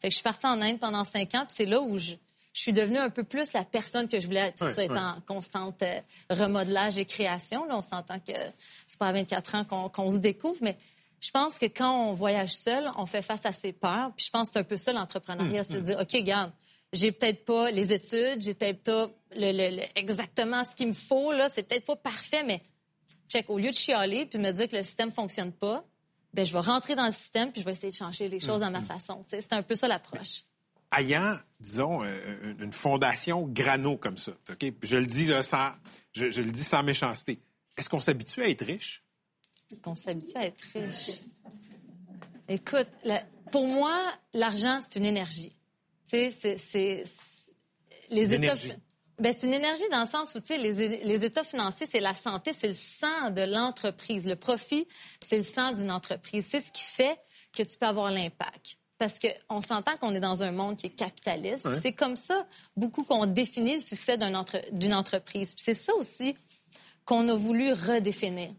Fait 0.00 0.08
que 0.08 0.12
je 0.12 0.16
suis 0.16 0.22
partie 0.24 0.46
en 0.46 0.60
Inde 0.60 0.78
pendant 0.78 1.04
cinq 1.04 1.34
ans, 1.34 1.44
puis 1.46 1.54
c'est 1.56 1.66
là 1.66 1.80
où 1.80 1.98
je, 1.98 2.12
je 2.52 2.60
suis 2.60 2.72
devenue 2.72 2.98
un 2.98 3.10
peu 3.10 3.22
plus 3.24 3.52
la 3.52 3.64
personne 3.64 4.08
que 4.08 4.18
je 4.20 4.26
voulais 4.26 4.48
être. 4.48 4.58
Tout 4.58 4.64
ça 4.72 4.84
est 4.84 4.88
en 4.98 5.20
constante 5.26 5.82
euh, 5.82 6.00
remodelage 6.30 6.98
et 6.98 7.04
création. 7.04 7.64
Là, 7.66 7.76
on 7.76 7.82
s'entend 7.82 8.18
que 8.18 8.32
c'est 8.86 8.98
pas 8.98 9.08
à 9.08 9.12
24 9.12 9.54
ans 9.56 9.88
qu'on 9.90 10.10
se 10.10 10.16
découvre, 10.16 10.58
mais 10.62 10.76
je 11.20 11.30
pense 11.30 11.58
que 11.58 11.66
quand 11.66 12.08
on 12.08 12.14
voyage 12.14 12.54
seul, 12.54 12.90
on 12.96 13.04
fait 13.06 13.22
face 13.22 13.44
à 13.44 13.52
ses 13.52 13.72
peurs. 13.72 14.10
Puis 14.16 14.26
je 14.26 14.30
pense 14.30 14.48
que 14.48 14.54
c'est 14.54 14.60
un 14.60 14.64
peu 14.64 14.76
ça 14.78 14.92
l'entrepreneuriat, 14.92 15.64
c'est 15.64 15.74
de 15.74 15.80
dire, 15.80 15.98
OK, 16.00 16.12
regarde, 16.12 16.50
j'ai 16.92 17.12
peut-être 17.12 17.44
pas 17.44 17.70
les 17.70 17.92
études, 17.92 18.40
j'ai 18.40 18.54
peut-être 18.54 18.82
pas 18.82 19.10
le- 19.36 19.52
le- 19.52 19.76
le- 19.76 19.82
exactement 19.94 20.64
ce 20.64 20.74
qu'il 20.74 20.88
me 20.88 20.92
faut, 20.92 21.30
là, 21.32 21.48
c'est 21.54 21.62
peut-être 21.68 21.84
pas 21.86 21.96
parfait, 21.96 22.42
mais 22.42 22.62
check, 23.28 23.48
au 23.50 23.58
lieu 23.58 23.70
de 23.70 23.74
chialer 23.76 24.26
puis 24.26 24.38
me 24.40 24.50
dire 24.50 24.66
que 24.66 24.74
le 24.76 24.82
système 24.82 25.12
fonctionne 25.12 25.52
pas, 25.52 25.84
ben 26.34 26.44
je 26.46 26.52
vais 26.52 26.60
rentrer 26.60 26.94
dans 26.96 27.06
le 27.06 27.12
système 27.12 27.52
puis 27.52 27.60
je 27.60 27.66
vais 27.66 27.72
essayer 27.72 27.90
de 27.90 27.96
changer 27.96 28.28
les 28.28 28.40
choses 28.40 28.62
à 28.62 28.70
ma 28.70 28.82
façon. 28.82 29.20
Tu 29.22 29.30
sais, 29.30 29.40
C'est 29.40 29.52
un 29.52 29.62
peu 29.62 29.74
ça 29.76 29.88
l'approche. 29.88 30.42
ayant, 30.96 31.36
disons, 31.60 32.02
euh, 32.02 32.54
une 32.60 32.72
fondation 32.72 33.46
grano 33.46 33.96
comme 33.96 34.16
ça, 34.16 34.32
OK? 34.50 34.72
Je 34.82 34.96
le 34.96 35.06
dis 35.06 35.26
là, 35.26 35.42
sans, 35.42 35.70
je, 36.12 36.30
je 36.30 36.42
le 36.42 36.50
dis 36.50 36.64
sans 36.64 36.82
méchanceté. 36.82 37.40
Est-ce 37.76 37.88
qu'on 37.88 38.00
s'habitue 38.00 38.42
à 38.42 38.48
être 38.48 38.64
riche? 38.64 39.02
Est-ce 39.70 39.80
qu'on 39.80 39.94
s'habitue 39.94 40.36
à 40.36 40.46
être 40.46 40.60
riche? 40.74 41.10
Écoute, 42.48 42.88
la- 43.04 43.22
pour 43.52 43.66
moi, 43.66 44.12
l'argent, 44.32 44.80
c'est 44.82 44.96
une 44.98 45.04
énergie. 45.04 45.54
Tu 46.08 46.30
sais, 46.32 46.56
c'est- 46.56 47.04
Les 48.10 48.34
états... 48.34 48.54
Ben, 49.20 49.34
c'est 49.36 49.46
une 49.46 49.52
énergie 49.54 49.88
dans 49.90 50.00
le 50.00 50.06
sens 50.08 50.34
où, 50.34 50.40
tu 50.40 50.46
sais, 50.48 50.58
les, 50.58 51.04
les 51.04 51.24
états 51.24 51.44
financiers, 51.44 51.86
c'est 51.86 52.00
la 52.00 52.14
santé, 52.14 52.52
c'est 52.52 52.68
le 52.68 52.72
sang 52.74 53.30
de 53.30 53.42
l'entreprise. 53.42 54.26
Le 54.26 54.36
profit, 54.36 54.88
c'est 55.24 55.36
le 55.36 55.42
sang 55.42 55.72
d'une 55.72 55.90
entreprise. 55.90 56.46
C'est 56.50 56.60
ce 56.64 56.70
qui 56.72 56.82
fait 56.82 57.18
que 57.56 57.62
tu 57.62 57.76
peux 57.78 57.86
avoir 57.86 58.10
l'impact. 58.10 58.76
Parce 58.98 59.18
qu'on 59.18 59.60
s'entend 59.62 59.96
qu'on 59.96 60.14
est 60.14 60.20
dans 60.20 60.42
un 60.42 60.52
monde 60.52 60.76
qui 60.76 60.86
est 60.86 60.90
capitaliste. 60.94 61.68
C'est 61.80 61.92
comme 61.94 62.16
ça, 62.16 62.46
beaucoup, 62.76 63.02
qu'on 63.02 63.24
définit 63.26 63.74
le 63.76 63.80
succès 63.80 64.22
entre- 64.22 64.62
d'une 64.72 64.92
entreprise. 64.94 65.54
C'est 65.56 65.74
ça 65.74 65.94
aussi 65.94 66.36
qu'on 67.06 67.28
a 67.30 67.34
voulu 67.34 67.72
redéfinir. 67.72 68.52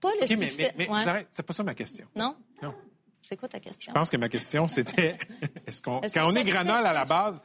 Pas 0.00 0.10
le 0.20 0.26
succès... 0.26 0.74
mais, 0.76 0.88
mais 0.88 0.90
Ouais. 0.90 1.26
c'est 1.30 1.42
pas 1.42 1.52
ça 1.54 1.62
ma 1.62 1.74
question. 1.74 2.06
Non? 2.14 2.36
Non. 2.62 2.74
C'est 3.22 3.36
quoi 3.38 3.48
ta 3.48 3.58
question? 3.58 3.90
Je 3.92 3.98
pense 3.98 4.10
que 4.10 4.16
ma 4.18 4.28
question, 4.28 4.68
c'était, 4.68 5.16
est-ce 5.66 5.80
qu'on, 5.82 6.00
quand 6.02 6.30
on 6.30 6.34
est 6.36 6.44
granole 6.44 6.86
à 6.86 6.92
la 6.92 7.04
base, 7.06 7.42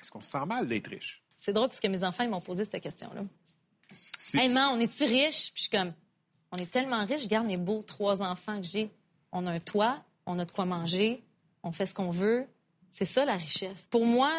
est-ce 0.00 0.10
qu'on 0.10 0.20
se 0.20 0.30
sent 0.30 0.44
mal 0.46 0.66
d'être 0.66 0.88
riche? 0.88 1.21
C'est 1.44 1.52
drôle 1.52 1.66
parce 1.66 1.80
que 1.80 1.88
mes 1.88 2.04
enfants, 2.04 2.22
ils 2.22 2.30
m'ont 2.30 2.40
posé 2.40 2.64
cette 2.64 2.80
question-là. 2.80 3.22
Hey, 4.34 4.48
man, 4.50 4.76
on 4.76 4.80
est-tu 4.80 5.02
riche? 5.02 5.52
Puis 5.52 5.54
je 5.56 5.60
suis 5.62 5.70
comme, 5.70 5.92
on 6.52 6.56
est 6.56 6.70
tellement 6.70 7.04
riche, 7.04 7.22
je 7.22 7.26
garde 7.26 7.48
mes 7.48 7.56
beaux 7.56 7.82
trois 7.82 8.22
enfants 8.22 8.60
que 8.60 8.66
j'ai. 8.68 8.92
On 9.32 9.48
a 9.48 9.50
un 9.50 9.58
toit, 9.58 10.04
on 10.24 10.38
a 10.38 10.44
de 10.44 10.52
quoi 10.52 10.66
manger, 10.66 11.20
on 11.64 11.72
fait 11.72 11.86
ce 11.86 11.94
qu'on 11.94 12.10
veut. 12.10 12.46
C'est 12.92 13.04
ça 13.06 13.24
la 13.24 13.36
richesse. 13.36 13.88
Pour 13.90 14.06
moi, 14.06 14.32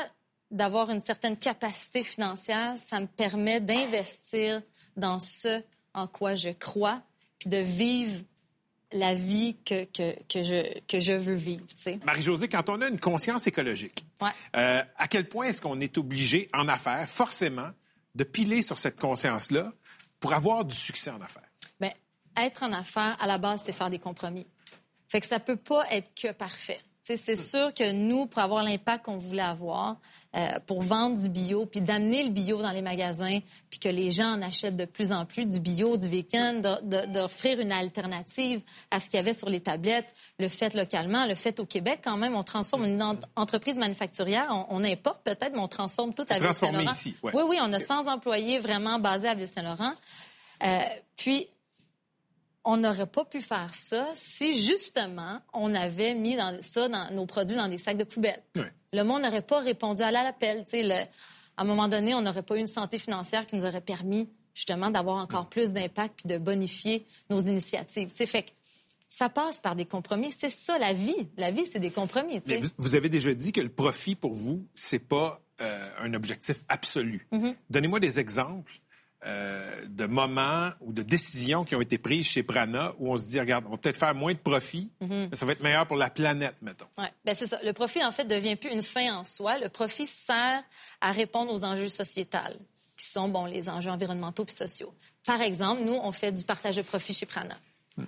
d'avoir 0.49 0.91
une 0.91 1.01
certaine 1.01 1.35
capacité 1.35 2.03
financière, 2.03 2.77
ça 2.77 3.01
me 3.01 3.07
permet 3.07 3.59
d'investir 3.59 4.61
dans 4.95 5.19
ce 5.19 5.61
en 5.93 6.07
quoi 6.07 6.35
je 6.35 6.51
crois, 6.51 7.01
puis 7.37 7.49
de 7.49 7.57
vivre 7.57 8.23
la 8.93 9.13
vie 9.13 9.57
que, 9.65 9.85
que, 9.85 10.15
que, 10.29 10.43
je, 10.43 10.79
que 10.87 10.99
je 10.99 11.13
veux 11.13 11.35
vivre. 11.35 11.63
Marie-Josée, 12.05 12.47
quand 12.47 12.69
on 12.69 12.81
a 12.81 12.87
une 12.87 12.99
conscience 12.99 13.47
écologique, 13.47 14.05
Ouais. 14.21 14.29
euh, 14.55 14.81
à 14.97 15.07
quel 15.07 15.27
point 15.27 15.47
est-ce 15.47 15.61
qu'on 15.61 15.79
est 15.79 15.97
obligé 15.97 16.49
en 16.53 16.67
affaires, 16.67 17.07
forcément, 17.09 17.69
de 18.15 18.23
piler 18.23 18.61
sur 18.61 18.77
cette 18.77 18.99
conscience-là 18.99 19.71
pour 20.19 20.33
avoir 20.33 20.63
du 20.65 20.75
succès 20.75 21.09
en 21.09 21.21
affaires? 21.21 21.49
Ben, 21.79 21.91
être 22.37 22.63
en 22.63 22.71
affaires, 22.71 23.17
à 23.19 23.27
la 23.27 23.37
base, 23.37 23.61
c'est 23.65 23.73
faire 23.73 23.89
des 23.89 23.99
compromis. 23.99 24.47
Fait 25.07 25.19
que 25.19 25.27
ça 25.27 25.39
peut 25.39 25.57
pas 25.57 25.85
être 25.91 26.11
que 26.19 26.31
parfait. 26.31 26.79
C'est 27.03 27.35
sûr 27.35 27.73
que 27.73 27.91
nous, 27.91 28.27
pour 28.27 28.41
avoir 28.41 28.63
l'impact 28.63 29.05
qu'on 29.05 29.17
voulait 29.17 29.41
avoir, 29.41 29.97
euh, 30.35 30.47
pour 30.65 30.81
vendre 30.81 31.21
du 31.21 31.29
bio, 31.29 31.65
puis 31.65 31.79
d'amener 31.81 32.23
le 32.23 32.29
bio 32.29 32.61
dans 32.61 32.71
les 32.71 32.81
magasins, 32.81 33.39
puis 33.69 33.79
que 33.79 33.89
les 33.89 34.09
gens 34.11 34.33
en 34.33 34.41
achètent 34.41 34.75
de 34.75 34.85
plus 34.85 35.11
en 35.11 35.25
plus 35.25 35.45
du 35.45 35.59
bio, 35.59 35.95
du 35.97 36.09
vegan, 36.09 36.61
d'offrir 37.07 37.59
une 37.59 37.71
alternative 37.71 38.61
à 38.91 38.99
ce 38.99 39.05
qu'il 39.09 39.17
y 39.17 39.19
avait 39.19 39.33
sur 39.33 39.49
les 39.49 39.59
tablettes, 39.59 40.13
le 40.39 40.47
fait 40.47 40.73
localement, 40.73 41.25
le 41.25 41.35
fait 41.35 41.59
au 41.59 41.65
Québec 41.65 41.99
quand 42.03 42.17
même, 42.17 42.35
on 42.35 42.43
transforme 42.43 42.85
une 42.85 43.01
ent- 43.01 43.19
entreprise 43.35 43.77
manufacturière, 43.77 44.47
on, 44.49 44.81
on 44.81 44.83
importe 44.83 45.23
peut-être, 45.23 45.51
mais 45.53 45.59
on 45.61 45.67
transforme 45.67 46.13
tout 46.13 46.25
à 46.29 46.35
Ville-Saint-Laurent. 46.39 46.91
ici, 46.91 47.15
ouais. 47.23 47.31
Oui, 47.35 47.43
oui, 47.47 47.57
on 47.61 47.71
a 47.71 47.79
100 47.79 48.07
employés 48.07 48.59
vraiment 48.59 48.97
basés 48.99 49.27
à 49.27 49.35
Ville-Saint-Laurent. 49.35 49.91
Euh, 50.63 50.79
puis, 51.15 51.47
on 52.65 52.77
n'aurait 52.77 53.07
pas 53.07 53.25
pu 53.25 53.41
faire 53.41 53.73
ça 53.73 54.09
si, 54.15 54.57
justement, 54.57 55.39
on 55.53 55.73
avait 55.73 56.13
mis 56.13 56.35
dans, 56.35 56.61
ça, 56.61 56.87
dans 56.87 57.13
nos 57.13 57.25
produits 57.25 57.57
dans 57.57 57.67
des 57.67 57.77
sacs 57.77 57.97
de 57.97 58.03
poubelle. 58.03 58.41
Le 58.93 59.03
monde 59.03 59.23
n'aurait 59.23 59.41
pas 59.41 59.59
répondu 59.59 60.01
à 60.01 60.11
l'appel. 60.11 60.65
À 61.55 61.61
un 61.61 61.65
moment 61.65 61.87
donné, 61.87 62.13
on 62.13 62.21
n'aurait 62.21 62.43
pas 62.43 62.55
eu 62.55 62.59
une 62.59 62.67
santé 62.67 62.97
financière 62.97 63.47
qui 63.47 63.55
nous 63.55 63.65
aurait 63.65 63.81
permis, 63.81 64.29
justement, 64.53 64.89
d'avoir 64.89 65.17
encore 65.17 65.49
plus 65.49 65.71
d'impact 65.71 66.21
puis 66.21 66.29
de 66.29 66.37
bonifier 66.37 67.05
nos 67.29 67.39
initiatives. 67.39 68.09
Tu 68.11 68.17
sais, 68.17 68.25
fait 68.25 68.43
que 68.43 68.51
ça 69.09 69.29
passe 69.29 69.59
par 69.59 69.75
des 69.75 69.85
compromis. 69.85 70.31
C'est 70.31 70.49
ça, 70.49 70.79
la 70.79 70.93
vie. 70.93 71.27
La 71.37 71.51
vie, 71.51 71.65
c'est 71.65 71.79
des 71.79 71.91
compromis. 71.91 72.41
Mais 72.47 72.61
vous 72.77 72.95
avez 72.95 73.09
déjà 73.09 73.33
dit 73.33 73.51
que 73.51 73.61
le 73.61 73.69
profit 73.69 74.15
pour 74.15 74.33
vous, 74.33 74.65
c'est 74.73 74.99
pas 75.07 75.41
euh, 75.61 75.89
un 75.99 76.13
objectif 76.13 76.63
absolu. 76.69 77.27
Mm-hmm. 77.31 77.55
Donnez-moi 77.69 77.99
des 77.99 78.19
exemples 78.19 78.81
euh, 79.25 79.85
de 79.87 80.05
moments 80.05 80.71
ou 80.81 80.91
de 80.93 81.01
décisions 81.01 81.63
qui 81.63 81.75
ont 81.75 81.81
été 81.81 81.97
prises 81.97 82.25
chez 82.27 82.43
Prana 82.43 82.93
où 82.99 83.11
on 83.13 83.17
se 83.17 83.25
dit, 83.27 83.39
regarde, 83.39 83.65
on 83.67 83.71
va 83.71 83.77
peut-être 83.77 83.97
faire 83.97 84.13
moins 84.15 84.33
de 84.33 84.37
profit, 84.39 84.91
Mm-hmm. 85.01 85.27
mais 85.31 85.35
ça 85.35 85.45
va 85.45 85.51
être 85.53 85.63
meilleur 85.63 85.87
pour 85.87 85.97
la 85.97 86.09
planète, 86.09 86.55
mettons. 86.61 86.87
Ouais, 86.97 87.11
ben 87.25 87.33
c'est 87.35 87.47
ça. 87.47 87.59
Le 87.63 87.73
profit, 87.73 88.03
en 88.03 88.11
fait, 88.11 88.25
devient 88.25 88.55
plus 88.55 88.69
une 88.71 88.83
fin 88.83 89.15
en 89.15 89.23
soi. 89.23 89.57
Le 89.59 89.69
profit 89.69 90.05
sert 90.05 90.63
à 91.01 91.11
répondre 91.11 91.53
aux 91.53 91.63
enjeux 91.63 91.89
sociétals, 91.89 92.57
qui 92.97 93.05
sont, 93.05 93.29
bon, 93.29 93.45
les 93.45 93.69
enjeux 93.69 93.91
environnementaux 93.91 94.45
puis 94.45 94.55
sociaux. 94.55 94.93
Par 95.25 95.41
exemple, 95.41 95.83
nous, 95.83 95.93
on 96.01 96.11
fait 96.11 96.31
du 96.31 96.43
partage 96.43 96.75
de 96.75 96.81
profit 96.81 97.13
chez 97.13 97.25
Prana. 97.25 97.57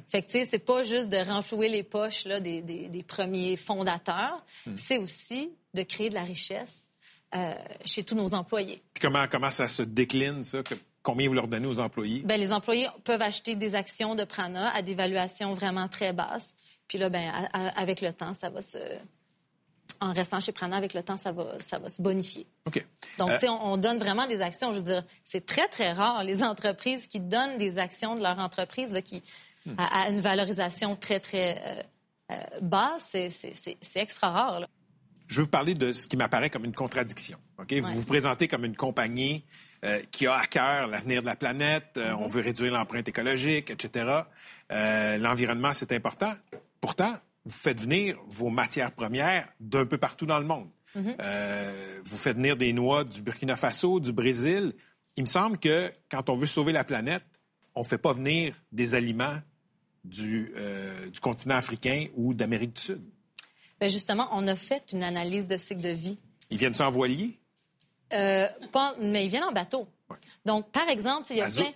Fait 0.10 0.21
que, 0.23 0.28
tu 0.28 0.39
sais, 0.39 0.45
c'est 0.45 0.60
pas 0.60 0.82
juste 0.82 1.10
de 1.10 1.17
renflouer 1.17 1.69
les 1.69 1.84
poches 1.84 2.25
là, 2.25 2.39
des, 2.39 2.62
des- 2.63 2.89
des 2.89 3.04
premiers 3.04 3.56
fondateurs, 3.56 4.43
c'est 4.75 4.97
aussi 4.97 5.51
de 5.75 5.84
créer 5.84 6.10
de 6.10 6.15
la 6.15 6.23
richesse 6.23 6.89
euh, 7.36 7.54
chez 7.86 8.04
tous 8.04 8.15
nos 8.15 8.34
employés. 8.34 8.82
Puis 8.95 9.01
comment, 9.01 9.28
comment 9.30 9.51
ça 9.51 9.67
se 9.67 9.84
décline, 9.84 10.41
ça? 10.41 10.63
Que- 10.63 10.73
combien 11.06 11.28
vous 11.30 11.34
leur 11.36 11.48
donnez 11.48 11.68
aux 11.68 11.80
employés? 11.80 12.22
Ben, 12.26 12.38
les 12.39 12.52
employés 12.52 12.88
peuvent 13.06 13.22
acheter 13.22 13.56
des 13.56 13.76
actions 13.76 14.15
de 14.15 14.26
Prana 14.26 14.70
à 14.76 14.82
des 14.82 14.96
valuations 14.96 15.54
vraiment 15.54 15.88
très 15.88 16.12
basses. 16.12 16.54
Puis 16.89 16.98
là, 16.98 17.10
à- 17.13 17.46
à- 17.68 17.80
avec 17.82 18.02
le 18.02 18.12
temps, 18.12 18.34
ça 18.34 18.50
va 18.50 18.62
se... 18.62 18.78
En 20.02 20.12
restant 20.13 20.39
chez 20.41 20.52
Prana, 20.52 20.76
avec 20.76 20.94
le 20.94 21.04
temps, 21.04 21.15
ça 21.15 21.32
va, 21.32 21.58
ça 21.60 21.78
va 21.80 21.88
se 21.89 22.02
bonifier. 22.02 22.46
OK. 22.65 22.84
Donc, 23.18 23.30
Euh, 23.30 23.34
tu 23.36 23.39
sais, 23.41 23.50
on, 23.50 23.74
on 23.74 23.78
donne 23.78 23.98
vraiment 24.00 24.28
des 24.28 24.41
actions. 24.41 24.74
Je 24.74 24.80
veux 24.80 24.84
dire, 24.84 25.04
c'est 25.24 25.46
très, 25.46 25.68
très 25.70 25.94
rare, 25.94 26.24
les 26.24 26.44
entreprises 26.44 27.08
qui 27.08 27.20
donnent 27.20 27.58
des 27.60 27.78
actions 27.78 28.15
de 28.15 28.22
leur 28.22 28.38
entreprise 28.39 28.91
là, 28.91 29.02
qui, 29.02 29.24
Hmm. 29.65 29.74
à, 29.80 30.04
à 30.04 30.10
une 30.10 30.22
valorisation 30.22 30.96
très, 30.96 31.20
très 31.20 31.58
euh, 31.65 32.36
euh, 32.36 32.60
basse. 32.62 33.15
C'est- 33.32 33.78
extra 33.96 34.30
rare. 34.30 34.60
là. 34.60 34.68
je 35.28 35.38
veux 35.38 35.44
vous 35.44 35.50
parler 35.50 35.74
de 35.74 35.91
ce 35.94 36.08
qui 36.08 36.18
m'apparaît 36.18 36.50
comme 36.52 36.65
une 36.65 36.74
contradiction. 36.76 37.39
OK? 37.58 37.74
Vous 37.74 37.91
vous 38.02 38.06
présentez 38.06 38.48
comme 38.48 38.63
une 38.65 38.76
compagnie 38.76 39.44
euh, 39.86 40.02
qui 40.10 40.26
a 40.26 40.36
à 40.36 40.48
cœur 40.48 40.88
l'avenir 40.88 41.21
de 41.21 41.28
la 41.28 41.36
planète, 41.36 41.91
euh, 41.98 42.15
on 42.19 42.26
veut 42.26 42.41
réduire 42.41 42.74
l'empreinte 42.74 43.08
écologique, 43.08 43.69
etc. 43.69 44.21
Euh, 44.71 45.17
L'environnement, 45.19 45.74
c'est 45.74 45.91
important. 45.91 46.34
Pourtant, 46.82 47.13
vous 47.45 47.54
faites 47.54 47.80
venir 47.80 48.17
vos 48.28 48.50
matières 48.50 48.91
premières 48.91 49.48
d'un 49.60 49.86
peu 49.86 50.00
partout 50.00 50.26
dans 50.26 50.39
le 50.39 50.45
monde. 50.45 50.69
Euh, 50.95 52.00
vous 52.04 52.17
faites 52.17 52.38
venir 52.38 52.58
des 52.58 52.74
noix 52.74 53.04
du 53.04 53.21
Burkina 53.21 53.58
Faso, 53.58 54.00
du 54.00 54.12
Brésil. 54.12 54.74
Il 55.17 55.24
me 55.24 55.28
semble 55.28 55.60
que 55.60 55.91
quand 56.10 56.30
on 56.30 56.36
veut 56.36 56.48
sauver 56.48 56.71
la 56.71 56.84
planète, 56.84 57.26
on 57.76 57.82
ne 57.82 57.86
fait 57.86 57.98
pas 57.98 58.13
venir 58.13 58.56
des 58.71 58.95
aliments 58.95 59.38
du, 60.06 60.54
du 61.12 61.19
continent 61.19 61.56
africain 61.56 62.08
ou 62.15 62.34
d'Amérique 62.34 62.78
du 62.78 62.82
Sud. 62.82 63.02
Ben, 63.80 63.89
justement, 63.89 64.30
on 64.32 64.48
a 64.48 64.56
fait 64.56 64.93
une 64.93 65.04
analyse 65.04 65.48
de 65.48 65.58
cycle 65.58 65.82
de 65.82 65.89
vie. 65.89 66.17
Ils 66.50 66.58
viennent 66.58 66.82
en 66.82 66.89
voilier? 66.89 67.39
Euh, 68.13 68.48
pas- 68.72 68.96
mais 69.00 69.26
ils 69.26 69.30
viennent 69.30 69.44
en 69.44 69.52
bateau. 69.52 69.88
Donc, 70.46 70.70
par 70.72 70.88
exemple, 70.89 71.28
il 71.32 71.38
y 71.38 71.41
a 71.41 71.50
plein... 71.50 71.72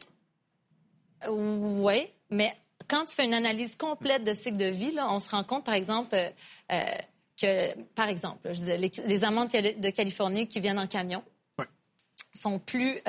Oui, 1.28 2.08
mais 2.30 2.56
quand 2.88 3.06
tu 3.06 3.15
fais 3.15 3.26
une 3.26 3.34
analyse 3.34 3.76
complète 3.76 4.24
de 4.24 4.34
cycle 4.34 4.58
de 4.58 4.65
vie, 4.65 4.92
là, 4.92 5.08
on 5.12 5.20
se 5.20 5.30
rend 5.30 5.44
compte, 5.44 5.65
par 5.65 5.74
exemple, 5.74 6.15
euh, 6.15 6.30
euh, 6.72 6.84
que, 7.39 7.82
par 7.96 8.08
exemple, 8.10 8.54
je 8.54 8.63
les, 8.74 8.92
les 9.06 9.24
amandes 9.24 9.50
de 9.50 9.89
Californie 9.89 10.48
qui 10.48 10.60
viennent 10.60 10.80
en 10.80 10.88
camion 10.88 11.24
Ouais. 11.58 11.65
sont 12.34 12.60
plus 12.60 13.00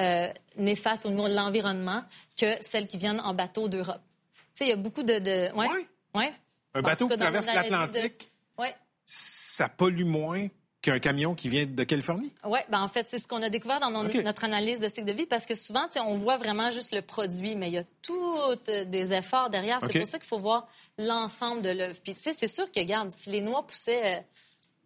néfastes 0.56 1.06
au 1.06 1.11
niveau 1.11 1.28
de 1.28 1.35
l'environnement 1.35 2.02
que 2.37 2.46
celles 2.62 2.87
qui 2.88 2.98
viennent 2.98 3.20
en 3.20 3.35
bateau 3.35 3.68
d'Europe. 3.68 4.00
Tu 4.35 4.40
sais, 4.54 4.64
il 4.66 4.70
y 4.70 4.72
a 4.72 4.76
beaucoup 4.76 5.02
de... 5.02 5.18
de... 5.18 5.54
Ouais. 5.56 5.68
Ouais. 6.14 6.33
Un 6.74 6.83
bateau 6.83 7.09
qui 7.09 7.16
traverse 7.16 7.46
de- 7.46 7.54
l'Atlantique, 7.54 8.30
Ouais. 8.59 8.74
ça 9.06 9.68
pollue 9.68 10.04
moins 10.04 10.48
qu'un 10.82 10.98
camion 10.98 11.34
qui 11.34 11.48
vient 11.48 11.66
de 11.66 11.84
Californie? 11.84 12.32
Oui, 12.44 12.58
ben 12.70 12.80
en 12.80 12.88
fait, 12.88 13.06
c'est 13.10 13.18
ce 13.18 13.28
qu'on 13.28 13.42
a 13.42 13.50
découvert 13.50 13.80
dans 13.80 13.90
notre 13.90 14.44
analyse 14.44 14.80
de 14.80 14.88
cycle 14.88 15.04
de 15.04 15.12
vie 15.12 15.26
parce 15.26 15.44
que 15.46 15.54
souvent, 15.54 15.84
tu 15.86 15.94
sais, 15.94 16.00
on 16.00 16.16
voit 16.16 16.36
vraiment 16.38 16.70
juste 16.70 16.92
le 16.94 17.02
produit, 17.02 17.54
mais 17.54 17.68
il 17.68 17.74
y 17.74 17.78
a 17.78 17.84
tous 18.02 18.38
euh, 18.68 18.84
des 18.86 19.12
efforts 19.12 19.50
derrière. 19.50 19.78
C'est 19.82 19.98
pour 19.98 20.08
ça 20.08 20.18
qu'il 20.18 20.28
faut 20.28 20.38
voir 20.38 20.66
l'ensemble 20.98 21.62
de 21.62 21.70
l'œuvre. 21.70 21.98
Puis, 22.02 22.14
tu 22.14 22.22
sais, 22.22 22.32
c'est 22.32 22.48
sûr 22.48 22.70
que, 22.72 22.80
regarde, 22.80 23.10
si 23.12 23.30
les 23.30 23.40
noix 23.42 23.66
poussaient. 23.66 24.18
euh, 24.18 24.22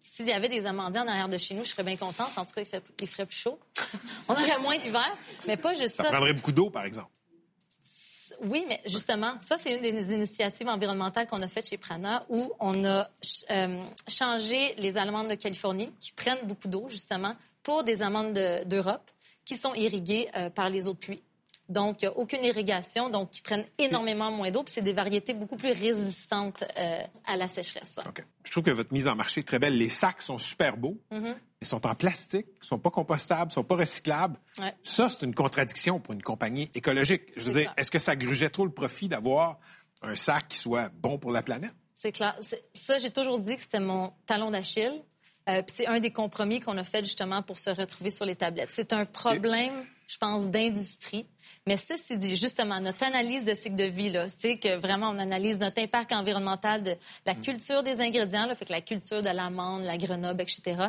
s'il 0.07 0.27
y 0.29 0.33
avait 0.33 0.51
des 0.51 0.67
amandiers 0.67 1.01
en 1.01 1.09
arrière 1.09 1.31
de 1.31 1.39
chez 1.39 1.55
nous, 1.55 1.65
je 1.65 1.71
serais 1.71 1.83
bien 1.83 1.97
contente. 1.97 2.29
En 2.37 2.45
tout 2.45 2.53
cas, 2.53 2.61
il, 2.61 2.67
fait, 2.67 2.83
il 3.01 3.09
ferait 3.09 3.25
plus 3.25 3.37
chaud. 3.39 3.59
on 4.29 4.35
aurait 4.35 4.59
moins 4.59 4.77
d'hiver. 4.77 5.11
Mais 5.47 5.57
pas 5.57 5.73
juste 5.73 5.95
Ça 5.95 6.03
ça. 6.05 6.11
prendrait 6.11 6.35
beaucoup 6.35 6.53
d'eau, 6.53 6.69
par 6.69 6.85
exemple. 6.85 7.09
Oui, 8.43 8.65
mais 8.69 8.81
justement, 8.87 9.33
ça, 9.41 9.57
c'est 9.59 9.75
une 9.75 9.83
des 9.83 10.13
initiatives 10.15 10.69
environnementales 10.69 11.27
qu'on 11.27 11.43
a 11.43 11.49
faites 11.49 11.69
chez 11.69 11.77
Prana 11.79 12.25
où 12.29 12.53
on 12.61 12.85
a 12.85 13.09
euh, 13.51 13.83
changé 14.09 14.75
les 14.79 14.97
amandes 14.97 15.29
de 15.29 15.35
Californie 15.35 15.91
qui 16.01 16.13
prennent 16.13 16.47
beaucoup 16.47 16.69
d'eau, 16.69 16.87
justement, 16.89 17.35
pour 17.63 17.85
des 17.85 18.03
amandes 18.03 18.33
de- 18.35 18.65
d'Europe 18.65 19.11
qui 19.45 19.57
sont 19.57 19.75
irriguées 19.75 20.29
euh, 20.37 20.51
par 20.51 20.69
les 20.71 20.89
eaux 20.89 20.93
de 20.95 20.99
pluie. 20.99 21.23
Donc, 21.69 22.07
aucune 22.17 22.45
irrigation, 22.45 23.09
donc 23.09 23.31
qui 23.31 23.41
prennent 23.41 23.65
énormément 23.79 24.31
moins 24.31 24.51
d'eau. 24.51 24.63
Puis 24.63 24.75
c'est 24.75 24.83
des 24.83 24.93
variétés 24.93 25.33
beaucoup 25.33 25.57
plus 25.57 25.73
résistantes 25.73 26.63
euh, 26.79 27.03
à 27.27 27.37
la 27.37 27.49
sécheresse. 27.49 27.93
ça. 27.95 28.03
OK. 28.09 28.23
Je 28.45 28.51
trouve 28.51 28.65
que 28.65 28.71
votre 28.71 28.93
mise 28.93 29.09
en 29.09 29.15
marché 29.15 29.41
est 29.41 29.45
très 29.45 29.59
belle. 29.59 29.79
Les 29.79 29.89
sacs 29.89 30.21
sont 30.21 30.39
super 30.39 30.77
beaux. 30.77 31.01
Mm-hmm. 31.11 31.35
Ils 31.63 31.67
sont 31.67 31.87
en 31.87 31.95
plastique, 31.95 32.47
ils 32.63 32.67
sont 32.67 32.79
pas 32.79 32.91
compostables, 32.91 33.51
ils 33.51 33.55
sont 33.55 33.65
pas 33.65 33.77
recyclables. 33.77 34.39
Ouais. 34.59 34.75
Ça, 34.83 35.09
c'est 35.09 35.25
une 35.25 35.35
contradiction 35.35 35.99
pour 35.99 36.13
une 36.13 36.23
compagnie 36.23 36.71
écologique. 36.75 37.23
Je 37.37 37.45
veux 37.45 37.61
dire, 37.61 37.73
est-ce 37.79 37.91
que 37.91 37.99
ça 37.99 38.17
grugeait 38.17 38.51
trop 38.51 38.67
le 38.67 38.73
profit 38.73 39.09
d'avoir 39.09 39.59
un 40.03 40.15
sac 40.15 40.49
qui 40.49 40.59
soit 40.59 40.91
bon 40.91 41.19
pour 41.19 41.33
la 41.33 41.43
planète? 41.43 41.75
C'est 41.95 42.13
clair. 42.13 42.39
Ça, 42.75 42.99
j'ai 42.99 43.11
toujours 43.11 43.39
dit 43.39 43.57
que 43.57 43.63
c'était 43.63 43.81
mon 43.81 44.13
talon 44.27 44.51
d'Achille. 44.51 45.03
Euh, 45.49 45.63
puis 45.63 45.77
c'est 45.77 45.87
un 45.87 46.01
des 46.01 46.11
compromis 46.11 46.61
qu'on 46.61 46.77
a 46.77 46.85
fait 46.85 47.05
justement 47.05 47.43
pour 47.43 47.59
se 47.59 47.71
retrouver 47.71 48.11
sur 48.11 48.27
les 48.27 48.37
tablettes. 48.37 48.71
C'est 48.73 48.93
un 48.93 49.05
problème, 49.07 49.87
je 50.07 50.19
pense, 50.19 50.47
d'industrie. 50.49 51.29
Mais 51.67 51.77
ceci 51.77 52.19
dit, 52.19 52.37
justement, 52.37 52.81
notre 52.81 53.03
analyse 53.05 53.45
de 53.45 53.55
cycle 53.55 53.77
de 53.77 53.85
vie, 53.85 54.11
là, 54.11 54.27
c'est 54.29 54.59
que 54.59 54.77
vraiment 54.77 55.11
on 55.11 55.19
analyse 55.19 55.59
notre 55.59 55.81
impact 55.81 56.13
environnemental 56.13 56.83
de 56.83 56.95
la 57.25 57.35
culture 57.35 57.83
des 57.83 58.01
ingrédients, 58.01 58.47
là, 58.47 58.55
fait 58.55 58.67
que 58.67 58.73
la 58.73 58.83
culture 58.83 59.23
de 59.23 59.31
l'amande, 59.31 59.83
la 59.83 59.97
grenoble, 59.97 60.43
etc., 60.43 60.89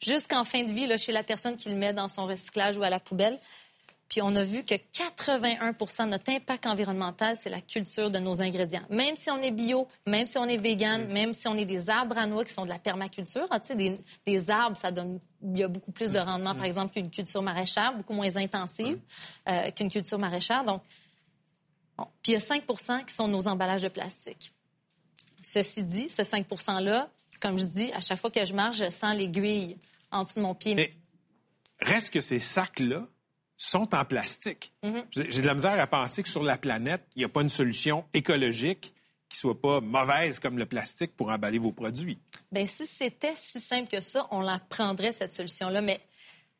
jusqu'en 0.00 0.44
fin 0.44 0.64
de 0.64 0.72
vie, 0.72 0.86
là, 0.86 0.96
chez 0.96 1.12
la 1.12 1.22
personne 1.22 1.56
qui 1.56 1.68
le 1.68 1.76
met 1.76 1.92
dans 1.92 2.08
son 2.08 2.26
recyclage 2.26 2.76
ou 2.78 2.82
à 2.82 2.90
la 2.90 3.00
poubelle. 3.00 3.38
Puis 4.08 4.20
on 4.22 4.34
a 4.36 4.44
vu 4.44 4.64
que 4.64 4.74
81% 4.74 6.04
de 6.04 6.10
notre 6.10 6.30
impact 6.30 6.66
environnemental, 6.66 7.36
c'est 7.40 7.50
la 7.50 7.60
culture 7.60 8.10
de 8.10 8.18
nos 8.18 8.42
ingrédients. 8.42 8.84
Même 8.90 9.16
si 9.16 9.30
on 9.30 9.40
est 9.40 9.50
bio, 9.50 9.88
même 10.06 10.26
si 10.26 10.36
on 10.38 10.44
est 10.44 10.58
vegan, 10.58 11.10
même 11.12 11.32
si 11.32 11.48
on 11.48 11.56
est 11.56 11.64
des 11.64 11.88
arbres 11.88 12.18
à 12.18 12.26
noix 12.26 12.44
qui 12.44 12.52
sont 12.52 12.64
de 12.64 12.68
la 12.68 12.78
permaculture, 12.78 13.46
hein, 13.50 13.60
tu 13.60 13.68
sais, 13.68 13.74
des, 13.74 13.98
des 14.26 14.50
arbres, 14.50 14.76
ça 14.76 14.90
donne, 14.90 15.20
il 15.42 15.58
y 15.58 15.62
a 15.62 15.68
beaucoup 15.68 15.90
plus 15.90 16.10
de 16.10 16.18
rendement, 16.18 16.54
par 16.54 16.64
exemple, 16.64 16.92
qu'une 16.92 17.10
culture 17.10 17.42
maraîchère, 17.42 17.96
beaucoup 17.96 18.12
moins 18.12 18.36
intensive 18.36 18.98
euh, 19.48 19.70
qu'une 19.70 19.90
culture 19.90 20.18
maraîchère. 20.18 20.64
Donc, 20.64 20.82
bon. 21.96 22.06
Puis 22.22 22.32
il 22.32 22.34
y 22.34 22.36
a 22.36 22.40
5 22.40 22.66
qui 23.06 23.14
sont 23.14 23.28
nos 23.28 23.48
emballages 23.48 23.82
de 23.82 23.88
plastique. 23.88 24.52
Ceci 25.42 25.82
dit, 25.82 26.08
ce 26.08 26.24
5 26.24 26.46
%-là, 26.48 27.08
comme 27.40 27.58
je 27.58 27.66
dis, 27.66 27.92
à 27.92 28.00
chaque 28.00 28.18
fois 28.18 28.30
que 28.30 28.44
je 28.44 28.54
marche, 28.54 28.78
je 28.78 28.90
sens 28.90 29.16
l'aiguille 29.16 29.76
en 30.10 30.24
dessous 30.24 30.36
de 30.36 30.42
mon 30.42 30.54
pied. 30.54 30.74
Mais 30.74 30.92
reste 31.80 32.12
que 32.12 32.20
ces 32.20 32.38
sacs-là 32.38 33.06
sont 33.56 33.94
en 33.94 34.04
plastique. 34.04 34.72
Mm-hmm. 34.82 35.04
J'ai 35.10 35.30
j'ai 35.30 35.42
de 35.42 35.46
la 35.46 35.54
misère 35.54 35.78
à 35.80 35.86
penser 35.86 36.22
que 36.22 36.28
sur 36.28 36.42
la 36.42 36.56
planète, 36.58 37.02
il 37.14 37.20
n'y 37.20 37.24
a 37.24 37.28
pas 37.28 37.42
une 37.42 37.48
solution 37.48 38.04
écologique 38.12 38.92
qui 39.28 39.38
soit 39.38 39.60
pas 39.60 39.80
mauvaise 39.80 40.38
comme 40.40 40.58
le 40.58 40.66
plastique 40.66 41.16
pour 41.16 41.30
emballer 41.30 41.58
vos 41.58 41.72
produits. 41.72 42.18
Ben, 42.52 42.66
si 42.66 42.86
c'était 42.86 43.34
si 43.36 43.60
simple 43.60 43.88
que 43.90 44.00
ça, 44.00 44.26
on 44.30 44.40
la 44.40 44.58
prendrait, 44.58 45.12
cette 45.12 45.32
solution-là. 45.32 45.82
Mais 45.82 46.00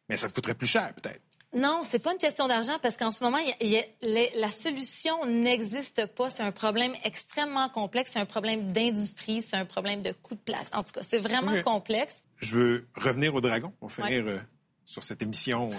Mais 0.09 0.17
ça 0.17 0.29
coûterait 0.29 0.55
plus 0.55 0.67
cher, 0.67 0.93
peut-être. 0.95 1.21
non, 1.53 1.83
c'est 1.89 1.99
pas 2.03 2.13
une 2.13 2.19
question 2.19 2.49
d'argent 2.49 2.79
parce 2.83 2.97
qu'en 2.97 3.11
ce 3.13 3.23
moment, 3.23 3.39
il 3.39 3.49
y 3.49 3.53
a- 3.53 3.57
il 3.61 3.71
y 3.71 3.79
a- 3.79 3.85
les- 4.03 4.33
la 4.41 4.51
solution 4.51 5.25
n'existe 5.27 6.07
pas. 6.15 6.31
C'est 6.31 6.43
un 6.43 6.51
problème 6.53 6.95
extrêmement 7.05 7.69
complexe. 7.69 8.11
C'est 8.13 8.19
un 8.19 8.27
problème 8.27 8.73
d'industrie. 8.73 9.41
C'est 9.43 9.57
un 9.57 9.67
problème 9.67 10.03
de 10.03 10.13
coût 10.13 10.35
de 10.35 10.41
place. 10.41 10.69
En 10.73 10.83
tout 10.83 10.93
cas, 10.93 11.03
c'est 11.03 11.19
vraiment 11.21 11.63
complexe. 11.63 12.23
Je 12.39 12.57
veux 12.57 12.89
revenir 12.97 13.35
au 13.35 13.41
dragon 13.41 13.73
pour 13.79 13.93
finir 13.93 14.25
euh, 14.27 14.39
sur 14.85 15.05
cette 15.05 15.23
émission 15.23 15.69
euh, 15.71 15.77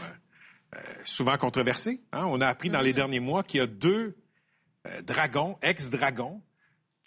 souvent 1.06 1.38
controversée. 1.38 2.02
hein. 2.12 2.26
On 2.28 2.42
a 2.42 2.48
appris 2.48 2.70
dans 2.70 2.82
les 2.82 2.94
derniers 2.94 3.20
mois 3.20 3.44
qu'il 3.44 3.60
y 3.60 3.64
a 3.64 3.68
deux 3.68 4.16
euh, 4.88 5.02
dragons, 5.02 5.58
ex-dragons, 5.62 6.42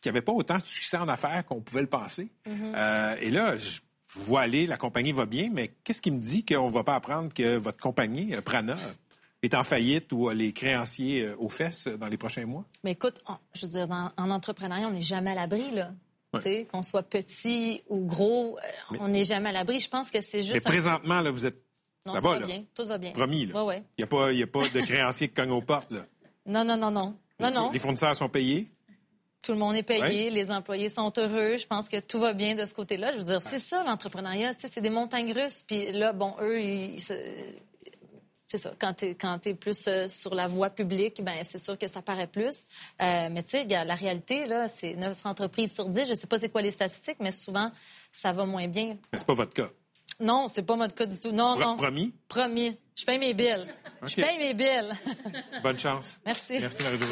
qui 0.00 0.08
n'avaient 0.08 0.22
pas 0.22 0.32
autant 0.32 0.56
de 0.58 0.62
succès 0.64 0.96
en 0.96 1.08
affaires 1.08 1.44
qu'on 1.44 1.60
pouvait 1.60 1.80
le 1.82 1.88
penser. 1.88 2.28
Euh, 2.46 3.16
et 3.20 3.30
là, 3.30 3.56
je 3.56 3.80
je 4.14 4.20
vois 4.20 4.40
aller, 4.40 4.66
la 4.66 4.78
compagnie 4.78 5.12
va 5.12 5.26
bien, 5.26 5.50
mais 5.52 5.68
qu'est-ce 5.84 6.00
qui 6.00 6.10
me 6.10 6.18
dit 6.18 6.42
qu'on 6.42 6.68
ne 6.68 6.72
va 6.72 6.82
pas 6.82 6.94
apprendre 6.94 7.30
que 7.34 7.58
votre 7.58 7.76
compagnie, 7.78 8.34
euh, 8.34 8.40
Prana, 8.40 8.76
est 9.42 9.54
en 9.54 9.64
faillite 9.64 10.10
ou 10.14 10.28
a 10.30 10.34
les 10.34 10.54
créanciers 10.54 11.24
euh, 11.26 11.36
aux 11.36 11.50
fesses 11.50 11.88
euh, 11.88 11.98
dans 11.98 12.06
les 12.08 12.16
prochains 12.16 12.46
mois? 12.46 12.64
Mais 12.84 12.92
écoute, 12.92 13.20
on- 13.28 13.36
je 13.52 13.66
veux 13.66 13.72
dire, 13.72 13.86
dans- 13.86 14.10
en 14.16 14.30
entrepreneuriat, 14.30 14.88
on 14.88 14.92
n'est 14.92 15.02
jamais 15.02 15.32
à 15.32 15.34
l'abri, 15.34 15.72
là. 15.72 15.92
Ouais. 16.32 16.66
Qu'on 16.72 16.80
soit 16.80 17.02
petit 17.02 17.82
ou 17.90 18.06
gros, 18.06 18.58
euh, 18.58 18.96
on 18.98 19.08
n'est 19.08 19.24
jamais 19.24 19.50
à 19.50 19.52
l'abri. 19.52 19.78
Je 19.78 19.90
pense 19.90 20.10
que 20.10 20.22
c'est 20.22 20.38
Mais 20.38 20.42
juste. 20.42 20.66
un- 20.66 20.70
présentement, 20.70 21.20
là, 21.20 21.30
vous 21.30 21.44
êtes... 21.44 21.62
Non, 22.08 22.12
ça 22.14 22.18
tout 22.20 22.24
va, 22.26 22.34
va 22.34 22.40
là. 22.40 22.46
bien. 22.46 22.64
Tout 22.74 22.86
va 22.86 22.98
bien. 22.98 23.12
Promis, 23.12 23.46
là. 23.46 23.60
Ouais, 23.62 23.68
ouais. 23.68 23.82
Il 23.96 24.00
n'y 24.00 24.04
a, 24.04 24.06
pas- 24.06 24.32
il 24.32 24.38
y 24.38 24.42
a 24.42 24.46
pas 24.46 24.60
de 24.68 24.80
créanciers 24.80 25.28
qui 25.28 25.34
cognent 25.34 25.50
aux 25.52 25.62
portes, 25.62 25.90
là. 25.92 26.00
Non, 26.46 26.64
non, 26.64 26.76
non, 26.76 26.90
non. 26.90 27.14
Non, 27.40 27.48
Les- 27.48 27.54
non. 27.54 27.70
Les 27.72 27.78
fournisseurs 27.78 28.16
sont 28.16 28.28
payés? 28.28 28.68
Tout 29.42 29.52
le 29.52 29.58
monde 29.58 29.76
est 29.76 29.84
payé, 29.84 30.00
Ouais. 30.24 30.30
les 30.30 30.50
employés 30.50 30.90
sont 30.90 31.12
heureux. 31.16 31.56
Je 31.58 31.66
pense 31.66 31.88
que 31.88 32.00
tout 32.00 32.18
va 32.18 32.32
bien 32.32 32.56
de 32.56 32.66
ce 32.66 32.74
côté-là. 32.74 33.12
Je 33.12 33.18
veux 33.18 33.24
dire, 33.24 33.40
c'est 33.40 33.60
ça 33.60 33.84
l'entrepreneuriat. 33.84 34.52
C'est 34.58 34.80
des 34.80 34.90
montagnes 34.90 35.32
russes. 35.32 35.62
Puis 35.62 35.92
là, 35.92 36.12
bon, 36.12 36.34
eux, 36.40 36.60
ils 36.60 37.00
se- 37.00 37.14
c'est 38.44 38.58
ça. 38.58 38.72
Quand 38.80 38.94
tu 38.94 39.14
es, 39.48 39.54
plus 39.54 39.86
euh, 39.86 40.08
sur 40.08 40.34
la 40.34 40.48
voie 40.48 40.70
publique, 40.70 41.22
ben 41.22 41.36
c'est 41.44 41.58
sûr 41.58 41.78
que 41.78 41.86
ça 41.86 42.02
paraît 42.02 42.26
plus. 42.26 42.64
Euh, 43.00 43.28
mais 43.30 43.42
tu 43.42 43.50
sais, 43.50 43.64
la 43.66 43.94
réalité, 43.94 44.46
là, 44.46 44.68
c'est 44.68 44.96
9 44.96 45.24
entreprises 45.26 45.74
sur 45.74 45.88
10. 45.88 46.06
Je 46.08 46.14
sais 46.14 46.26
pas 46.26 46.38
c'est 46.38 46.48
quoi 46.48 46.62
les 46.62 46.70
statistiques, 46.72 47.18
mais 47.20 47.32
souvent, 47.32 47.70
ça 48.10 48.32
va 48.32 48.44
moins 48.46 48.66
bien. 48.66 48.96
Mais 49.12 49.18
c'est 49.18 49.26
pas 49.26 49.34
votre 49.34 49.52
cas. 49.52 49.68
Non, 50.20 50.48
c'est 50.52 50.64
pas 50.64 50.76
notre 50.76 50.94
cas 50.94 51.06
du 51.06 51.18
tout. 51.20 51.30
Non, 51.32 51.54
Pro- 51.56 51.64
non. 51.64 51.76
Promis? 51.76 52.12
Promis. 52.28 52.78
Je 52.96 53.04
paye 53.04 53.18
mes 53.18 53.34
billes. 53.34 53.66
Je 54.04 54.16
paye 54.16 54.38
mes 54.38 54.54
billes. 54.54 54.92
Bonne 55.62 55.78
chance. 55.78 56.18
Merci. 56.26 56.58
Merci, 56.60 56.82
gentil. 56.82 57.04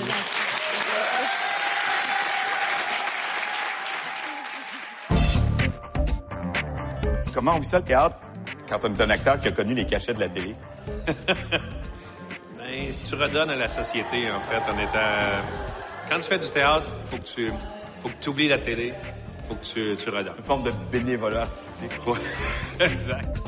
Comment 7.35 7.57
on 7.57 7.59
vit 7.59 7.67
ça, 7.69 7.79
le 7.79 7.85
théâtre, 7.85 8.17
quand 8.69 8.79
on 8.85 8.93
est 8.95 9.01
un 9.01 9.11
acteur 9.11 9.39
qui 9.39 9.49
a 9.49 9.53
connu 9.53 9.75
les 9.75 9.87
cachets 9.87 10.15
de 10.15 10.21
la 10.21 10.29
télé? 10.29 10.55
Ben, 12.59 12.93
tu 13.09 13.15
redonnes 13.15 13.51
à 13.51 13.57
la 13.57 13.69
société, 13.69 14.29
en 14.29 14.41
fait, 14.41 14.57
en 14.57 14.77
étant. 14.77 15.49
Quand 16.11 16.17
tu 16.17 16.23
fais 16.25 16.37
du 16.39 16.51
théâtre, 16.51 16.87
faut 17.09 17.17
que 17.17 17.23
tu, 17.23 17.47
faut 18.03 18.09
que 18.09 18.15
tu 18.21 18.29
oublies 18.29 18.49
la 18.49 18.59
télé, 18.59 18.93
faut 19.49 19.55
que 19.55 19.65
tu, 19.65 19.97
tu 19.97 20.11
redonnes. 20.11 20.35
Une 20.39 20.45
forme 20.45 20.63
de 20.65 20.73
bénévolat 20.91 21.43
artistique. 21.43 21.93
Ouais. 22.07 22.87
exact. 22.87 23.39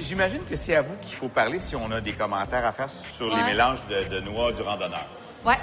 J'imagine 0.00 0.40
que 0.44 0.56
c'est 0.56 0.74
à 0.74 0.82
vous 0.82 0.96
qu'il 0.96 1.14
faut 1.14 1.28
parler 1.28 1.58
si 1.60 1.76
on 1.76 1.90
a 1.92 2.00
des 2.00 2.12
commentaires 2.12 2.64
à 2.64 2.72
faire 2.72 2.88
sur 2.90 3.28
les 3.28 3.42
mélanges 3.44 3.78
de, 3.88 4.16
de 4.16 4.20
noix 4.20 4.52
du 4.52 4.62
randonneur. 4.62 5.06
Ouais, 5.44 5.54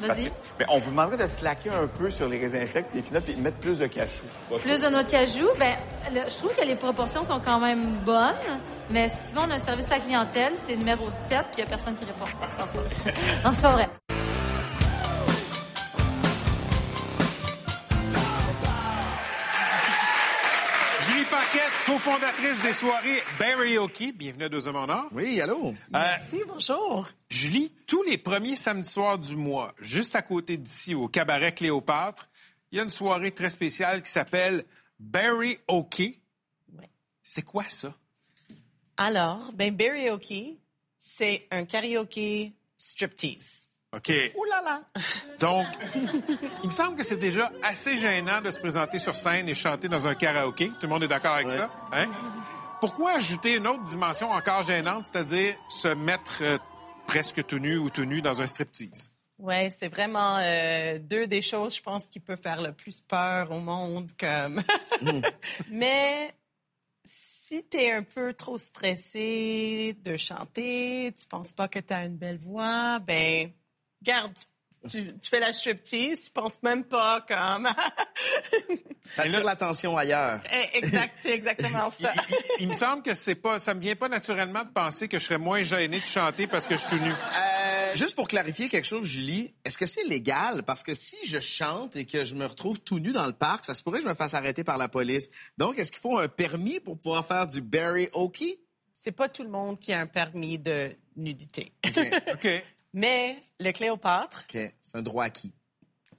vas-y. 0.00 0.30
ben, 0.58 0.66
on 0.70 0.78
vous 0.78 0.90
demanderait 0.90 1.16
de 1.16 1.26
slacker 1.26 1.70
un 1.70 1.86
peu 1.86 2.10
sur 2.10 2.28
les 2.28 2.38
raisins 2.38 2.66
secs 2.66 2.86
et 2.92 2.96
les 2.96 3.02
peanuts 3.02 3.22
et 3.28 3.34
de 3.34 3.40
mettre 3.40 3.56
plus 3.58 3.78
de 3.78 3.86
cachou. 3.86 4.24
Plus 4.60 4.80
de 4.80 4.88
noix 4.88 5.02
de 5.02 5.10
cajou, 5.10 5.46
ben, 5.58 5.74
le- 6.12 6.28
je 6.28 6.36
trouve 6.36 6.54
que 6.54 6.64
les 6.64 6.76
proportions 6.76 7.24
sont 7.24 7.40
quand 7.44 7.60
même 7.60 7.82
bonnes, 8.04 8.34
mais 8.90 9.08
si 9.08 9.30
tu 9.30 9.34
veux, 9.34 9.40
on 9.46 9.50
a 9.50 9.54
un 9.54 9.58
service 9.58 9.86
à 9.90 9.96
la 9.96 10.00
clientèle, 10.00 10.52
c'est 10.56 10.76
numéro 10.76 11.08
7, 11.10 11.38
puis 11.52 11.54
il 11.54 11.56
n'y 11.56 11.62
a 11.62 11.66
personne 11.66 11.94
qui 11.94 12.04
répond. 12.04 12.24
Non, 12.58 12.64
c'est 12.66 12.74
pas 12.74 12.80
vrai. 12.80 13.14
Non, 13.44 13.50
c'est 13.52 13.62
pas 13.62 13.70
vrai. 13.70 13.88
Cofondatrice 21.86 22.62
des 22.62 22.72
soirées 22.72 23.20
Barrioke. 23.38 24.12
Bienvenue 24.14 24.44
à 24.44 24.48
Deux 24.48 24.66
Hommes 24.66 24.76
en 24.76 24.88
Or. 24.88 25.08
Oui, 25.12 25.40
allô? 25.40 25.74
Merci, 25.90 26.42
bonjour. 26.46 27.08
Julie, 27.28 27.72
tous 27.86 28.02
les 28.04 28.16
premiers 28.16 28.56
samedis 28.56 28.88
soirs 28.88 29.18
du 29.18 29.36
mois, 29.36 29.74
juste 29.80 30.16
à 30.16 30.22
côté 30.22 30.56
d'ici, 30.56 30.94
au 30.94 31.08
cabaret 31.08 31.52
Cléopâtre, 31.52 32.28
il 32.72 32.78
y 32.78 32.80
a 32.80 32.84
une 32.84 32.90
soirée 32.90 33.32
très 33.32 33.50
spéciale 33.50 34.02
qui 34.02 34.10
s'appelle 34.10 34.64
Barrioke. 34.98 36.20
C'est 37.22 37.42
quoi 37.42 37.64
ça? 37.68 37.94
Alors, 38.96 39.52
ben 39.52 39.76
karaoke, 39.76 40.56
c'est 40.96 41.46
un 41.50 41.64
karaoke 41.64 42.52
striptease. 42.76 43.68
OK. 43.96 44.12
Ouh 44.34 44.44
là 44.44 44.62
là. 44.62 44.80
Donc, 45.38 45.66
il 46.62 46.68
me 46.68 46.72
semble 46.72 46.96
que 46.96 47.04
c'est 47.04 47.16
déjà 47.16 47.52
assez 47.62 47.96
gênant 47.96 48.40
de 48.40 48.50
se 48.50 48.60
présenter 48.60 48.98
sur 48.98 49.14
scène 49.14 49.48
et 49.48 49.54
chanter 49.54 49.88
dans 49.88 50.06
un 50.06 50.14
karaoké. 50.14 50.68
Tout 50.68 50.82
le 50.82 50.88
monde 50.88 51.04
est 51.04 51.08
d'accord 51.08 51.34
avec 51.34 51.50
ça? 51.50 51.70
Hein? 51.92 52.06
Pourquoi 52.80 53.12
ajouter 53.12 53.56
une 53.56 53.66
autre 53.66 53.84
dimension 53.84 54.30
encore 54.30 54.62
gênante, 54.62 55.06
c'est-à-dire 55.06 55.54
se 55.68 55.88
mettre 55.88 56.38
euh, 56.42 56.58
presque 57.06 57.46
tout 57.46 57.58
nu 57.58 57.78
ou 57.78 57.88
tout 57.90 58.04
nu 58.04 58.20
dans 58.20 58.42
un 58.42 58.46
striptease? 58.46 59.12
Ouais, 59.38 59.72
c'est 59.76 59.88
vraiment 59.88 60.38
euh, 60.38 60.98
deux 60.98 61.26
des 61.26 61.42
choses, 61.42 61.76
je 61.76 61.82
pense, 61.82 62.06
qui 62.06 62.20
peut 62.20 62.36
faire 62.36 62.62
le 62.62 62.72
plus 62.72 63.00
peur 63.00 63.50
au 63.50 63.60
monde. 63.60 64.10
Comme, 64.18 64.62
mais 65.70 66.34
si 67.04 67.62
t'es 67.64 67.92
un 67.92 68.02
peu 68.02 68.32
trop 68.32 68.58
stressé 68.58 69.96
de 70.02 70.16
chanter, 70.16 71.12
tu 71.18 71.26
penses 71.26 71.52
pas 71.52 71.68
que 71.68 71.78
t'as 71.78 72.06
une 72.06 72.16
belle 72.16 72.38
voix, 72.38 72.98
ben 73.00 73.50
garde. 74.04 74.34
Tu, 74.88 75.06
tu 75.18 75.30
fais 75.30 75.40
la 75.40 75.54
striptease, 75.54 76.20
tu 76.24 76.30
penses 76.30 76.62
même 76.62 76.84
pas 76.84 77.22
comme. 77.22 77.66
T'attires 79.16 79.44
l'attention 79.44 79.96
ailleurs. 79.96 80.40
Eh, 80.52 80.76
exact, 80.78 81.18
c'est 81.22 81.30
exactement 81.30 81.90
ça. 81.90 82.12
Il, 82.28 82.34
il- 82.34 82.38
il 82.64 82.68
me 82.68 82.72
semble 82.74 83.02
que 83.02 83.14
c'est 83.14 83.34
pas, 83.34 83.58
ça 83.58 83.72
me 83.74 83.80
vient 83.80 83.96
pas 83.96 84.08
naturellement 84.08 84.62
de 84.62 84.68
penser 84.70 85.08
que 85.08 85.18
je 85.18 85.24
serais 85.24 85.38
moins 85.38 85.62
gêné 85.62 86.00
de 86.00 86.06
chanter 86.06 86.46
parce 86.46 86.66
que 86.66 86.74
je 86.76 86.80
suis 86.80 86.90
tout 86.98 87.02
nu. 87.02 87.10
Euh, 87.10 87.96
juste 87.96 88.14
pour 88.14 88.28
clarifier 88.28 88.68
quelque 88.68 88.84
chose, 88.86 89.06
Julie, 89.06 89.54
est-ce 89.64 89.78
que 89.78 89.86
c'est 89.86 90.04
légal? 90.04 90.62
Parce 90.64 90.82
que 90.82 90.92
si 90.94 91.16
je 91.24 91.40
chante 91.40 91.96
et 91.96 92.04
que 92.04 92.24
je 92.24 92.34
me 92.34 92.44
retrouve 92.46 92.80
tout 92.80 92.98
nu 92.98 93.12
dans 93.12 93.26
le 93.26 93.32
parc, 93.32 93.64
ça 93.64 93.72
se 93.74 93.82
pourrait 93.82 93.98
que 94.00 94.04
je 94.04 94.08
me 94.10 94.14
fasse 94.14 94.34
arrêter 94.34 94.64
par 94.64 94.76
la 94.78 94.88
police. 94.88 95.30
Donc, 95.56 95.78
est-ce 95.78 95.92
qu'il 95.92 96.00
faut 96.00 96.18
un 96.18 96.28
permis 96.28 96.80
pour 96.80 96.98
pouvoir 96.98 97.24
faire 97.26 97.46
du 97.46 97.66
karaoke? 97.66 98.58
C'est 98.92 99.12
pas 99.12 99.28
tout 99.28 99.42
le 99.44 99.50
monde 99.50 99.78
qui 99.78 99.92
a 99.92 100.00
un 100.00 100.06
permis 100.06 100.58
de 100.58 100.94
nudité. 101.16 101.72
OK. 101.86 101.98
OK. 102.34 102.64
Mais 102.94 103.42
le 103.58 103.72
Cléopâtre. 103.72 104.46
C'est 104.48 104.72
un 104.94 105.02
droit 105.02 105.24
acquis. 105.24 105.52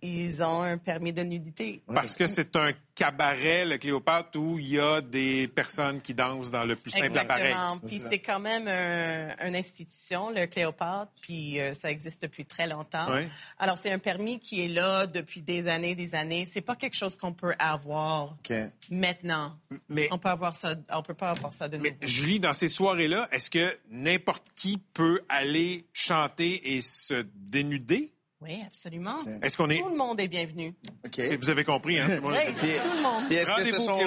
Ils 0.05 0.43
ont 0.43 0.61
un 0.61 0.77
permis 0.77 1.11
de 1.13 1.21
nudité. 1.23 1.81
Parce 1.93 2.15
que 2.15 2.27
c'est 2.27 2.55
un 2.55 2.71
cabaret, 2.93 3.65
le 3.65 3.77
Cléopâtre, 3.77 4.39
où 4.39 4.57
il 4.57 4.69
y 4.69 4.79
a 4.79 5.01
des 5.01 5.47
personnes 5.49 6.01
qui 6.01 6.13
dansent 6.13 6.49
dans 6.51 6.63
le 6.63 6.75
plus 6.77 6.91
simple 6.91 7.17
appareil. 7.17 7.53
Puis 7.85 8.01
c'est 8.09 8.19
quand 8.19 8.39
même 8.39 8.67
un- 8.69 9.47
une 9.47 9.55
institution, 9.55 10.29
le 10.29 10.45
Cléopâtre, 10.47 11.11
puis 11.21 11.59
euh, 11.59 11.73
ça 11.73 11.91
existe 11.91 12.21
depuis 12.21 12.45
très 12.45 12.67
longtemps. 12.67 13.07
Oui. 13.13 13.23
Alors 13.59 13.77
c'est 13.77 13.91
un 13.91 13.99
permis 13.99 14.39
qui 14.39 14.61
est 14.63 14.69
là 14.69 15.07
depuis 15.07 15.41
des 15.41 15.67
années, 15.67 15.95
des 15.95 16.15
années. 16.15 16.47
C'est 16.51 16.61
pas 16.61 16.75
quelque 16.75 16.95
chose 16.95 17.17
qu'on 17.17 17.33
peut 17.33 17.53
avoir 17.59 18.31
OK. 18.33 18.53
maintenant. 18.89 19.57
Mais, 19.89 20.07
On 20.11 20.17
peut 20.17 20.29
avoir 20.29 20.55
ça, 20.55 20.75
on 20.91 21.01
peut 21.03 21.13
pas 21.13 21.31
avoir 21.31 21.53
ça 21.53 21.67
de 21.67 21.77
nouveau. 21.77 21.89
Julie, 22.01 22.39
dans 22.39 22.53
ces 22.53 22.69
soirées-là, 22.69 23.27
est-ce 23.31 23.49
que 23.49 23.77
n'importe 23.89 24.45
qui 24.55 24.77
peut 24.93 25.21
aller 25.27 25.85
chanter 25.91 26.75
et 26.75 26.81
se 26.81 27.25
dénuder? 27.35 28.11
Oui, 28.41 28.61
absolument. 28.65 29.17
Est-ce 29.41 29.57
qu'on 29.57 29.69
est... 29.69 29.79
Tout 29.79 29.89
le 29.89 29.95
monde 29.97 30.19
est 30.19 30.27
bienvenu. 30.27 30.73
OK. 31.05 31.19
Vous 31.41 31.49
avez 31.49 31.63
compris, 31.63 31.99
hein? 31.99 32.07
tout 32.07 32.13
le 32.15 32.21
monde 32.21 32.35
est- 32.35 32.47
Oui, 32.49 32.53
Puis- 32.57 32.69
tout 32.81 32.95
le 32.95 33.01
monde. 33.01 33.23
Puis 33.27 33.35
est-ce 33.37 33.53
que 33.53 33.63
ce 33.63 33.79
sont... 33.79 33.99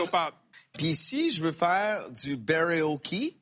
Puis 0.76 0.94
si 0.94 1.30
je 1.30 1.42
veux 1.42 1.52
faire 1.52 2.10
du 2.10 2.38
karaoke, 2.42 3.36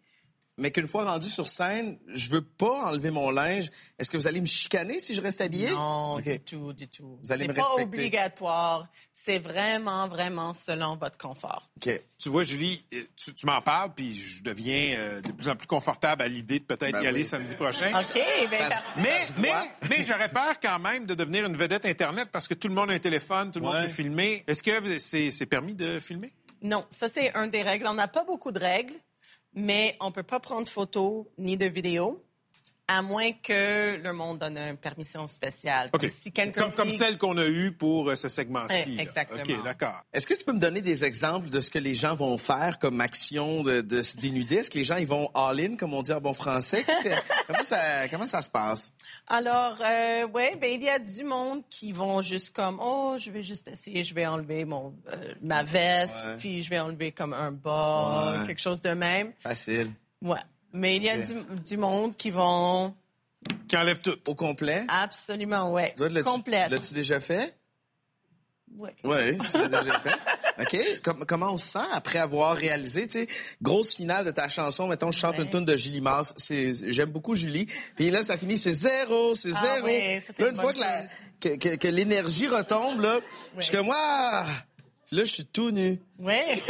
mais 0.59 0.71
qu'une 0.71 0.87
fois 0.89 1.05
rendu 1.05 1.29
sur 1.29 1.49
scène, 1.49 1.99
je 2.07 2.31
veux 2.31 2.41
pas 2.41 2.87
enlever 2.89 3.11
mon 3.11 3.31
linge, 3.31 3.71
est-ce 3.99 4.11
que 4.11 4.17
vous 4.17 4.27
allez 4.27 4.41
me 4.41 4.47
chicaner 4.47 4.99
si 5.01 5.15
je 5.15 5.21
reste 5.21 5.41
habillé? 5.43 5.69
Non, 5.71 6.15
OK. 6.15 6.23
du 6.25 6.41
tout, 6.41 6.73
du 6.73 6.89
tout. 6.89 7.19
Vous 7.23 7.33
allez 7.33 7.43
C'est 7.43 7.49
me 7.49 7.55
pas 7.55 7.63
respecter. 7.63 7.83
obligatoire. 7.99 8.89
C'est 9.27 9.41
vraiment, 9.41 10.07
vraiment 10.07 10.55
selon 10.55 10.95
votre 10.95 11.19
confort. 11.19 11.69
OK. 11.79 12.01
Tu 12.17 12.29
vois, 12.29 12.45
Julie, 12.45 12.85
euh, 12.95 13.03
tu, 13.17 13.35
tu 13.35 13.45
m'en 13.45 13.61
parles, 13.61 13.93
puis 13.93 14.17
je 14.17 14.41
deviens 14.41 14.97
euh, 14.97 15.21
de 15.21 15.33
plus 15.33 15.49
en 15.49 15.57
plus 15.57 15.67
confortable 15.67 16.23
à 16.23 16.29
l'idée 16.29 16.61
de 16.61 16.65
peut-être 16.65 16.93
Ben 16.93 17.03
y 17.03 17.07
aller 17.09 17.25
samedi 17.25 17.57
prochain. 17.57 17.91
OK, 17.91 18.23
ben, 18.51 18.57
Ça 18.57 18.83
Mais, 18.97 19.21
mais, 19.39 19.53
mais 19.91 20.05
j'aurais 20.05 20.29
peur 20.29 20.61
quand 20.63 20.79
même 20.79 21.07
de 21.07 21.15
devenir 21.15 21.45
une 21.45 21.57
vedette 21.57 21.87
Internet 21.87 22.29
parce 22.31 22.47
que 22.47 22.55
tout 22.55 22.69
le 22.69 22.75
monde 22.75 22.93
a 22.93 22.95
un 22.95 23.01
téléphone, 23.01 23.51
tout 23.51 23.59
le 23.59 23.65
monde 23.67 23.83
peut 23.83 23.89
filmer. 23.89 24.45
Est-ce 24.47 24.63
que 24.63 24.99
c'est 25.01 25.33
c'est 25.33 25.47
permis 25.47 25.75
de 25.75 25.99
filmer? 25.99 26.33
non, 26.63 26.85
ça 26.91 27.09
c'est 27.09 27.35
un 27.35 27.49
des 27.49 27.63
règles. 27.63 27.87
On 27.89 27.95
n'a 27.95 28.09
pas 28.09 28.25
beaucoup 28.25 28.53
de 28.53 28.61
règles, 28.61 28.95
mais 29.55 29.97
on 30.01 30.13
peut 30.13 30.23
pas 30.23 30.39
prendre 30.41 30.69
photo 30.69 31.29
ni 31.37 31.57
de 31.57 31.67
vidéo, 31.67 32.25
à 32.89 33.03
moins 33.03 33.33
que 33.33 33.97
le 33.97 34.13
monde 34.13 34.39
donne 34.39 34.57
une 34.57 34.77
permission 34.77 35.27
spéciale. 35.27 35.91
OK. 35.93 36.09
Si 36.09 36.31
quelqu'un 36.31 36.71
Comme, 36.71 36.91
celle 36.91 37.19
qu'on 37.19 37.37
a 37.37 37.45
eue 37.47 37.73
pour 37.73 38.09
euh, 38.11 38.15
ce 38.17 38.29
segment-ci. 38.29 38.75
Eh, 38.87 38.95
là. 38.97 39.03
exactement. 39.03 39.41
OK, 39.59 39.65
d'accord. 39.65 40.03
Est-ce 40.13 40.27
que 40.27 40.35
tu 40.35 40.45
peux 40.45 40.53
me 40.53 40.61
donner 40.61 40.83
des 40.83 41.03
exemples 41.05 41.51
de 41.51 41.61
ce 41.61 41.71
que 41.71 41.81
les 41.81 41.95
gens 41.97 42.15
vont 42.15 42.39
faire 42.39 42.79
comme 42.79 43.01
action 43.01 43.65
de, 43.65 43.81
de 43.81 44.03
se 44.03 44.17
dénuder? 44.17 44.57
Est-ce 44.57 44.71
que 44.71 44.79
les 44.79 44.85
gens 44.85 44.97
ils 44.99 45.07
vont 45.07 45.31
all-in, 45.35 45.77
comme 45.77 45.95
on 45.95 46.03
dit 46.03 46.13
en 46.13 46.21
bon 46.21 46.33
français? 46.35 46.85
Comment, 47.47 47.63
ça, 47.63 48.09
comment 48.09 48.27
ça 48.27 48.43
se 48.43 48.51
passe? 48.51 48.93
Alors, 49.29 49.77
euh, 49.81 50.27
ouais, 50.29 50.57
ben 50.61 50.71
il 50.73 50.83
y 50.83 50.89
a 50.89 50.99
du 50.99 51.23
monde 51.25 51.63
qui 51.71 51.93
vont 51.93 52.21
juste 52.21 52.55
comme, 52.55 52.79
oh, 52.83 53.17
je 53.19 53.31
vais 53.31 53.43
juste 53.45 53.69
essayer, 53.69 54.03
je 54.03 54.13
vais 54.15 54.27
enlever 54.27 54.65
mon 54.65 54.95
euh, 55.13 55.35
ma 55.43 55.63
veste, 55.63 56.17
Ouais. 56.27 56.37
puis 56.39 56.63
je 56.65 56.71
vais 56.71 56.81
enlever 56.81 57.13
comme 57.13 57.33
un 57.33 57.53
bas, 57.53 58.41
Ouais. 58.41 58.47
quelque 58.49 58.61
chose 58.61 58.81
de 58.81 58.91
même. 58.91 59.33
Facile. 59.41 59.91
Ouais. 60.23 60.41
Mais 60.77 60.97
il 60.97 61.03
y 61.05 61.09
a 61.11 61.17
du, 61.19 61.35
du 61.65 61.77
monde 61.77 62.17
qui 62.17 62.31
vont 62.31 62.95
Qui 63.69 63.77
enlève 63.77 63.99
tout. 64.01 64.17
Au 64.27 64.35
complet? 64.35 64.85
absolument, 64.89 65.73
ouais, 65.73 65.95
Toi, 65.97 66.09
l'as-tu- 66.09 66.25
complète. 66.29 66.71
L'as-tu 66.71 66.95
déjà 66.95 67.19
fait? 67.21 67.57
Ouais. 68.77 68.95
Oui, 69.05 69.39
tu 69.51 69.57
l'as 69.59 69.69
déjà 69.83 69.99
fait. 69.99 70.13
OK. 70.61 71.01
Com- 71.03 71.25
comment 71.27 71.53
on 71.53 71.57
se 71.59 71.67
sent 71.67 71.87
après 71.93 72.19
avoir 72.19 72.57
réalisé, 72.57 73.07
tu 73.07 73.21
sais, 73.21 73.27
grosse 73.63 73.95
finale 73.97 74.25
de 74.27 74.31
ta 74.33 74.49
chanson, 74.49 74.87
mettons, 74.89 75.11
je 75.13 75.19
chante 75.19 75.39
Ouais. 75.39 75.45
une 75.45 75.51
tune 75.51 75.65
de 75.65 75.77
Julie 75.77 76.01
Mars. 76.01 76.35
C'est, 76.37 76.75
j'aime 76.93 77.11
beaucoup 77.11 77.35
Julie. 77.37 77.67
Puis 77.95 78.11
là, 78.11 78.23
ça 78.23 78.37
finit, 78.37 78.59
c'est 78.59 78.73
zéro, 78.75 79.35
c'est 79.35 79.53
Ah 79.55 79.61
zéro. 79.77 79.87
ouais, 79.87 80.23
ça, 80.27 80.33
c'est 80.37 80.43
là, 80.43 80.49
une 80.51 80.55
une 80.55 80.61
fois 80.61 80.73
bonne 80.73 80.83
que, 81.41 81.49
la- 81.49 81.57
que, 81.57 81.57
que- 81.57 81.77
que 81.77 81.89
l'énergie 81.89 82.49
retombe, 82.49 83.01
là, 83.01 83.21
je 83.57 83.63
suis 83.65 83.77
comme, 83.77 83.91
ah! 83.95 84.45
Là, 85.13 85.23
je 85.25 85.31
suis 85.31 85.47
tout 85.47 85.71
nu. 85.71 86.01
Ouais. 86.19 86.63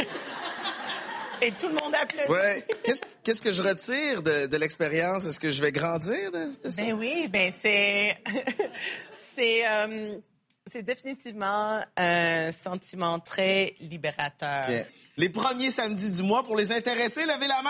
Et 1.41 1.51
tout 1.51 1.67
le 1.67 1.73
monde 1.75 1.93
applaudit. 2.01 2.29
Ouais. 2.31 2.65
Qu'est-ce, 2.83 3.01
qu'est-ce 3.23 3.41
que 3.41 3.51
je 3.51 3.61
retire 3.61 4.21
de, 4.23 4.47
de 4.47 4.57
l'expérience? 4.57 5.25
Est-ce 5.25 5.39
que 5.39 5.49
je 5.49 5.61
vais 5.61 5.71
grandir 5.71 6.31
de, 6.31 6.63
de 6.63 6.69
ça? 6.69 6.81
Ben 6.81 6.93
oui, 6.93 7.27
ben 7.27 7.53
c'est 7.61 8.17
c'est 9.35 9.67
euh, 9.67 10.15
c'est 10.71 10.81
définitivement 10.83 11.81
un 11.95 12.51
sentiment 12.51 13.19
très 13.19 13.75
libérateur. 13.79 14.65
OK. 14.67 14.85
Les 15.17 15.29
premiers 15.29 15.71
samedis 15.71 16.11
du 16.13 16.23
mois, 16.23 16.43
pour 16.43 16.55
les 16.57 16.71
intéressés, 16.71 17.21
levez 17.25 17.47
la 17.47 17.61
main. 17.61 17.69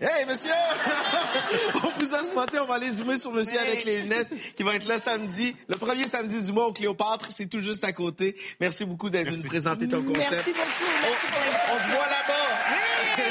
Hey, 0.00 0.24
monsieur! 0.26 0.52
on 1.82 1.98
vous 1.98 2.14
a 2.14 2.22
spoté, 2.22 2.60
on 2.60 2.66
va 2.66 2.74
aller 2.74 2.92
zoomer 2.92 3.16
sur 3.16 3.32
monsieur 3.32 3.58
Oui. 3.60 3.66
avec 3.66 3.84
les 3.84 4.02
lunettes 4.02 4.28
qui 4.54 4.62
va 4.62 4.76
être 4.76 4.86
là 4.86 5.00
samedi. 5.00 5.56
Le 5.66 5.76
premier 5.76 6.06
samedi 6.06 6.40
du 6.44 6.52
mois 6.52 6.68
au 6.68 6.72
Cléopâtre, 6.72 7.26
c'est 7.32 7.46
tout 7.46 7.58
juste 7.58 7.82
à 7.82 7.92
côté. 7.92 8.36
Merci 8.60 8.84
beaucoup 8.84 9.10
d'être 9.10 9.26
venu 9.28 9.42
nous 9.42 9.48
présenter 9.48 9.88
ton 9.88 10.02
concept. 10.04 10.30
Merci 10.30 10.52
beaucoup. 10.52 10.68
Merci 11.02 11.26
pour 11.26 11.40
l'invitation. 11.40 11.74
On 11.74 11.78
se 11.82 11.88
voit 11.88 12.06
là-bas! 12.06 12.37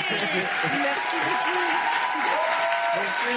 Merci 0.10 0.38
beaucoup. 0.38 1.58
Merci. 2.96 3.28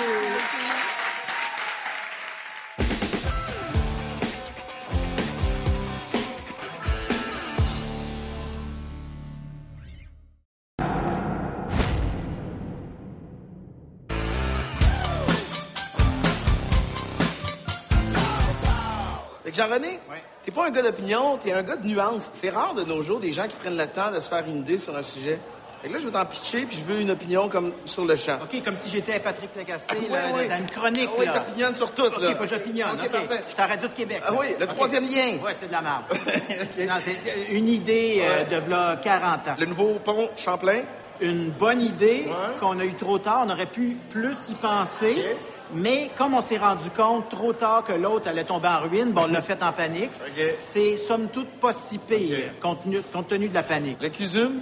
Que 19.44 19.56
Jean-René, 19.56 19.98
t'es 20.44 20.52
pas 20.52 20.66
un 20.66 20.70
gars 20.70 20.82
d'opinion, 20.82 21.36
t'es 21.38 21.52
un 21.52 21.64
gars 21.64 21.74
de 21.74 21.84
nuance. 21.84 22.30
C'est 22.34 22.50
rare 22.50 22.74
de 22.74 22.84
nos 22.84 23.02
jours 23.02 23.18
des 23.18 23.32
gens 23.32 23.48
qui 23.48 23.56
prennent 23.56 23.76
le 23.76 23.88
temps 23.88 24.12
de 24.12 24.20
se 24.20 24.28
faire 24.28 24.46
une 24.46 24.58
idée 24.58 24.78
sur 24.78 24.96
un 24.96 25.02
sujet. 25.02 25.40
Fait 25.82 25.88
que 25.88 25.92
là, 25.94 25.98
je 25.98 26.04
veux 26.04 26.10
t'en 26.12 26.26
pitcher, 26.26 26.66
puis 26.66 26.76
je 26.76 26.84
veux 26.84 27.00
une 27.00 27.10
opinion 27.10 27.48
comme 27.48 27.72
sur 27.86 28.04
le 28.04 28.14
champ. 28.16 28.38
OK, 28.42 28.62
comme 28.62 28.76
si 28.76 28.90
j'étais 28.90 29.18
Patrick 29.18 29.50
Lagacé, 29.56 29.86
Ouais, 29.96 30.08
là, 30.10 30.48
dans 30.48 30.56
une 30.58 30.66
chronique. 30.70 31.08
Ah 31.10 31.16
oui, 31.18 31.26
t'opinionnes 31.26 31.74
sur 31.74 31.90
tout, 31.92 32.02
OK, 32.04 32.20
là. 32.20 32.34
faut 32.34 32.44
que 32.44 32.50
j'opinionne. 32.50 32.90
OK, 32.92 33.00
OK, 33.06 33.10
parfait. 33.10 33.44
Je 33.48 33.52
suis 33.54 33.62
à 33.62 33.66
Radio 33.66 33.88
de 33.88 33.92
Québec. 33.94 34.22
Ah 34.26 34.30
là. 34.30 34.36
oui, 34.40 34.46
le 34.58 34.64
OK. 34.64 34.74
troisième 34.74 35.04
lien. 35.04 35.38
Ouais, 35.42 35.54
c'est 35.54 35.68
de 35.68 35.72
la 35.72 35.80
merde. 35.82 36.02
Non, 36.86 36.94
c'est 37.00 37.16
une 37.52 37.68
idée 37.68 38.22
euh, 38.22 38.44
de 38.44 38.56
v'là 38.56 39.00
40 39.02 39.48
ans. 39.48 39.54
Le 39.58 39.66
nouveau 39.66 39.94
pont 40.04 40.28
Champlain. 40.36 40.82
Une 41.22 41.50
bonne 41.50 41.82
idée 41.82 42.24
Ouais. 42.26 42.58
qu'on 42.58 42.78
a 42.80 42.84
eu 42.84 42.94
trop 42.94 43.18
tard. 43.18 43.44
On 43.46 43.50
aurait 43.50 43.66
pu 43.66 43.96
plus 44.10 44.36
y 44.48 44.54
penser. 44.54 45.12
OK. 45.18 45.36
Mais 45.72 46.10
comme 46.16 46.34
on 46.34 46.42
s'est 46.42 46.56
rendu 46.58 46.90
compte 46.90 47.28
trop 47.28 47.52
tard 47.52 47.84
que 47.84 47.92
l'autre 47.92 48.26
allait 48.28 48.44
tomber 48.44 48.68
en 48.68 48.80
ruine, 48.80 49.12
bon, 49.12 49.22
on 49.24 49.26
l'a 49.26 49.40
fait 49.42 49.62
en 49.62 49.72
panique. 49.72 50.10
OK. 50.26 50.44
C'est 50.56 50.96
somme 50.96 51.28
toute 51.28 51.48
pas 51.60 51.72
si 51.72 51.98
pire, 51.98 52.54
compte, 52.60 52.82
tenu, 52.82 53.00
compte 53.12 53.28
tenu 53.28 53.48
de 53.48 53.54
la 53.54 53.62
panique. 53.62 53.98
Le 54.02 54.08
Cusum. 54.08 54.58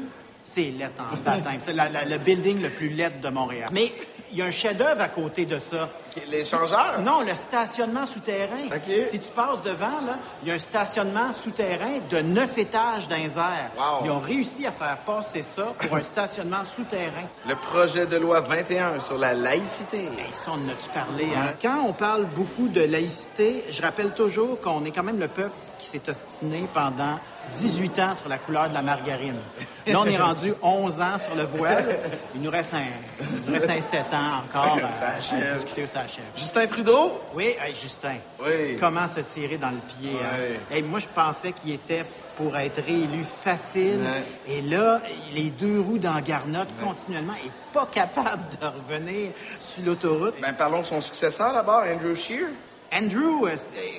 C'est 0.50 0.70
laid 0.70 0.90
en 0.98 1.16
baptême. 1.18 1.58
C'est 1.60 1.74
la- 1.74 1.90
la- 1.90 2.06
le 2.06 2.16
building 2.16 2.62
le 2.62 2.70
plus 2.70 2.88
laid 2.88 3.20
de 3.20 3.28
Montréal. 3.28 3.68
Mais 3.70 3.92
il 4.32 4.38
y 4.38 4.42
a 4.42 4.46
un 4.46 4.50
chef-d'œuvre 4.50 5.02
à 5.02 5.08
côté 5.08 5.44
de 5.44 5.58
ça. 5.58 5.90
Les 6.30 6.44
changeurs. 6.46 7.00
Non, 7.02 7.20
le 7.20 7.34
stationnement 7.34 8.06
souterrain. 8.06 8.66
Si 9.04 9.20
tu 9.20 9.30
passes 9.30 9.60
devant, 9.62 10.00
il 10.42 10.48
y 10.48 10.50
a 10.50 10.54
un 10.54 10.58
stationnement 10.58 11.32
souterrain 11.34 11.98
de 12.10 12.18
neuf 12.20 12.56
étages 12.56 13.06
dans 13.08 13.16
les 13.16 13.36
airs. 13.38 13.70
Wow. 13.76 14.04
Ils 14.06 14.10
ont 14.10 14.18
réussi 14.20 14.66
à 14.66 14.72
faire 14.72 14.96
passer 15.04 15.42
ça 15.42 15.66
pour 15.78 15.96
un 15.96 16.02
stationnement 16.02 16.64
souterrain. 16.64 17.28
Le 17.46 17.54
projet 17.54 18.06
de 18.06 18.16
loi 18.16 18.40
21 18.40 19.00
sur 19.00 19.18
la 19.18 19.34
laïcité. 19.34 19.98
Et 20.18 20.32
ça, 20.34 20.52
on 20.52 20.66
en 20.66 20.68
a-tu 20.70 20.88
parlé? 20.94 21.26
hein? 21.36 21.52
Quand 21.60 21.84
on 21.86 21.92
parle 21.92 22.24
beaucoup 22.24 22.68
de 22.68 22.80
laïcité, 22.80 23.64
je 23.70 23.82
rappelle 23.82 24.12
toujours 24.12 24.58
qu'on 24.60 24.82
est 24.86 24.92
quand 24.92 25.02
même 25.04 25.20
le 25.20 25.28
peuple 25.28 25.52
qui 25.78 25.86
s'est 25.86 26.08
ostiné 26.08 26.68
pendant 26.74 27.18
18 27.52 27.98
ans 28.00 28.14
sur 28.14 28.28
la 28.28 28.38
couleur 28.38 28.68
de 28.68 28.74
la 28.74 28.82
margarine. 28.82 29.38
Là, 29.86 30.00
on 30.00 30.04
est 30.04 30.18
rendu 30.18 30.52
11 30.60 31.00
ans 31.00 31.18
sur 31.18 31.34
le 31.34 31.44
voile. 31.44 31.98
Il 32.34 32.42
nous 32.42 32.50
reste 32.50 32.74
un, 32.74 32.82
il 33.20 33.46
nous 33.46 33.52
reste 33.54 33.70
un 33.70 33.80
7 33.80 34.00
ans 34.12 34.42
encore 34.44 34.76
à, 34.84 35.20
Ça 35.20 35.36
à 35.36 35.54
discuter 35.54 35.84
où 35.84 35.86
ça 35.86 36.00
achève. 36.00 36.24
Justin 36.36 36.66
Trudeau? 36.66 37.20
Oui, 37.34 37.54
hey, 37.60 37.74
Justin. 37.74 38.16
Oui. 38.44 38.76
Comment 38.78 39.06
se 39.08 39.20
tirer 39.20 39.56
dans 39.56 39.70
le 39.70 39.78
pied? 39.78 40.12
hein? 40.22 40.36
Ouais. 40.70 40.76
Hey, 40.76 40.82
moi, 40.82 40.98
je 40.98 41.08
pensais 41.08 41.52
qu'il 41.52 41.72
était 41.72 42.04
pour 42.36 42.56
être 42.56 42.80
réélu 42.84 43.24
facile. 43.24 43.98
Et 44.46 44.60
là, 44.62 45.00
les 45.32 45.50
deux 45.50 45.80
roues 45.80 45.98
dans 45.98 46.20
garnotte 46.20 46.68
continuellement. 46.82 47.32
N'est 47.32 47.50
pas 47.72 47.86
capable 47.90 48.42
de 48.60 48.66
revenir 48.66 49.30
sur 49.60 49.84
l'autoroute. 49.84 50.34
Ben, 50.40 50.52
parlons 50.52 50.80
de 50.80 50.86
son 50.86 51.00
successeur 51.00 51.52
d'abord, 51.52 51.82
Andrew 51.82 52.14
Scheer. 52.14 52.46
Andrew, 52.90 53.46
euh, 53.46 53.54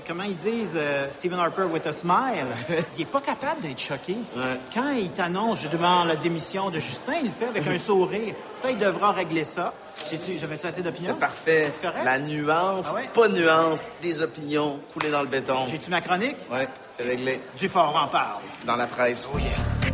comment 0.07 0.23
ils 0.23 0.35
disent, 0.35 0.73
euh, 0.75 1.07
Stephen 1.11 1.37
Harper 1.39 1.63
with 1.63 1.85
a 1.85 1.93
smile, 1.93 2.47
il 2.97 3.03
est 3.03 3.05
pas 3.05 3.21
capable 3.21 3.61
d'être 3.61 3.79
choqué. 3.79 4.17
Ouais. 4.35 4.59
Quand 4.73 4.89
il 4.91 5.11
t'annonce, 5.11 5.61
je 5.61 5.67
demande 5.67 6.07
la 6.07 6.15
démission 6.15 6.71
de 6.71 6.79
Justin, 6.79 7.13
il 7.21 7.25
le 7.25 7.29
fait 7.31 7.45
avec 7.47 7.67
un 7.67 7.77
sourire. 7.77 8.33
Ça, 8.53 8.71
il 8.71 8.77
devra 8.79 9.11
régler 9.11 9.45
ça. 9.45 9.73
J'ai-tu- 10.09 10.39
J'avais-tu 10.39 10.65
assez 10.65 10.81
d'opinion? 10.81 11.11
C'est 11.13 11.19
parfait. 11.19 11.69
C'est 11.73 11.81
correct? 11.83 12.03
La 12.03 12.17
nuance, 12.17 12.87
Ah 12.89 12.95
ouais? 12.95 13.09
pas 13.13 13.27
de 13.27 13.33
nuance, 13.39 13.81
des 14.01 14.21
opinions 14.23 14.79
coulées 14.91 15.11
dans 15.11 15.21
le 15.21 15.27
béton. 15.27 15.67
J'ai-tu 15.69 15.91
ma 15.91 16.01
chronique? 16.01 16.37
Ouais, 16.51 16.67
c'est 16.89 17.03
réglé. 17.03 17.41
Du 17.57 17.69
fort 17.69 17.95
en 17.95 18.07
parle. 18.07 18.41
Dans 18.65 18.75
la 18.75 18.87
presse. 18.87 19.29
Oh 19.31 19.37
yes. 19.37 19.88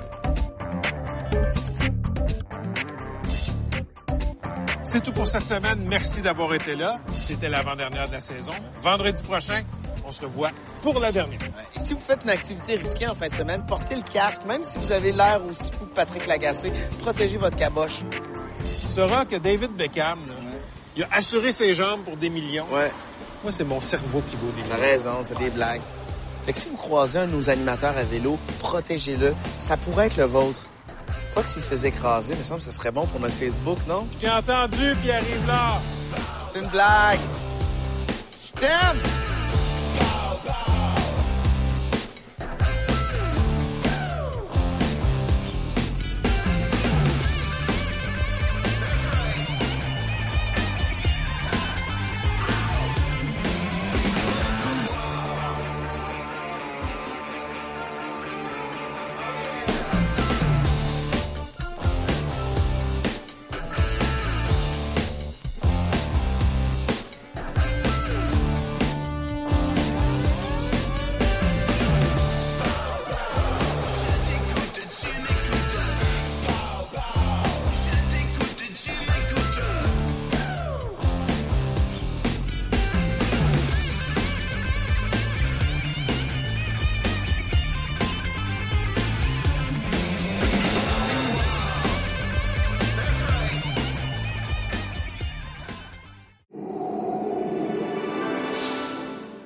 C'est 4.96 5.02
tout 5.02 5.12
pour 5.12 5.28
cette 5.28 5.46
semaine. 5.46 5.86
Merci 5.90 6.22
d'avoir 6.22 6.54
été 6.54 6.74
là. 6.74 7.02
C'était 7.14 7.50
l'avant-dernière 7.50 8.08
de 8.08 8.14
la 8.14 8.22
saison. 8.22 8.54
Vendredi 8.82 9.22
prochain, 9.24 9.64
On 10.08 10.12
se 10.12 10.22
revoit 10.22 10.52
pour 10.82 10.98
la 11.02 11.12
dernière. 11.12 11.38
Et 11.76 11.80
si 11.82 11.94
vous 11.94 12.00
faites 12.00 12.24
une 12.24 12.30
activité 12.30 12.76
risquée 12.76 13.06
en 13.06 13.14
fin 13.14 13.28
de 13.28 13.34
semaine, 13.34 13.66
portez 13.68 13.96
le 13.96 14.04
casque, 14.04 14.46
même 14.46 14.64
si 14.64 14.78
vous 14.78 14.94
avez 14.94 15.12
l'air 15.12 15.42
aussi 15.52 15.70
fou 15.74 15.84
que 15.86 15.96
Patrick 15.96 16.26
Lagacé. 16.28 16.72
Protégez 17.02 17.36
votre 17.36 17.58
caboche. 17.58 18.04
Tu 18.80 18.88
sauras 18.88 19.26
que 19.26 19.36
David 19.36 19.72
Beckham, 19.76 20.20
là, 20.30 20.34
il 20.96 21.04
a 21.04 21.08
assuré 21.12 21.52
ses 21.52 21.74
jambes 21.74 22.06
pour 22.06 22.16
des 22.16 22.30
millions. 22.30 22.66
Ouais, 22.72 22.90
Moi, 23.44 23.52
c'est 23.52 23.66
mon 23.66 23.82
cerveau 23.82 24.24
qui 24.30 24.38
vaut 24.38 24.50
des 24.56 24.62
t'as 24.62 24.78
millions. 24.78 24.88
raison, 25.12 25.24
c'est 25.26 25.38
des 25.38 25.50
blagues. 25.50 25.82
Fait 26.46 26.54
que 26.54 26.58
si 26.58 26.70
vous 26.70 26.78
croisez 26.78 27.20
un 27.20 27.28
de 27.28 27.34
nos 27.34 27.50
animateurs 27.50 27.98
à 27.98 28.04
vélo, 28.04 28.40
protégez-le. 28.60 29.36
Ça 29.58 29.76
pourrait 29.76 30.08
être 30.08 30.16
le 30.16 30.24
vôtre. 30.24 30.62
Quoi 31.36 31.44
que 31.44 31.50
s'il 31.50 31.62
se 31.62 31.68
faisait 31.68 31.90
écraser, 31.90 32.34
il 32.34 32.40
me 32.40 32.44
semble 32.44 32.60
que 32.60 32.66
ce 32.66 32.72
serait 32.72 32.92
bon 32.92 33.06
pour 33.06 33.20
notre 33.20 33.36
Facebook, 33.36 33.78
non? 33.90 34.08
Je 34.14 34.20
t'ai 34.20 34.30
entendu, 34.30 34.96
puis 35.02 35.12
arrive 35.12 35.46
là. 35.46 35.74
C'est 36.54 36.60
une 36.60 36.68
blague. 36.70 37.20
Je 38.46 38.62
t'aime! 38.62 39.25